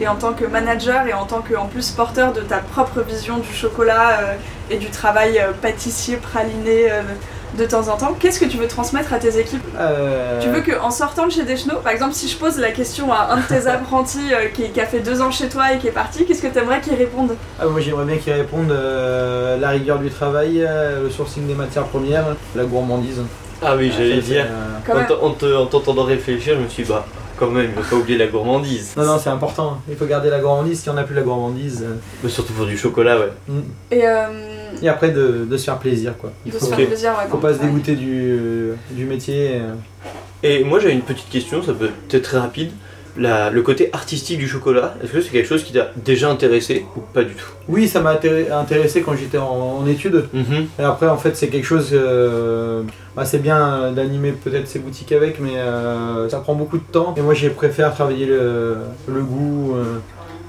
et 0.00 0.08
en 0.08 0.16
tant 0.16 0.32
que 0.32 0.44
manager 0.44 1.06
et 1.06 1.12
en 1.12 1.24
tant 1.24 1.40
que, 1.40 1.54
en 1.54 1.66
plus, 1.66 1.90
porteur 1.90 2.32
de 2.32 2.40
ta 2.40 2.58
propre 2.58 3.00
vision 3.00 3.38
du 3.38 3.52
chocolat 3.54 4.18
euh, 4.20 4.34
et 4.70 4.76
du 4.78 4.90
travail 4.90 5.38
euh, 5.38 5.52
pâtissier, 5.60 6.16
praliné 6.16 6.90
euh, 6.90 7.02
de 7.56 7.64
temps 7.64 7.86
en 7.88 7.96
temps, 7.96 8.16
qu'est-ce 8.18 8.40
que 8.40 8.46
tu 8.46 8.56
veux 8.56 8.66
transmettre 8.66 9.12
à 9.12 9.18
tes 9.18 9.38
équipes? 9.38 9.62
Euh, 9.78 10.40
Tu 10.42 10.48
veux 10.48 10.62
qu'en 10.62 10.90
sortant 10.90 11.26
de 11.26 11.30
chez 11.32 11.44
Deschno, 11.44 11.76
par 11.76 11.92
exemple, 11.92 12.12
si 12.14 12.28
je 12.28 12.36
pose 12.36 12.58
la 12.58 12.72
question 12.72 13.12
à 13.12 13.28
un 13.30 13.36
de 13.36 13.42
tes 13.42 13.68
apprentis 13.68 14.32
euh, 14.34 14.48
qui, 14.52 14.70
qui 14.70 14.80
a 14.80 14.86
fait 14.86 14.98
deux 14.98 15.20
ans 15.22 15.30
chez 15.30 15.48
toi 15.48 15.72
et 15.72 15.78
qui 15.78 15.86
est 15.86 15.92
parti, 15.92 16.24
qu'est-ce 16.26 16.42
que 16.42 16.48
tu 16.48 16.58
aimerais 16.58 16.80
qu'il 16.80 16.94
réponde? 16.94 17.36
Ah, 17.60 17.66
moi 17.66 17.80
j'aimerais 17.80 18.06
bien 18.06 18.16
qu'ils 18.16 18.32
répondent 18.32 18.72
euh, 18.72 19.56
la 19.58 19.68
rigueur 19.68 20.00
du 20.00 20.10
travail, 20.10 20.64
euh, 20.66 21.04
le 21.04 21.10
sourcing 21.10 21.46
des 21.46 21.54
matières 21.54 21.84
premières, 21.84 22.24
la 22.56 22.64
gourmandise. 22.64 23.22
Ah 23.62 23.76
oui, 23.76 23.92
j'allais 23.96 24.16
Ça, 24.16 24.26
c'est, 24.26 24.32
dire. 24.32 24.46
euh, 24.50 25.04
Quand 25.08 25.62
en 25.62 25.66
t'entendant 25.66 26.02
réfléchir, 26.04 26.56
je 26.58 26.64
me 26.64 26.68
suis 26.68 26.82
dit, 26.82 26.88
bah, 26.90 27.06
quand 27.38 27.50
même, 27.50 27.70
il 27.76 27.82
faut 27.82 27.96
pas 27.96 28.00
oublier 28.02 28.18
la 28.18 28.26
gourmandise. 28.26 28.94
Non, 28.96 29.04
non, 29.04 29.18
c'est 29.18 29.30
important. 29.30 29.80
Il 29.88 29.96
faut 29.96 30.06
garder 30.06 30.30
la 30.30 30.40
gourmandise. 30.40 30.80
Si 30.80 30.88
on 30.90 30.94
n'a 30.94 31.02
plus 31.04 31.14
la 31.14 31.22
gourmandise, 31.22 31.82
euh, 31.84 31.94
Mais 32.22 32.28
surtout 32.30 32.52
pour 32.52 32.66
du 32.66 32.76
chocolat, 32.78 33.18
ouais. 33.18 33.32
mm. 33.48 33.60
Et 33.90 34.06
euh, 34.06 34.26
et 34.82 34.88
après 34.88 35.10
de, 35.10 35.46
de 35.48 35.56
se 35.56 35.64
faire 35.64 35.78
plaisir, 35.78 36.16
quoi. 36.18 36.32
Il 36.44 36.52
de 36.52 36.58
faut, 36.58 36.66
se 36.66 36.74
faire 36.74 36.86
plaisir, 36.86 37.10
ouais. 37.12 37.28
faut 37.28 37.36
non. 37.36 37.42
pas 37.42 37.54
se 37.54 37.58
Ouais. 37.60 37.66
dégoûter 37.66 37.94
du, 37.96 38.70
du 38.90 39.04
métier. 39.04 39.52
euh. 39.54 39.74
Et 40.42 40.62
moi, 40.64 40.78
j'avais 40.78 40.92
une 40.94 41.02
petite 41.02 41.28
question, 41.30 41.62
ça 41.62 41.72
peut 41.72 41.90
être 42.10 42.22
très 42.22 42.38
rapide. 42.38 42.70
La- 43.16 43.48
le 43.50 43.62
côté 43.62 43.90
artistique 43.92 44.38
du 44.38 44.48
chocolat, 44.48 44.94
est-ce 45.02 45.12
que 45.12 45.20
c'est 45.20 45.30
quelque 45.30 45.46
chose 45.48 45.62
qui 45.62 45.72
t'a 45.72 45.88
déjà 45.96 46.28
intéressé 46.30 46.84
ou 46.96 47.00
pas 47.00 47.22
du 47.22 47.34
tout? 47.34 47.46
Oui, 47.68 47.86
ça 47.86 48.00
m'a 48.00 48.14
intér- 48.14 48.52
intéressé 48.52 49.02
quand 49.02 49.14
j'étais 49.16 49.38
en, 49.38 49.78
en 49.80 49.86
études. 49.86 50.24
Mhm. 50.32 50.66
Et 50.80 50.82
après, 50.82 51.06
en 51.06 51.16
fait, 51.16 51.36
c'est 51.36 51.48
quelque 51.48 51.64
chose. 51.66 51.90
euh, 51.92 52.82
bah, 53.14 53.24
c'est 53.24 53.38
bien 53.38 53.58
euh, 53.82 53.92
d'animer 53.92 54.32
peut-être 54.32 54.66
ses 54.66 54.80
boutiques 54.80 55.12
avec, 55.12 55.38
mais 55.38 55.56
euh, 55.58 56.28
ça 56.28 56.40
prend 56.40 56.54
beaucoup 56.54 56.78
de 56.78 56.82
temps. 56.90 57.14
Et 57.16 57.20
moi, 57.20 57.34
j'ai 57.34 57.50
préféré 57.50 57.90
travailler 57.92 58.26
le, 58.26 58.78
le 59.06 59.22
goût. 59.22 59.74
euh. 59.76 59.84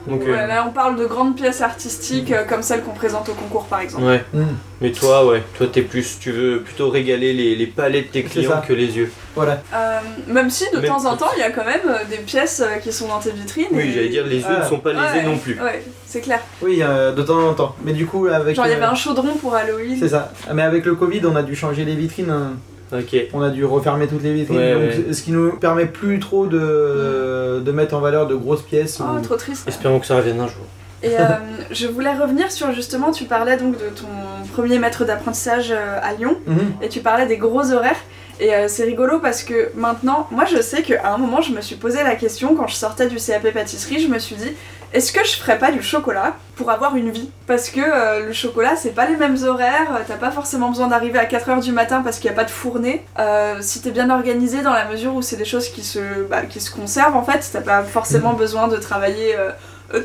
Donc, 0.08 0.22
euh, 0.24 0.32
Ouais, 0.34 0.48
là, 0.48 0.66
on 0.68 0.72
parle 0.72 0.98
de 0.98 1.06
grandes 1.06 1.36
pièces 1.36 1.62
artistiques 1.62 2.32
euh, 2.32 2.44
comme 2.44 2.62
celles 2.62 2.82
qu'on 2.84 2.92
présente 2.94 3.28
au 3.30 3.34
concours, 3.34 3.66
par 3.66 3.80
exemple. 3.80 4.04
ouais. 4.04 4.24
Mm. 4.34 4.44
Mais 4.82 4.92
toi, 4.92 5.26
ouais, 5.26 5.42
toi, 5.58 5.68
t'es 5.72 5.82
plus, 5.82 6.20
tu 6.20 6.32
veux 6.32 6.60
plutôt 6.62 6.90
régaler 6.90 7.34
les, 7.34 7.56
les 7.56 7.66
palais 7.66 8.02
de 8.02 8.08
tes 8.08 8.24
clients 8.24 8.62
que 8.68 8.74
les 8.74 8.98
yeux. 8.98 9.12
Voilà. 9.34 9.62
Euh, 9.74 10.00
même 10.28 10.50
si 10.50 10.66
de 10.72 10.78
Même- 10.80 10.88
temps 10.92 11.06
en 11.06 11.16
temps, 11.18 11.30
il 11.36 11.40
y 11.40 11.44
a 11.44 11.50
quand 11.52 11.66
même 11.66 11.98
des 12.10 12.18
pièces 12.18 12.62
qui 12.84 12.92
sont 12.92 13.08
dans 13.08 13.20
tes 13.20 13.32
vitrines. 13.32 13.68
Oui, 13.72 13.84
et- 13.84 13.92
j'allais 13.94 14.10
dire, 14.10 14.26
les 14.28 14.40
yeux 14.40 14.46
Ah. 14.50 14.64
ne 14.64 14.66
sont 14.70 14.80
pas 14.80 14.92
lésés 14.94 15.04
Ouais, 15.20 15.24
non 15.24 15.38
plus. 15.38 15.60
Ouais, 15.62 15.84
c'est 16.06 16.22
clair. 16.22 16.40
Oui, 16.62 16.80
euh, 16.82 17.12
de 17.14 17.22
temps 17.24 17.40
en 17.48 17.54
temps. 17.54 17.76
Mais 17.84 17.94
du 17.94 18.06
coup, 18.06 18.28
avec. 18.28 18.56
Genre, 18.56 18.66
il 18.68 18.72
y 18.72 18.76
avait 18.76 18.84
un 18.86 18.96
chaudron 18.96 19.34
pour 19.36 19.56
Halloween. 19.56 19.98
C'est 20.00 20.10
ça. 20.10 20.32
Ah, 20.48 20.54
Mais 20.54 20.62
avec 20.64 20.86
le 20.86 20.96
Covid, 20.96 21.22
on 21.26 21.36
a 21.36 21.42
dû 21.44 21.56
changer 21.56 21.86
les 21.86 21.96
vitrines. 21.96 22.30
hein. 22.30 22.54
Ok. 22.94 23.16
On 23.34 23.42
a 23.42 23.50
dû 23.50 23.66
refermer 23.66 24.08
toutes 24.08 24.24
les 24.24 24.34
vitrines, 24.34 24.58
Ouais, 24.58 24.74
donc, 24.74 25.08
ouais. 25.08 25.14
ce 25.14 25.22
qui 25.24 25.32
nous 25.32 25.52
permet 25.58 25.86
plus 25.86 26.20
trop 26.20 26.46
de, 26.48 27.62
de 27.64 27.72
mettre 27.72 27.96
en 27.96 28.00
valeur 28.00 28.28
de 28.28 28.36
grosses 28.36 28.62
pièces. 28.62 29.00
Oh, 29.02 29.18
ou- 29.18 29.22
trop 29.22 29.36
triste. 29.36 29.68
Espérons 29.68 30.00
que 30.00 30.06
ça 30.06 30.16
revienne 30.18 30.40
un 30.40 30.48
jour. 30.48 30.66
Et 31.04 31.10
euh, 31.20 31.24
je 31.72 31.88
voulais 31.88 32.14
revenir 32.14 32.52
sur 32.52 32.72
justement, 32.74 33.12
tu 33.12 33.26
parlais 33.26 33.58
donc 33.58 33.74
de 33.74 33.90
ton 33.90 34.08
premier 34.54 34.80
maître 34.80 35.04
d'apprentissage 35.06 35.72
euh, 35.72 36.00
à 36.02 36.14
Lyon 36.14 36.38
Mhm. 36.48 36.74
et 36.82 36.90
tu 36.90 37.00
parlais 37.02 37.26
des 37.26 37.38
gros 37.38 37.72
horaires. 37.72 38.00
Et 38.40 38.54
euh, 38.54 38.68
c'est 38.68 38.84
rigolo 38.84 39.20
parce 39.20 39.44
que 39.44 39.70
maintenant, 39.76 40.28
moi 40.30 40.44
je 40.46 40.62
sais 40.62 40.82
qu'à 40.82 41.14
un 41.14 41.18
moment 41.18 41.42
je 41.42 41.54
me 41.54 41.62
suis 41.62 41.76
posé 41.78 42.04
la 42.04 42.16
question 42.16 42.54
quand 42.56 42.68
je 42.68 42.76
sortais 42.76 43.08
du 43.08 43.16
CAP 43.16 43.50
pâtisserie, 43.54 44.00
je 44.02 44.08
me 44.10 44.20
suis 44.20 44.36
dit 44.36 44.52
est-ce 44.96 45.12
que 45.12 45.26
je 45.26 45.36
ferais 45.36 45.60
pas 45.60 45.74
du 45.74 45.82
chocolat 45.82 46.38
pour 46.56 46.72
avoir 46.72 46.96
une 46.96 47.12
vie? 47.12 47.30
Parce 47.48 47.70
que 47.70 47.82
euh, 47.82 48.28
le 48.28 48.32
chocolat 48.32 48.78
c'est 48.78 48.92
pas 48.92 49.06
les 49.06 49.18
mêmes 49.18 49.38
horaires, 49.44 49.94
euh, 49.94 50.04
t'as 50.08 50.16
pas 50.16 50.32
forcément 50.32 50.70
besoin 50.70 50.88
d'arriver 50.88 51.20
à 51.20 51.26
4h 51.26 51.62
du 51.62 51.74
matin 51.74 52.02
parce 52.02 52.18
qu'il 52.18 52.30
y 52.30 52.34
a 52.34 52.36
pas 52.36 52.46
de 52.46 52.50
fournée. 52.50 53.06
Euh, 53.20 53.58
si 53.60 53.82
t'es 53.82 53.92
bien 53.92 54.10
organisé 54.10 54.62
dans 54.62 54.72
la 54.72 54.86
mesure 54.86 55.14
où 55.14 55.22
c'est 55.22 55.36
des 55.36 55.44
choses 55.44 55.68
qui 55.68 55.84
se, 55.84 56.24
bah, 56.24 56.44
qui 56.44 56.62
se 56.62 56.72
conservent 56.72 57.18
en 57.18 57.24
fait, 57.24 57.46
t'as 57.52 57.60
pas 57.60 57.84
forcément 57.84 58.34
besoin 58.34 58.70
de 58.70 58.78
travailler 58.78 59.36
euh, 59.36 59.52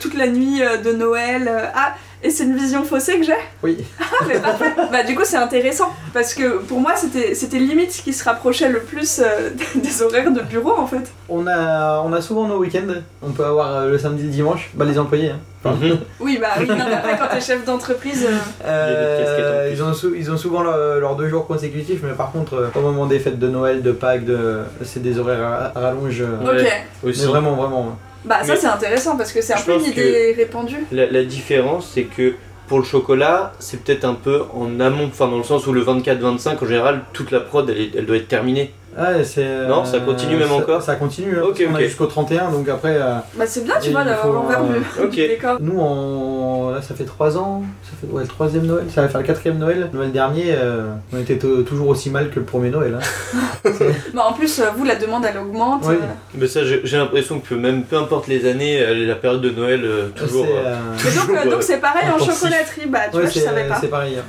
toute 0.00 0.14
la 0.16 0.26
nuit 0.28 0.62
euh, 0.62 0.76
de 0.78 0.92
Noël. 0.92 1.48
euh, 1.48 1.66
ah, 1.74 1.94
et 2.22 2.28
c'est 2.28 2.44
une 2.44 2.54
vision 2.54 2.84
faussée 2.84 3.18
que 3.18 3.24
j'ai 3.24 3.32
Oui. 3.62 3.78
ah 4.00 4.24
mais 4.28 4.38
parfait 4.38 4.72
Bah 4.92 5.02
du 5.04 5.14
coup 5.14 5.22
c'est 5.24 5.38
intéressant 5.38 5.88
parce 6.12 6.34
que 6.34 6.58
pour 6.58 6.78
moi 6.78 6.92
c'était 6.94 7.34
c'était 7.34 7.58
limite 7.58 7.92
ce 7.92 8.02
qui 8.02 8.12
se 8.12 8.22
rapprochait 8.24 8.68
le 8.68 8.80
plus 8.80 9.20
euh, 9.20 9.48
des 9.74 10.02
horaires 10.02 10.30
de 10.30 10.42
bureau 10.42 10.74
en 10.76 10.86
fait. 10.86 11.10
On 11.30 11.46
a, 11.46 12.02
on 12.04 12.12
a 12.12 12.20
souvent 12.20 12.46
nos 12.46 12.58
week-ends. 12.58 12.92
On 13.22 13.30
peut 13.30 13.44
avoir 13.46 13.74
euh, 13.74 13.88
le 13.90 13.98
samedi, 13.98 14.24
le 14.24 14.28
dimanche. 14.28 14.70
Bah, 14.74 14.84
les 14.84 14.98
employés. 14.98 15.30
hein. 15.30 15.38
Mhm. 15.64 15.98
Oui 16.20 16.38
bah 16.40 16.48
oui, 16.58 16.66
non, 16.68 16.76
mais 16.88 16.94
après 16.94 17.16
quand 17.18 17.28
t'es 17.34 17.40
chef 17.40 17.64
d'entreprise... 17.64 18.26
euh, 18.28 18.36
Euh, 18.66 19.70
ils, 19.72 19.82
ont 19.82 19.94
sou- 19.94 20.14
ils 20.14 20.30
ont 20.30 20.36
souvent 20.36 20.62
leur- 20.62 20.98
leurs 21.00 21.16
deux 21.16 21.28
jours 21.28 21.46
consécutifs, 21.46 22.00
mais 22.02 22.12
par 22.12 22.32
contre, 22.32 22.54
euh, 22.54 22.68
au 22.74 22.80
moment 22.80 23.06
des 23.06 23.18
fêtes 23.18 23.38
de 23.38 23.48
Noël, 23.48 23.82
de 23.82 23.92
Pâques, 23.92 24.24
de... 24.24 24.60
c'est 24.84 25.02
des 25.02 25.18
horaires 25.18 25.42
à, 25.74 25.78
à 25.78 25.80
rallonge. 25.80 26.20
euh. 26.20 26.36
Ok. 26.60 26.66
Aussi. 27.08 27.22
Mais 27.22 27.26
vraiment, 27.28 27.54
vraiment. 27.54 27.98
Bah 28.24 28.38
ça 28.44 28.56
c'est 28.56 28.66
intéressant 28.66 29.16
parce 29.16 29.32
que 29.32 29.40
c'est 29.40 29.54
un 29.54 29.60
peu 29.60 29.74
une 29.78 29.84
idée 29.86 30.34
répandue. 30.36 30.84
La, 30.92 31.06
la 31.10 31.24
différence, 31.24 31.90
c'est 31.94 32.04
que 32.04 32.34
pour 32.68 32.78
le 32.78 32.84
chocolat, 32.84 33.52
c'est 33.58 33.82
peut-être 33.82 34.04
un 34.04 34.14
peu 34.14 34.42
en 34.54 34.78
amont, 34.78 35.06
enfin 35.08 35.26
dans 35.26 35.38
le 35.38 35.42
sens 35.42 35.66
où 35.66 35.72
le 35.72 35.82
24-25, 35.82 36.62
en 36.62 36.66
général, 36.66 37.00
toute 37.12 37.30
la 37.32 37.40
prod, 37.40 37.68
elle, 37.68 37.80
est- 37.80 37.90
elle 37.96 38.06
doit 38.06 38.16
être 38.16 38.28
terminée. 38.28 38.72
Ah, 38.96 39.22
c'est, 39.24 39.44
euh, 39.44 39.68
Non, 39.68 39.84
ça 39.84 40.00
continue 40.00 40.36
même 40.36 40.48
ça- 40.48 40.54
encore 40.54 40.82
Ça 40.82 40.96
continue, 40.96 41.36
hein, 41.38 41.42
Ok, 41.44 41.58
parce 41.58 41.64
qu'on 41.70 41.74
a 41.76 41.80
jusqu'au 41.82 42.06
31, 42.06 42.50
donc 42.50 42.68
après, 42.68 42.96
euh, 42.96 43.14
Bah 43.34 43.44
c'est 43.46 43.64
bien 43.64 43.74
tu 43.80 43.90
vois 43.90 44.02
d'avoir 44.04 44.32
l'envers 44.32 44.62
du, 44.64 44.74
euh, 44.74 45.04
ok. 45.04 45.10
du 45.10 45.28
décor. 45.28 45.56
nous, 45.60 45.78
on... 45.80 46.39
là, 46.72 46.82
ça 46.82 46.94
fait 46.94 47.04
3 47.04 47.36
ans, 47.38 47.62
ça 47.82 47.90
fait 48.00 48.12
ouais, 48.12 48.22
le 48.22 48.28
troisième 48.28 48.66
Noël, 48.66 48.84
ça 48.94 49.02
va 49.02 49.08
faire 49.08 49.20
le 49.20 49.26
quatrième 49.26 49.58
Noël. 49.58 49.90
Noël 49.92 50.12
dernier, 50.12 50.46
euh, 50.48 50.92
on 51.12 51.18
était 51.18 51.36
toujours 51.38 51.88
aussi 51.88 52.10
mal 52.10 52.30
que 52.30 52.38
le 52.40 52.44
premier 52.46 52.70
Noël. 52.70 52.98
hein. 53.00 53.70
Bah 54.14 54.22
en 54.28 54.32
plus 54.32 54.58
euh, 54.60 54.64
vous 54.76 54.84
la 54.84 54.96
demande 54.96 55.24
elle 55.24 55.38
augmente. 55.38 55.82
Oui. 55.86 55.94
euh, 55.94 56.06
Mais 56.34 56.46
ça, 56.48 56.60
j'ai 56.64 56.96
l'impression 56.96 57.40
que 57.40 57.54
même 57.54 57.82
peu 57.84 57.96
importe 57.98 58.26
les 58.28 58.48
années, 58.48 58.80
euh, 58.82 59.06
la 59.06 59.14
période 59.16 59.40
de 59.42 59.50
Noël, 59.50 59.82
euh, 59.84 60.08
toujours. 60.08 60.46
Donc 60.46 60.54
euh, 60.56 60.76
Toujours, 60.98 61.50
donc 61.52 61.62
c'est 61.62 61.78
pareil 61.78 62.08
en 62.14 62.18
chocolaterie 62.18 62.86
bah 62.88 63.00
tu 63.10 63.16
ouais, 63.16 63.22
vois 63.24 63.30
je 63.30 63.38
savais 63.38 63.64
pas. 63.68 63.78
c'est 63.80 63.88
pareil. 63.88 64.16
hein. 64.18 64.24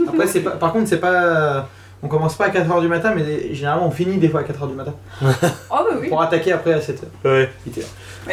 Mm. 0.00 0.08
Après, 0.08 0.26
c'est 0.26 0.40
pas... 0.40 0.50
par 0.52 0.72
contre, 0.72 0.88
c'est 0.88 0.98
pas. 1.00 1.68
On 2.00 2.06
commence 2.06 2.36
pas 2.36 2.44
à 2.46 2.50
4h 2.50 2.80
du 2.80 2.86
matin, 2.86 3.12
mais 3.16 3.52
généralement 3.52 3.88
on 3.88 3.90
finit 3.90 4.18
des 4.18 4.28
fois 4.28 4.40
à 4.40 4.42
4h 4.44 4.68
du 4.68 4.74
matin. 4.74 4.94
Oh 5.20 5.26
bah 5.70 5.84
oui. 6.00 6.08
Pour 6.08 6.22
attaquer 6.22 6.52
après 6.52 6.72
à 6.72 6.78
7h. 6.78 6.98
Ouais. 7.24 7.50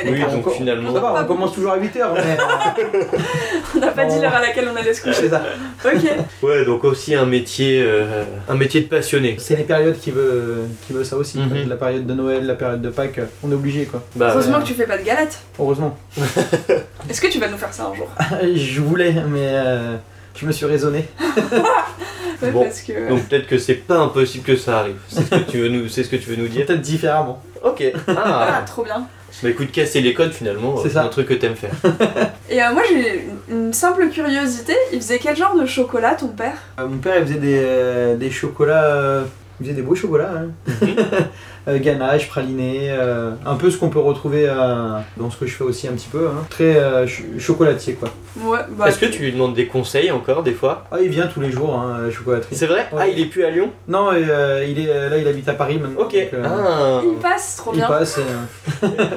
Oui, 0.06 0.20
donc 0.20 0.48
on, 0.48 0.50
finalement. 0.50 0.94
ça 0.94 1.00
va, 1.00 1.22
on 1.24 1.26
commence 1.26 1.54
toujours 1.54 1.72
à 1.72 1.78
8h, 1.78 2.00
mais. 2.16 2.38
On 3.76 3.80
n'a 3.80 3.88
pas 3.92 4.06
dit 4.06 4.20
l'heure 4.20 4.34
à 4.36 4.42
laquelle 4.42 4.70
on 4.72 4.76
allait 4.76 4.94
se 4.94 5.02
coucher. 5.02 5.16
c'est 5.22 5.30
ça. 5.30 5.44
Ok. 5.84 6.02
Ouais, 6.44 6.64
donc 6.66 6.84
aussi 6.86 7.14
un 7.16 7.26
métier, 7.26 7.82
euh, 7.86 8.24
un 8.48 8.56
métier 8.56 8.82
de 8.82 8.88
passionné. 8.88 9.36
C'est 9.40 9.56
les 9.56 9.64
périodes 9.64 10.00
qui 10.00 10.12
veulent, 10.12 10.68
qui 10.88 10.94
veulent 10.94 11.06
ça 11.06 11.18
aussi. 11.18 11.40
Mhm. 11.40 11.68
La 11.68 11.76
période 11.76 12.06
de 12.06 12.14
Noël, 12.14 12.46
la 12.46 12.54
période 12.56 12.82
de 12.82 12.90
Pâques, 12.90 13.20
on 13.44 13.52
est 13.52 13.56
obligé 13.56 13.86
quoi. 13.86 14.02
Bah, 14.16 14.30
Heureusement 14.34 14.60
que 14.62 14.66
tu 14.66 14.74
fais 14.74 14.86
pas 14.86 14.98
de 14.98 15.04
galettes. 15.04 15.40
Heureusement. 15.60 15.98
Est-ce 17.10 17.20
que 17.22 17.28
tu 17.28 17.40
vas 17.40 17.48
nous 17.50 17.58
faire 17.58 17.74
ça 17.74 17.88
un 17.92 17.96
jour? 17.96 18.08
Je 18.56 18.82
voulais, 18.82 19.14
mais 19.30 19.50
euh, 19.52 19.96
je 20.36 20.46
me 20.46 20.52
suis 20.52 20.66
raisonné. 20.66 21.06
Ouais, 22.42 22.52
Bon. 22.52 22.64
parce 22.64 22.82
que... 22.82 23.08
donc 23.10 23.24
peut-être 23.28 23.48
que 23.48 23.58
c'est 23.58 23.76
pas 23.76 23.98
impossible 23.98 24.44
que 24.44 24.56
ça 24.58 24.80
arrive. 24.80 24.98
C'est 25.08 25.22
ce 25.24 25.30
que 25.30 25.52
tu 25.52 25.58
veux 25.60 25.70
nous, 25.70 25.88
c'est 25.88 26.04
ce 26.04 26.10
que 26.10 26.18
tu 26.18 26.30
veux 26.30 26.36
nous 26.36 26.48
dire. 26.50 26.66
Peut-être 26.66 26.82
différemment. 26.82 27.42
Ok. 27.64 27.84
Ah, 28.10 28.14
Ah. 28.60 28.62
trop 28.66 28.84
bien. 28.84 29.08
Bah 29.44 29.50
écoute, 29.50 29.72
casser 29.72 30.02
les 30.02 30.14
codes 30.14 30.32
finalement, 30.32 30.76
C'est 30.82 30.98
un 30.98 31.08
truc 31.08 31.28
que 31.28 31.34
t'aimes 31.34 31.56
faire. 31.56 31.74
Et 32.50 32.62
euh, 32.62 32.74
moi 32.74 32.84
j'ai 32.88 33.28
une, 33.50 33.74
simple 33.74 34.08
curiosité, 34.10 34.74
il 34.94 35.02
faisait 35.02 35.20
quel 35.20 35.36
genre 35.36 35.56
de 35.60 35.66
chocolat 35.66 36.16
ton 36.16 36.30
père? 36.30 36.58
Euh, 36.80 36.88
mon 36.88 36.98
père 36.98 37.18
il 37.20 37.28
faisait 37.28 37.40
des, 37.40 37.60
euh, 37.60 38.16
des 38.16 38.32
chocolats. 38.32 38.86
euh, 38.86 39.24
il 39.60 39.66
faisait 39.66 39.76
des 39.76 39.82
beaux 39.82 39.96
chocolats. 39.96 40.32
Hein. 40.38 40.52
Euh, 41.68 41.80
ganache, 41.80 42.28
praliné, 42.30 42.90
euh, 42.92 43.32
un 43.46 43.56
peu 43.56 43.72
ce 43.72 43.78
qu'on 43.78 43.90
peut 43.90 43.98
retrouver 44.00 44.46
euh, 44.48 45.00
dans 45.18 45.32
ce 45.32 45.38
que 45.38 45.48
je 45.48 45.56
fais 45.56 45.64
aussi 45.64 45.88
un 45.88 45.94
petit 45.94 46.08
peu. 46.12 46.28
hein. 46.28 46.46
Très 46.50 46.76
euh, 46.76 47.08
ch- 47.08 47.24
chocolatier 47.40 47.94
quoi. 47.96 48.10
Ouais, 48.40 48.60
bah... 48.78 48.88
Est-ce 48.88 49.00
que 49.00 49.08
tu 49.08 49.24
lui 49.24 49.32
demandes 49.32 49.56
des 49.56 49.66
conseils 49.66 50.12
encore 50.12 50.44
des 50.44 50.52
fois? 50.54 50.84
Ah, 50.92 50.98
il 51.02 51.10
vient 51.10 51.26
tous 51.26 51.40
les 51.42 51.50
jours 51.52 51.74
hein, 51.74 51.96
à 51.98 52.02
la 52.06 52.12
chocolaterie. 52.12 52.56
C'est 52.56 52.68
vrai? 52.68 52.88
Ouais. 52.92 53.00
Ah, 53.02 53.08
il 53.08 53.20
est 53.20 53.26
plus 53.26 53.44
à 53.46 53.50
Lyon? 53.50 53.72
Non, 53.88 54.10
euh, 54.14 54.64
il 54.68 54.78
est, 54.80 55.10
là 55.10 55.18
il 55.18 55.28
habite 55.28 55.48
à 55.50 55.54
Paris 55.54 55.80
maintenant. 55.80 56.02
Ok. 56.02 56.14
donc, 56.14 56.34
euh, 56.34 56.44
Ah. 56.46 57.02
Il 57.04 57.16
passe, 57.18 57.56
trop 57.58 57.72
il 57.74 57.78
bien. 57.78 57.88
passe. 57.88 58.20
euh, 58.20 58.22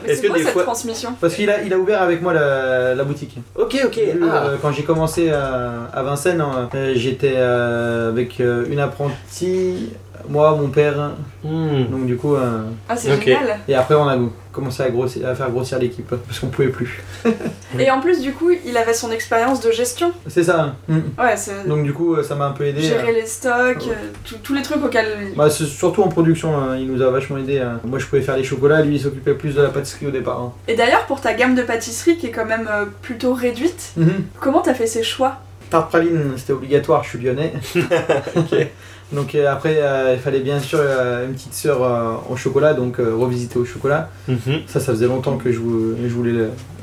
Mais 0.06 0.12
Est-ce 0.12 0.20
c'est 0.20 0.22
que 0.22 0.28
beau 0.32 0.38
des 0.38 0.42
cette 0.44 0.52
fois- 0.54 0.62
transmission? 0.62 1.11
parce 1.20 1.34
qu'il 1.34 1.50
a, 1.50 1.62
il 1.62 1.72
a 1.74 1.78
ouvert 1.78 2.00
avec 2.00 2.22
moi 2.22 2.32
la, 2.32 2.94
la 2.94 3.04
boutique. 3.04 3.37
Ok, 3.56 3.76
ok. 3.84 4.00
Ah. 4.22 4.46
euh, 4.46 4.56
quand 4.62 4.72
j'ai 4.72 4.84
commencé 4.84 5.30
à, 5.30 5.72
à 5.92 6.02
Vincennes, 6.02 6.42
euh, 6.74 6.92
j'étais 6.94 7.34
euh, 7.37 8.08
avec 8.11 8.40
euh, 8.40 8.64
une 8.70 8.78
apprentie, 8.80 9.90
moi, 10.29 10.57
mon 10.61 10.69
père. 10.69 11.12
Hmm. 11.45 11.85
Donc 11.91 12.07
du 12.07 12.17
coup, 12.17 12.35
euh, 12.35 12.62
Ah 12.88 12.97
c'est 12.97 13.12
Ok. 13.12 13.23
génial. 13.25 13.59
et 13.69 13.75
après 13.75 13.95
on 13.95 14.09
a 14.09 14.17
commencé 14.53 14.83
à, 14.83 14.91
grossir, 14.91 15.29
à 15.29 15.35
faire 15.37 15.51
grossir 15.51 15.79
l'équipe 15.79 16.09
parce 16.27 16.41
qu'on 16.41 16.49
pouvait 16.49 16.69
plus. 16.69 17.01
Et 17.79 17.91
en 17.93 18.01
plus 18.01 18.21
du 18.21 18.33
coup 18.33 18.51
il 18.67 18.77
avait 18.77 18.93
son 18.95 19.12
expérience 19.12 19.61
de 19.61 19.71
gestion. 19.71 20.11
C'est 20.27 20.43
ça. 20.43 20.75
mm. 20.88 20.99
Ouais, 21.19 21.37
c'est... 21.37 21.69
Donc 21.69 21.85
du 21.85 21.93
coup, 21.93 22.14
euh, 22.17 22.23
ça 22.25 22.35
m'a 22.35 22.47
un 22.47 22.51
peu 22.53 22.64
aidé. 22.64 22.81
Gérer 22.81 23.11
euh. 23.11 23.21
les 23.21 23.27
stocks, 23.27 23.85
euh, 23.88 23.95
tout- 24.25 24.38
tous 24.43 24.55
les 24.55 24.62
trucs 24.62 24.85
auxquels... 24.85 25.33
Bah, 25.37 25.49
surtout 25.51 26.03
en 26.03 26.09
production, 26.09 26.57
hein, 26.59 26.77
il 26.77 26.91
nous 26.91 27.01
a 27.03 27.11
vachement 27.11 27.38
aidé. 27.38 27.61
hein. 27.61 27.79
Moi, 27.85 27.99
je 28.01 28.07
pouvais 28.07 28.23
faire 28.23 28.37
les 28.37 28.43
chocolats, 28.45 28.83
lui, 28.83 28.97
il 28.97 29.01
s'occupait 29.01 29.35
plus 29.35 29.55
de 29.55 29.62
la 29.62 29.69
pâtisserie 29.69 30.07
au 30.09 30.11
départ. 30.11 30.41
hein. 30.41 30.53
Et 30.67 30.75
d'ailleurs 30.75 31.07
pour 31.07 31.21
ta 31.21 31.35
gamme 31.35 31.55
de 31.55 31.62
pâtisserie 31.62 32.17
qui 32.17 32.27
est 32.27 32.31
quand 32.33 32.47
même 32.47 32.69
euh, 32.71 32.87
plutôt 33.03 33.35
réduite, 33.35 33.93
Mhm. 33.97 34.25
comment 34.41 34.61
t'as 34.61 34.75
fait 34.75 34.87
ces 34.88 35.03
choix? 35.05 35.37
Tarte 35.71 35.91
praline, 35.91 36.33
c'était 36.37 36.55
obligatoire, 36.55 37.05
je 37.05 37.11
suis 37.11 37.19
lyonnais. 37.19 37.53
Donc 39.11 39.35
euh, 39.35 39.51
après, 39.51 39.77
euh, 39.79 40.12
il 40.14 40.21
fallait 40.21 40.40
bien 40.40 40.61
sûr 40.61 40.79
euh, 40.83 41.27
une 41.27 41.33
petite 41.33 41.55
sœur 41.55 41.83
euh, 41.83 42.12
au 42.31 42.37
chocolat, 42.37 42.75
donc 42.75 43.01
euh, 43.01 43.14
revisiter 43.14 43.59
au 43.59 43.64
chocolat. 43.64 44.11
Mhm. 44.29 44.61
Ça, 44.66 44.81
ça 44.81 44.92
faisait 44.92 45.07
longtemps 45.07 45.38
que 45.38 45.51
je, 45.51 45.59
vou- 45.59 45.94
je 46.03 46.12
voulais 46.12 46.35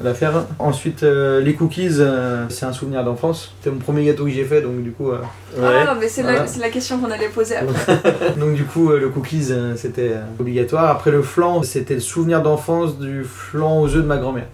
la 0.04 0.14
faire. 0.16 0.46
Ensuite, 0.58 1.04
euh, 1.04 1.40
les 1.42 1.54
cookies, 1.54 1.98
euh, 2.00 2.46
c'est 2.50 2.66
un 2.66 2.74
souvenir 2.74 3.04
d'enfance. 3.04 3.54
C'était 3.60 3.70
mon 3.74 3.80
premier 3.80 4.04
gâteau 4.06 4.24
que 4.26 4.32
j'ai 4.32 4.44
fait, 4.44 4.62
donc 4.62 4.82
du 4.82 4.92
coup, 4.92 5.12
euh, 5.12 5.18
Ouais. 5.58 5.86
Ah 5.88 5.96
mais 6.00 6.08
c'est 6.10 6.24
la, 6.24 6.32
Voilà. 6.32 6.48
c'est 6.48 6.60
la 6.60 6.70
question 6.70 6.98
qu'on 6.98 7.12
allait 7.12 7.30
poser 7.30 7.56
après. 7.58 8.00
donc 8.40 8.56
du 8.56 8.64
coup, 8.66 8.92
euh, 8.92 9.00
le 9.00 9.10
cookies, 9.10 9.48
euh, 9.52 9.76
c'était 9.76 10.14
euh, 10.16 10.22
obligatoire. 10.40 10.90
Après 10.90 11.12
le 11.12 11.22
flan, 11.22 11.62
c'était 11.64 11.94
le 11.94 12.00
souvenir 12.00 12.42
d'enfance 12.42 12.98
du 13.00 13.24
flan 13.24 13.82
aux 13.82 13.88
œufs 13.88 14.02
de 14.02 14.08
ma 14.08 14.18
grand-mère. 14.18 14.48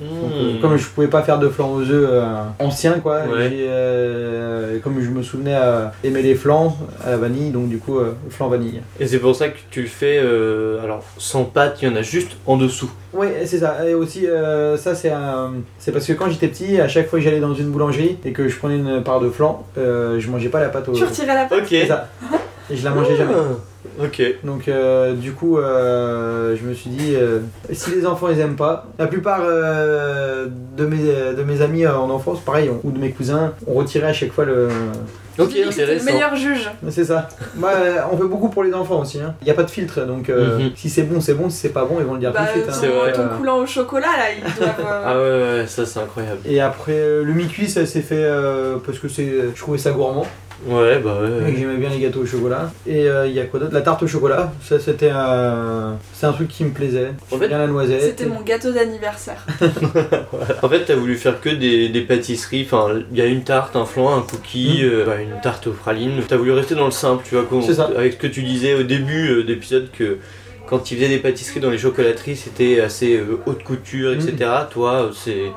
Donc, 0.00 0.32
euh, 0.32 0.52
Hmm. 0.54 0.60
comme 0.60 0.76
je 0.76 0.86
pouvais 0.88 1.08
pas 1.08 1.22
faire 1.22 1.38
de 1.38 1.48
flan 1.48 1.70
aux 1.72 1.80
œufs 1.82 2.08
euh, 2.10 2.22
anciens, 2.60 3.00
quoi, 3.00 3.22
Ouais. 3.22 3.50
euh, 3.52 4.78
comme 4.80 5.00
je 5.00 5.08
me 5.10 5.22
souvenais 5.22 5.56
euh, 5.56 5.86
aimer 6.04 6.22
les 6.22 6.34
flans 6.34 6.76
à 7.04 7.10
la 7.10 7.16
vanille, 7.16 7.50
donc 7.50 7.68
du 7.68 7.78
coup, 7.78 7.98
euh, 7.98 8.12
flan 8.30 8.48
vanille. 8.48 8.80
Et 9.00 9.06
c'est 9.06 9.18
pour 9.18 9.34
ça 9.34 9.48
que 9.48 9.56
tu 9.70 9.82
le 9.82 9.88
fais, 9.88 10.18
euh, 10.22 10.82
alors 10.82 11.02
sans 11.18 11.44
pâte, 11.44 11.78
il 11.82 11.88
y 11.88 11.90
en 11.92 11.96
a 11.96 12.02
juste 12.02 12.32
en 12.46 12.56
dessous. 12.56 12.90
Oui, 13.12 13.26
c'est 13.46 13.58
ça. 13.58 13.78
Et 13.88 13.94
aussi, 13.94 14.26
euh, 14.26 14.76
ça, 14.76 14.94
c'est 14.94 15.10
un- 15.10 15.52
c'est 15.78 15.92
parce 15.92 16.06
que 16.06 16.12
quand 16.12 16.28
j'étais 16.30 16.48
petit, 16.48 16.80
à 16.80 16.88
chaque 16.88 17.08
fois 17.08 17.18
que 17.18 17.24
j'allais 17.24 17.40
dans 17.40 17.54
une 17.54 17.70
boulangerie 17.70 18.18
et 18.24 18.32
que 18.32 18.48
je 18.48 18.56
prenais 18.56 18.76
une 18.76 19.02
part 19.02 19.20
de 19.20 19.30
flan, 19.30 19.64
euh, 19.78 20.20
je 20.20 20.30
mangeais 20.30 20.48
pas 20.50 20.60
la 20.60 20.68
pâte 20.68 20.88
au. 20.88 20.92
Tu 20.92 21.04
retirais 21.04 21.34
la 21.34 21.44
pâte 21.46 21.60
Ok. 21.62 21.74
Ça. 21.88 22.08
Et 22.70 22.76
je 22.76 22.84
la 22.84 22.90
mangeais 22.90 23.16
jamais. 23.16 23.32
Ok. 24.02 24.22
Donc 24.44 24.68
euh, 24.68 25.14
du 25.14 25.32
coup, 25.32 25.58
euh, 25.58 26.56
je 26.56 26.64
me 26.66 26.72
suis 26.74 26.90
dit, 26.90 27.14
euh, 27.16 27.40
si 27.72 27.90
les 27.90 28.06
enfants 28.06 28.28
ils 28.30 28.38
aiment 28.38 28.56
pas, 28.56 28.86
la 28.98 29.06
plupart 29.06 29.40
euh, 29.42 30.46
de, 30.76 30.86
mes, 30.86 30.98
de 31.36 31.42
mes 31.42 31.62
amis 31.62 31.84
euh, 31.84 31.96
en 31.96 32.08
enfance, 32.10 32.40
pareil, 32.40 32.70
on- 32.70 32.86
ou 32.86 32.90
de 32.92 32.98
mes 32.98 33.10
cousins, 33.10 33.52
on 33.66 33.74
retirait 33.74 34.08
à 34.08 34.12
chaque 34.12 34.32
fois 34.32 34.44
le... 34.44 34.68
Ok, 35.38 35.50
c'était 35.50 35.62
le 35.62 35.68
intéressant. 35.68 36.04
meilleur 36.12 36.34
juge. 36.34 36.68
C'est 36.90 37.04
ça. 37.04 37.28
Bah, 37.54 37.70
on 38.10 38.16
fait 38.16 38.24
beaucoup 38.24 38.48
pour 38.48 38.64
les 38.64 38.74
enfants 38.74 39.00
aussi. 39.02 39.18
Il 39.40 39.44
n'y 39.44 39.50
a 39.50 39.54
pas 39.54 39.62
de 39.62 39.70
filtre, 39.70 40.00
donc 40.04 40.28
euh, 40.30 40.58
Mhm. 40.58 40.70
si 40.74 40.90
c'est 40.90 41.02
bon, 41.04 41.20
c'est 41.20 41.34
bon, 41.34 41.48
si 41.48 41.58
c'est 41.58 41.68
pas 41.68 41.84
bon, 41.84 41.96
ils 42.00 42.04
vont 42.06 42.14
le 42.14 42.18
dire 42.20 42.32
Bah, 42.32 42.40
tout 42.40 42.58
de 42.58 42.62
suite. 42.64 42.70
hein. 42.74 42.78
C'est 42.80 42.88
vrai. 42.88 43.12
ton 43.12 43.22
Euh, 43.22 43.36
coulant 43.36 43.58
au 43.58 43.66
chocolat 43.66 44.08
là, 44.16 44.24
ils 44.36 44.42
doivent... 44.58 44.74
euh, 44.84 45.02
Ah 45.06 45.16
ouais, 45.16 45.60
ouais, 45.60 45.66
ça 45.68 45.86
c'est 45.86 46.00
incroyable. 46.00 46.40
Et 46.44 46.60
après, 46.60 46.98
le 47.22 47.32
mi-cuit, 47.32 47.68
ça 47.68 47.86
s'est 47.86 48.00
fait 48.02 48.16
euh, 48.24 48.78
parce 48.84 48.98
que 48.98 49.08
c'est, 49.08 49.28
je 49.54 49.60
trouvais 49.60 49.78
ça 49.78 49.92
gourmand. 49.92 50.26
Ouais, 50.66 50.98
bah 50.98 51.18
ouais. 51.22 51.54
J'aimais 51.56 51.76
bien 51.76 51.88
les 51.90 52.00
gâteaux 52.00 52.20
au 52.20 52.26
chocolat. 52.26 52.70
Et 52.86 53.08
euh, 53.08 53.26
il 53.26 53.32
y 53.34 53.40
a 53.40 53.44
quoi 53.44 53.60
d'autre? 53.60 53.72
La 53.72 53.80
tarte 53.80 54.02
au 54.02 54.06
chocolat, 54.06 54.52
ça 54.62 54.78
c'était 54.80 55.10
un, 55.10 55.96
c'est 56.12 56.26
un 56.26 56.32
truc 56.32 56.48
qui 56.48 56.64
me 56.64 56.70
plaisait. 56.70 57.12
En 57.30 57.38
fait, 57.38 57.48
bien 57.48 57.58
la 57.58 57.66
noisette. 57.66 58.02
C'était 58.02 58.26
mon 58.26 58.40
gâteau 58.42 58.72
d'anniversaire. 58.72 59.46
En 60.62 60.68
fait, 60.68 60.84
t'as 60.84 60.96
voulu 60.96 61.14
faire 61.16 61.40
que 61.40 61.50
des, 61.50 61.88
des 61.88 62.00
pâtisseries. 62.00 62.66
Enfin, 62.70 63.00
il 63.12 63.16
y 63.16 63.20
a 63.22 63.26
une 63.26 63.44
tarte, 63.44 63.76
un 63.76 63.84
flan, 63.84 64.16
un 64.18 64.22
cookie, 64.22 64.80
euh, 64.82 65.04
bah, 65.06 65.20
une 65.20 65.40
tarte 65.40 65.68
aux 65.68 65.72
pralines. 65.72 66.20
T'as 66.26 66.36
voulu 66.36 66.52
rester 66.52 66.74
dans 66.74 66.86
le 66.86 66.90
simple, 66.90 67.24
tu 67.28 67.36
vois, 67.36 67.62
ça. 67.62 67.90
avec 67.96 68.14
ce 68.14 68.18
que 68.18 68.26
tu 68.26 68.42
disais 68.42 68.74
au 68.74 68.82
début 68.82 69.30
euh, 69.30 69.44
d'épisode 69.44 69.88
que 69.96 70.18
quand 70.68 70.90
ils 70.90 70.96
faisaient 70.96 71.08
des 71.08 71.18
pâtisseries 71.18 71.60
dans 71.60 71.70
les 71.70 71.78
chocolateries, 71.78 72.36
c'était 72.36 72.80
assez 72.80 73.16
euh, 73.16 73.40
haute 73.46 73.62
couture, 73.62 74.12
etc. 74.12 74.34
Toi, 74.70 74.92
euh, 75.04 75.10
c'est 75.14 75.30
C'est 75.32 75.52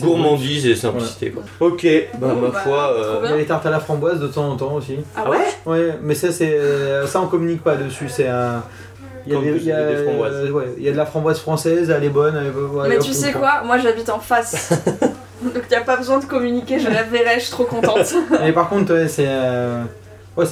gourmandise 0.00 0.66
et 0.66 0.74
simplicité. 0.76 1.30
Quoi. 1.30 1.42
Ok, 1.60 1.86
bah 2.18 2.28
Bon, 2.34 2.40
ma 2.40 2.48
bah, 2.48 2.60
foi. 2.64 2.92
euh, 2.96 3.20
Il 3.24 3.30
y 3.30 3.34
a 3.34 3.36
les 3.36 3.44
tartes 3.46 3.66
à 3.66 3.70
la 3.70 3.80
framboise 3.80 4.20
de 4.20 4.26
temps 4.28 4.48
en 4.50 4.56
temps 4.56 4.74
aussi. 4.74 4.96
Ah 5.16 5.28
ouais? 5.30 5.38
Ouais, 5.66 5.98
mais 6.02 6.14
ça 6.14 6.32
c'est 6.32 6.54
euh, 6.54 7.06
ça 7.06 7.20
on 7.20 7.26
communique 7.26 7.62
pas 7.62 7.76
dessus, 7.76 8.08
c'est 8.08 8.28
un 8.28 8.62
il 9.26 9.32
y, 9.32 9.36
a 9.36 9.40
des, 9.40 9.50
vous, 9.52 9.56
il, 9.58 9.64
y 9.66 9.72
a, 9.72 9.80
il 9.80 9.82
y 9.82 9.94
a 9.94 9.96
des 9.96 10.04
framboises. 10.04 10.34
euh, 10.34 10.50
ouais, 10.50 10.64
il 10.78 10.82
y 10.84 10.88
a 10.88 10.92
de 10.92 10.96
la 10.96 11.06
framboise 11.06 11.38
française, 11.38 11.90
elle 11.96 12.02
est 12.02 12.08
bonne. 12.08 12.34
Elle 12.36 12.46
est, 12.48 12.50
ouais, 12.50 12.88
Mais 12.88 12.98
tu 12.98 13.12
sais 13.12 13.30
prend. 13.30 13.40
quoi? 13.40 13.62
Moi 13.64 13.78
j'habite 13.78 14.10
en 14.10 14.18
face. 14.18 14.72
Donc 15.42 15.62
y 15.70 15.74
a 15.74 15.80
pas 15.80 15.96
besoin 15.96 16.18
de 16.18 16.24
communiquer, 16.24 16.78
je 16.80 16.88
la 16.88 17.02
verrai, 17.04 17.34
je 17.36 17.44
suis 17.44 17.52
trop 17.52 17.64
contente. 17.64 18.14
Mais 18.40 18.52
par 18.52 18.68
contre, 18.68 18.92
ouais, 18.94 19.08
c'est 19.08 19.26
euh, 19.28 19.82
ouais, 20.36 20.44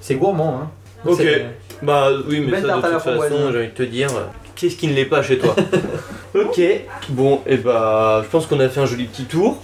c'est 0.00 0.14
gourmand. 0.16 0.60
Hein. 0.62 0.70
Ok. 1.04 1.18
C'est- 1.18 1.46
Bah 1.82 2.08
oui, 2.28 2.40
mais 2.40 2.60
ça 2.60 2.66
de 2.66 2.70
à 2.72 2.76
la 2.76 2.82
toute 2.82 3.00
façon, 3.02 3.50
j'ai 3.52 3.58
envie 3.58 3.66
de 3.68 3.72
te 3.72 3.82
dire, 3.84 4.08
qu'est-ce 4.60 4.76
qui 4.76 4.86
ne 4.88 4.92
l'est 4.94 5.04
pas 5.06 5.22
chez 5.22 5.38
toi 5.38 5.56
Ok, 6.34 6.60
bon, 7.08 7.40
et 7.46 7.56
bah 7.56 8.20
je 8.22 8.28
pense 8.28 8.46
qu'on 8.46 8.60
a 8.60 8.68
fait 8.68 8.80
un 8.80 8.86
joli 8.86 9.06
petit 9.06 9.24
tour. 9.24 9.58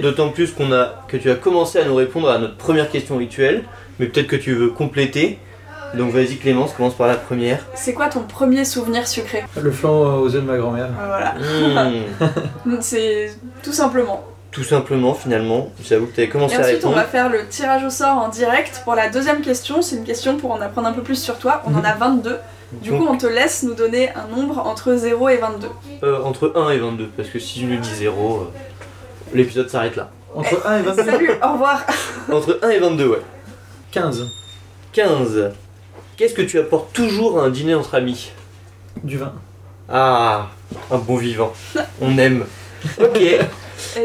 D'autant 0.00 0.28
plus 0.28 0.52
qu'on 0.52 0.70
a 0.72 1.04
que 1.08 1.16
tu 1.16 1.30
as 1.30 1.34
commencé 1.34 1.80
à 1.80 1.84
nous 1.84 1.96
répondre 1.96 2.28
à 2.30 2.38
notre 2.38 2.56
première 2.56 2.88
question 2.90 3.16
rituelle, 3.16 3.64
mais 3.98 4.06
peut-être 4.06 4.28
que 4.28 4.36
tu 4.36 4.54
veux 4.54 4.68
compléter. 4.68 5.38
Donc 5.94 6.10
vas-y 6.12 6.36
Clémence, 6.36 6.72
commence 6.72 6.94
par 6.94 7.06
la 7.08 7.16
première. 7.16 7.66
C'est 7.74 7.92
quoi 7.92 8.08
ton 8.08 8.20
premier 8.22 8.64
souvenir 8.64 9.06
sucré 9.08 9.44
Le 9.60 9.70
flan 9.72 10.20
aux 10.20 10.26
œufs 10.34 10.42
de 10.42 10.50
ma 10.50 10.56
grand-mère. 10.56 10.88
Voilà. 11.06 11.34
Hmm, 12.64 12.76
C'est 12.80 13.30
tout 13.62 13.72
simplement. 13.72 14.24
tout 14.52 14.62
simplement 14.64 15.12
finalement, 15.14 15.70
j'avoue 15.84 16.06
que 16.06 16.14
tu 16.14 16.20
avais 16.20 16.28
commencé 16.30 16.54
Et 16.54 16.58
à 16.58 16.60
ensuite, 16.60 16.84
on 16.84 16.90
répondre. 16.90 16.96
va 16.96 17.04
faire 17.04 17.28
le 17.28 17.46
tirage 17.48 17.84
au 17.84 17.90
sort 17.90 18.16
en 18.18 18.28
direct 18.28 18.82
pour 18.84 18.94
la 18.94 19.08
deuxième 19.10 19.40
question. 19.42 19.82
C'est 19.82 19.96
une 19.96 20.04
question 20.04 20.36
pour 20.36 20.52
en 20.52 20.60
apprendre 20.60 20.86
un 20.88 20.92
peu 20.92 21.02
plus 21.02 21.20
sur 21.20 21.36
toi. 21.38 21.62
On 21.66 21.74
en 21.74 21.84
a 21.84 21.94
22. 21.94 22.36
Du 22.80 22.90
Donc, 22.90 23.00
coup, 23.00 23.06
on 23.10 23.18
te 23.18 23.26
laisse 23.26 23.62
nous 23.64 23.74
donner 23.74 24.08
un 24.14 24.26
nombre 24.34 24.58
entre 24.58 24.94
0 24.94 25.28
et 25.28 25.36
22. 25.36 25.68
euh, 26.04 26.22
entre 26.22 26.52
1 26.56 26.70
et 26.70 26.78
22, 26.78 27.08
parce 27.16 27.28
que 27.28 27.38
si 27.38 27.60
je 27.60 27.66
nous 27.66 27.78
dis 27.78 27.94
0, 27.94 28.50
l'épisode 29.34 29.68
s'arrête 29.68 29.96
là. 29.96 30.10
Entre 30.34 30.66
1 30.66 30.78
et 30.78 30.82
22. 30.82 31.04
Salut, 31.04 31.30
au 31.42 31.52
revoir. 31.52 31.84
Entre 32.32 32.58
1 32.62 32.70
et 32.70 32.78
22, 32.78 33.06
ouais. 33.08 33.20
15. 33.90 34.26
15. 34.92 35.50
Qu'est-ce 36.16 36.32
que 36.34 36.40
tu 36.42 36.58
apportes 36.58 36.92
toujours 36.94 37.40
à 37.40 37.44
un 37.44 37.50
dîner 37.50 37.74
entre 37.74 37.94
amis? 37.94 38.32
Du 39.04 39.18
vin. 39.18 39.32
Ah, 39.90 40.48
un 40.90 40.98
bon 40.98 41.16
vivant. 41.16 41.52
On 42.00 42.16
aime. 42.16 42.44
Ok. 43.00 43.18
Et 43.20 43.38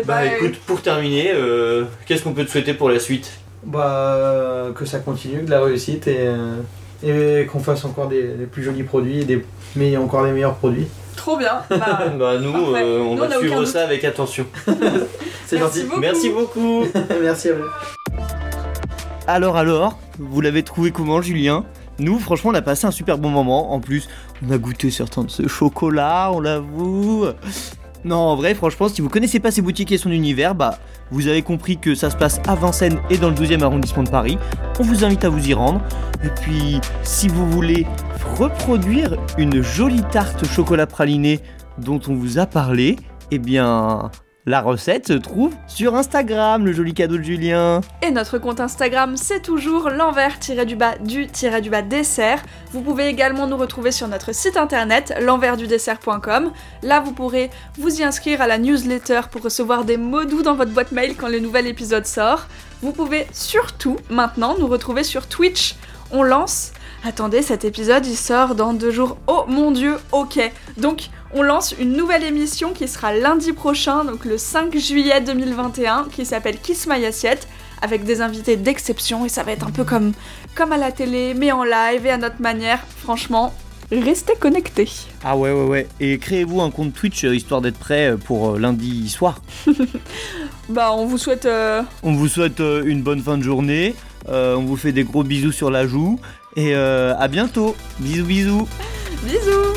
Bah 0.06 0.26
écoute, 0.26 0.60
pour 0.66 0.82
terminer, 0.82 1.32
euh, 1.34 1.86
qu'est-ce 2.06 2.22
qu'on 2.24 2.34
peut 2.34 2.46
te 2.46 2.52
souhaiter 2.52 2.74
pour 2.74 2.90
la 2.90 3.00
suite? 3.00 3.32
Bah, 3.64 4.14
euh, 4.16 4.72
que 4.74 4.86
ça 4.86 5.00
continue, 5.00 5.42
de 5.44 5.50
la 5.50 5.62
réussite 5.62 6.08
et, 6.08 6.18
euh, 6.28 6.58
et 7.04 7.46
qu'on 7.52 7.60
fasse 7.60 7.86
encore 7.86 8.08
des, 8.08 8.24
des 8.24 8.46
plus 8.46 8.64
jolis 8.64 8.84
produits, 8.84 9.26
des, 9.26 9.46
mais 9.76 9.96
encore 9.98 10.24
des 10.26 10.32
meilleurs 10.32 10.56
produits. 10.56 10.88
trop 11.16 11.38
bien. 11.38 11.62
Bah, 11.70 12.06
Bah 12.18 12.38
nous, 12.40 12.76
euh, 12.76 13.00
on 13.02 13.16
Nous, 13.16 13.22
va 13.22 13.28
on 13.36 13.40
suivre 13.40 13.58
doute. 13.60 13.68
ça 13.68 13.84
avec 13.84 14.04
attention. 14.04 14.46
C'est 15.46 15.58
Merci 15.58 15.80
gentil. 15.82 15.84
beaucoup. 15.88 16.00
Merci 16.02 16.30
beaucoup. 16.30 16.84
Merci 17.22 17.50
à 17.50 17.54
vous. 17.54 17.64
Alors 19.28 19.58
alors, 19.58 19.98
vous 20.20 20.42
l'avez 20.42 20.64
trouvé 20.64 20.92
comment 20.92 21.22
Julien? 21.22 21.66
Nous 22.00 22.20
franchement 22.20 22.52
on 22.52 22.56
a 22.56 22.62
passé 22.62 22.86
un 22.88 22.92
super 22.92 23.18
bon 23.18 23.30
moment, 23.30 23.74
en 23.74 23.80
plus 23.80 24.08
on 24.48 24.52
a 24.52 24.58
goûté 24.58 24.92
certains 24.92 25.24
de 25.24 25.30
ce 25.32 25.48
chocolat, 25.48 26.30
on 26.32 26.40
l'avoue. 26.40 27.26
Non 28.04 28.18
en 28.18 28.36
vrai 28.36 28.54
franchement 28.54 28.88
si 28.90 29.02
vous 29.02 29.10
connaissez 29.10 29.40
pas 29.40 29.52
ces 29.52 29.62
boutiques 29.62 29.92
et 29.92 29.98
son 29.98 30.12
univers, 30.12 30.56
bah 30.56 30.80
vous 31.12 31.28
avez 31.28 31.42
compris 31.42 31.78
que 31.78 31.96
ça 31.96 32.10
se 32.10 32.16
passe 32.16 32.40
à 32.48 32.56
Vincennes 32.56 33.00
et 33.10 33.18
dans 33.18 33.30
le 33.30 33.36
12e 33.36 33.62
arrondissement 33.64 34.04
de 34.04 34.10
Paris. 34.10 34.38
On 34.80 34.84
vous 34.84 35.04
invite 35.04 35.24
à 35.26 35.30
vous 35.30 35.50
y 35.50 35.54
rendre. 35.54 35.82
Et 36.24 36.30
puis 36.42 36.80
si 37.04 37.28
vous 37.28 37.50
voulez 37.50 37.86
reproduire 38.38 39.18
une 39.38 39.62
jolie 39.62 40.04
tarte 40.12 40.46
chocolat 40.46 40.88
praliné 40.88 41.40
dont 41.78 42.00
on 42.08 42.14
vous 42.14 42.40
a 42.40 42.46
parlé, 42.46 42.98
eh 43.32 43.40
bien 43.40 44.12
la 44.48 44.62
recette 44.62 45.08
se 45.08 45.14
trouve 45.14 45.54
sur 45.68 45.94
Instagram, 45.94 46.66
le 46.66 46.72
joli 46.72 46.94
cadeau 46.94 47.18
de 47.18 47.22
Julien. 47.22 47.82
Et 48.02 48.12
notre 48.12 48.38
compte 48.38 48.62
Instagram, 48.62 49.18
c'est 49.18 49.42
toujours 49.42 49.90
l'envers-du-bas 49.90 50.96
du-du-bas 51.02 51.82
dessert. 51.82 52.42
Vous 52.72 52.80
pouvez 52.80 53.08
également 53.08 53.46
nous 53.48 53.58
retrouver 53.58 53.92
sur 53.92 54.08
notre 54.08 54.34
site 54.34 54.56
internet, 54.56 55.14
l'enversdudessert.com. 55.20 56.54
Là, 56.82 57.02
vous 57.02 57.12
pourrez 57.12 57.52
vous 57.78 58.00
y 58.00 58.04
inscrire 58.06 58.42
à 58.42 58.48
la 58.48 58.58
newsletter 58.58 59.24
pour 59.30 59.44
recevoir 59.44 59.84
des 59.84 59.98
mots 59.98 60.24
dans 60.24 60.56
votre 60.56 60.72
boîte 60.72 60.94
mail 60.94 61.16
quand 61.18 61.28
le 61.28 61.40
nouvel 61.40 61.68
épisode 61.68 62.06
sort. 62.06 62.48
Vous 62.82 62.94
pouvez 62.94 63.28
surtout 63.34 63.98
maintenant 64.10 64.56
nous 64.58 64.68
retrouver 64.68 65.04
sur 65.04 65.28
Twitch. 65.28 65.76
On 66.10 66.24
lance. 66.24 66.72
Attendez, 67.04 67.42
cet 67.42 67.66
épisode 67.66 68.06
il 68.06 68.16
sort 68.16 68.56
dans 68.56 68.74
deux 68.74 68.92
jours. 68.92 69.18
Oh 69.28 69.44
mon 69.50 69.72
dieu, 69.72 69.98
ok. 70.14 70.40
Donc 70.78 71.10
on 71.34 71.42
lance 71.44 71.74
une 71.80 71.94
nouvelle 71.94 72.24
émission 72.24 72.72
qui 72.74 72.88
sera 72.88 73.14
lundi 73.14 73.54
prochain, 73.54 74.06
donc 74.06 74.26
le 74.26 74.38
5 74.38 74.78
juillet 74.78 75.22
2021, 75.22 76.08
qui 76.12 76.26
s'appelle 76.26 76.58
Kiss 76.60 76.88
My 76.88 77.06
Assiette, 77.06 77.48
avec 77.82 78.04
des 78.06 78.22
invités 78.22 78.56
d'exception 78.58 79.26
et 79.26 79.30
ça 79.30 79.44
va 79.44 79.52
être 79.52 79.68
un 79.68 79.72
peu 79.72 79.84
comme, 79.84 80.14
comme 80.56 80.72
à 80.72 80.78
la 80.78 80.92
télé, 80.92 81.34
mais 81.36 81.52
en 81.52 81.64
live 81.64 82.06
et 82.06 82.10
à 82.12 82.18
notre 82.18 82.42
manière. 82.42 82.80
Franchement, 82.98 83.54
restez 83.92 84.34
connectés. 84.40 84.90
Ah 85.24 85.38
ouais 85.38 85.52
ouais 85.52 85.66
ouais. 85.66 85.88
Et 86.00 86.18
créez-vous 86.18 86.60
un 86.62 86.72
compte 86.72 86.94
Twitch 86.94 87.24
euh, 87.24 87.36
histoire 87.36 87.62
d'être 87.62 87.78
prêt 87.78 88.12
euh, 88.12 88.18
pour 88.18 88.52
euh, 88.56 88.60
lundi 88.60 89.08
soir? 89.10 89.42
Bah 90.70 90.92
on 90.94 91.06
vous 91.06 91.18
souhaite... 91.18 91.46
euh, 91.46 91.82
On 92.04 92.12
vous 92.14 92.28
souhaite 92.28 92.60
euh, 92.60 92.84
une 92.86 93.02
bonne 93.02 93.22
fin 93.22 93.38
de 93.38 93.44
journée. 93.44 93.96
euh, 94.28 94.56
on 94.56 94.64
vous 94.66 94.76
fait 94.76 94.92
des 94.92 95.04
gros 95.06 95.24
bisous 95.24 95.54
sur 95.54 95.72
la 95.72 95.88
joue. 95.88 96.20
Et 96.58 96.74
à 96.74 97.28
bientôt. 97.28 97.76
Bisous 98.00 98.26
bisous. 98.26 98.68
bisous 99.24 99.74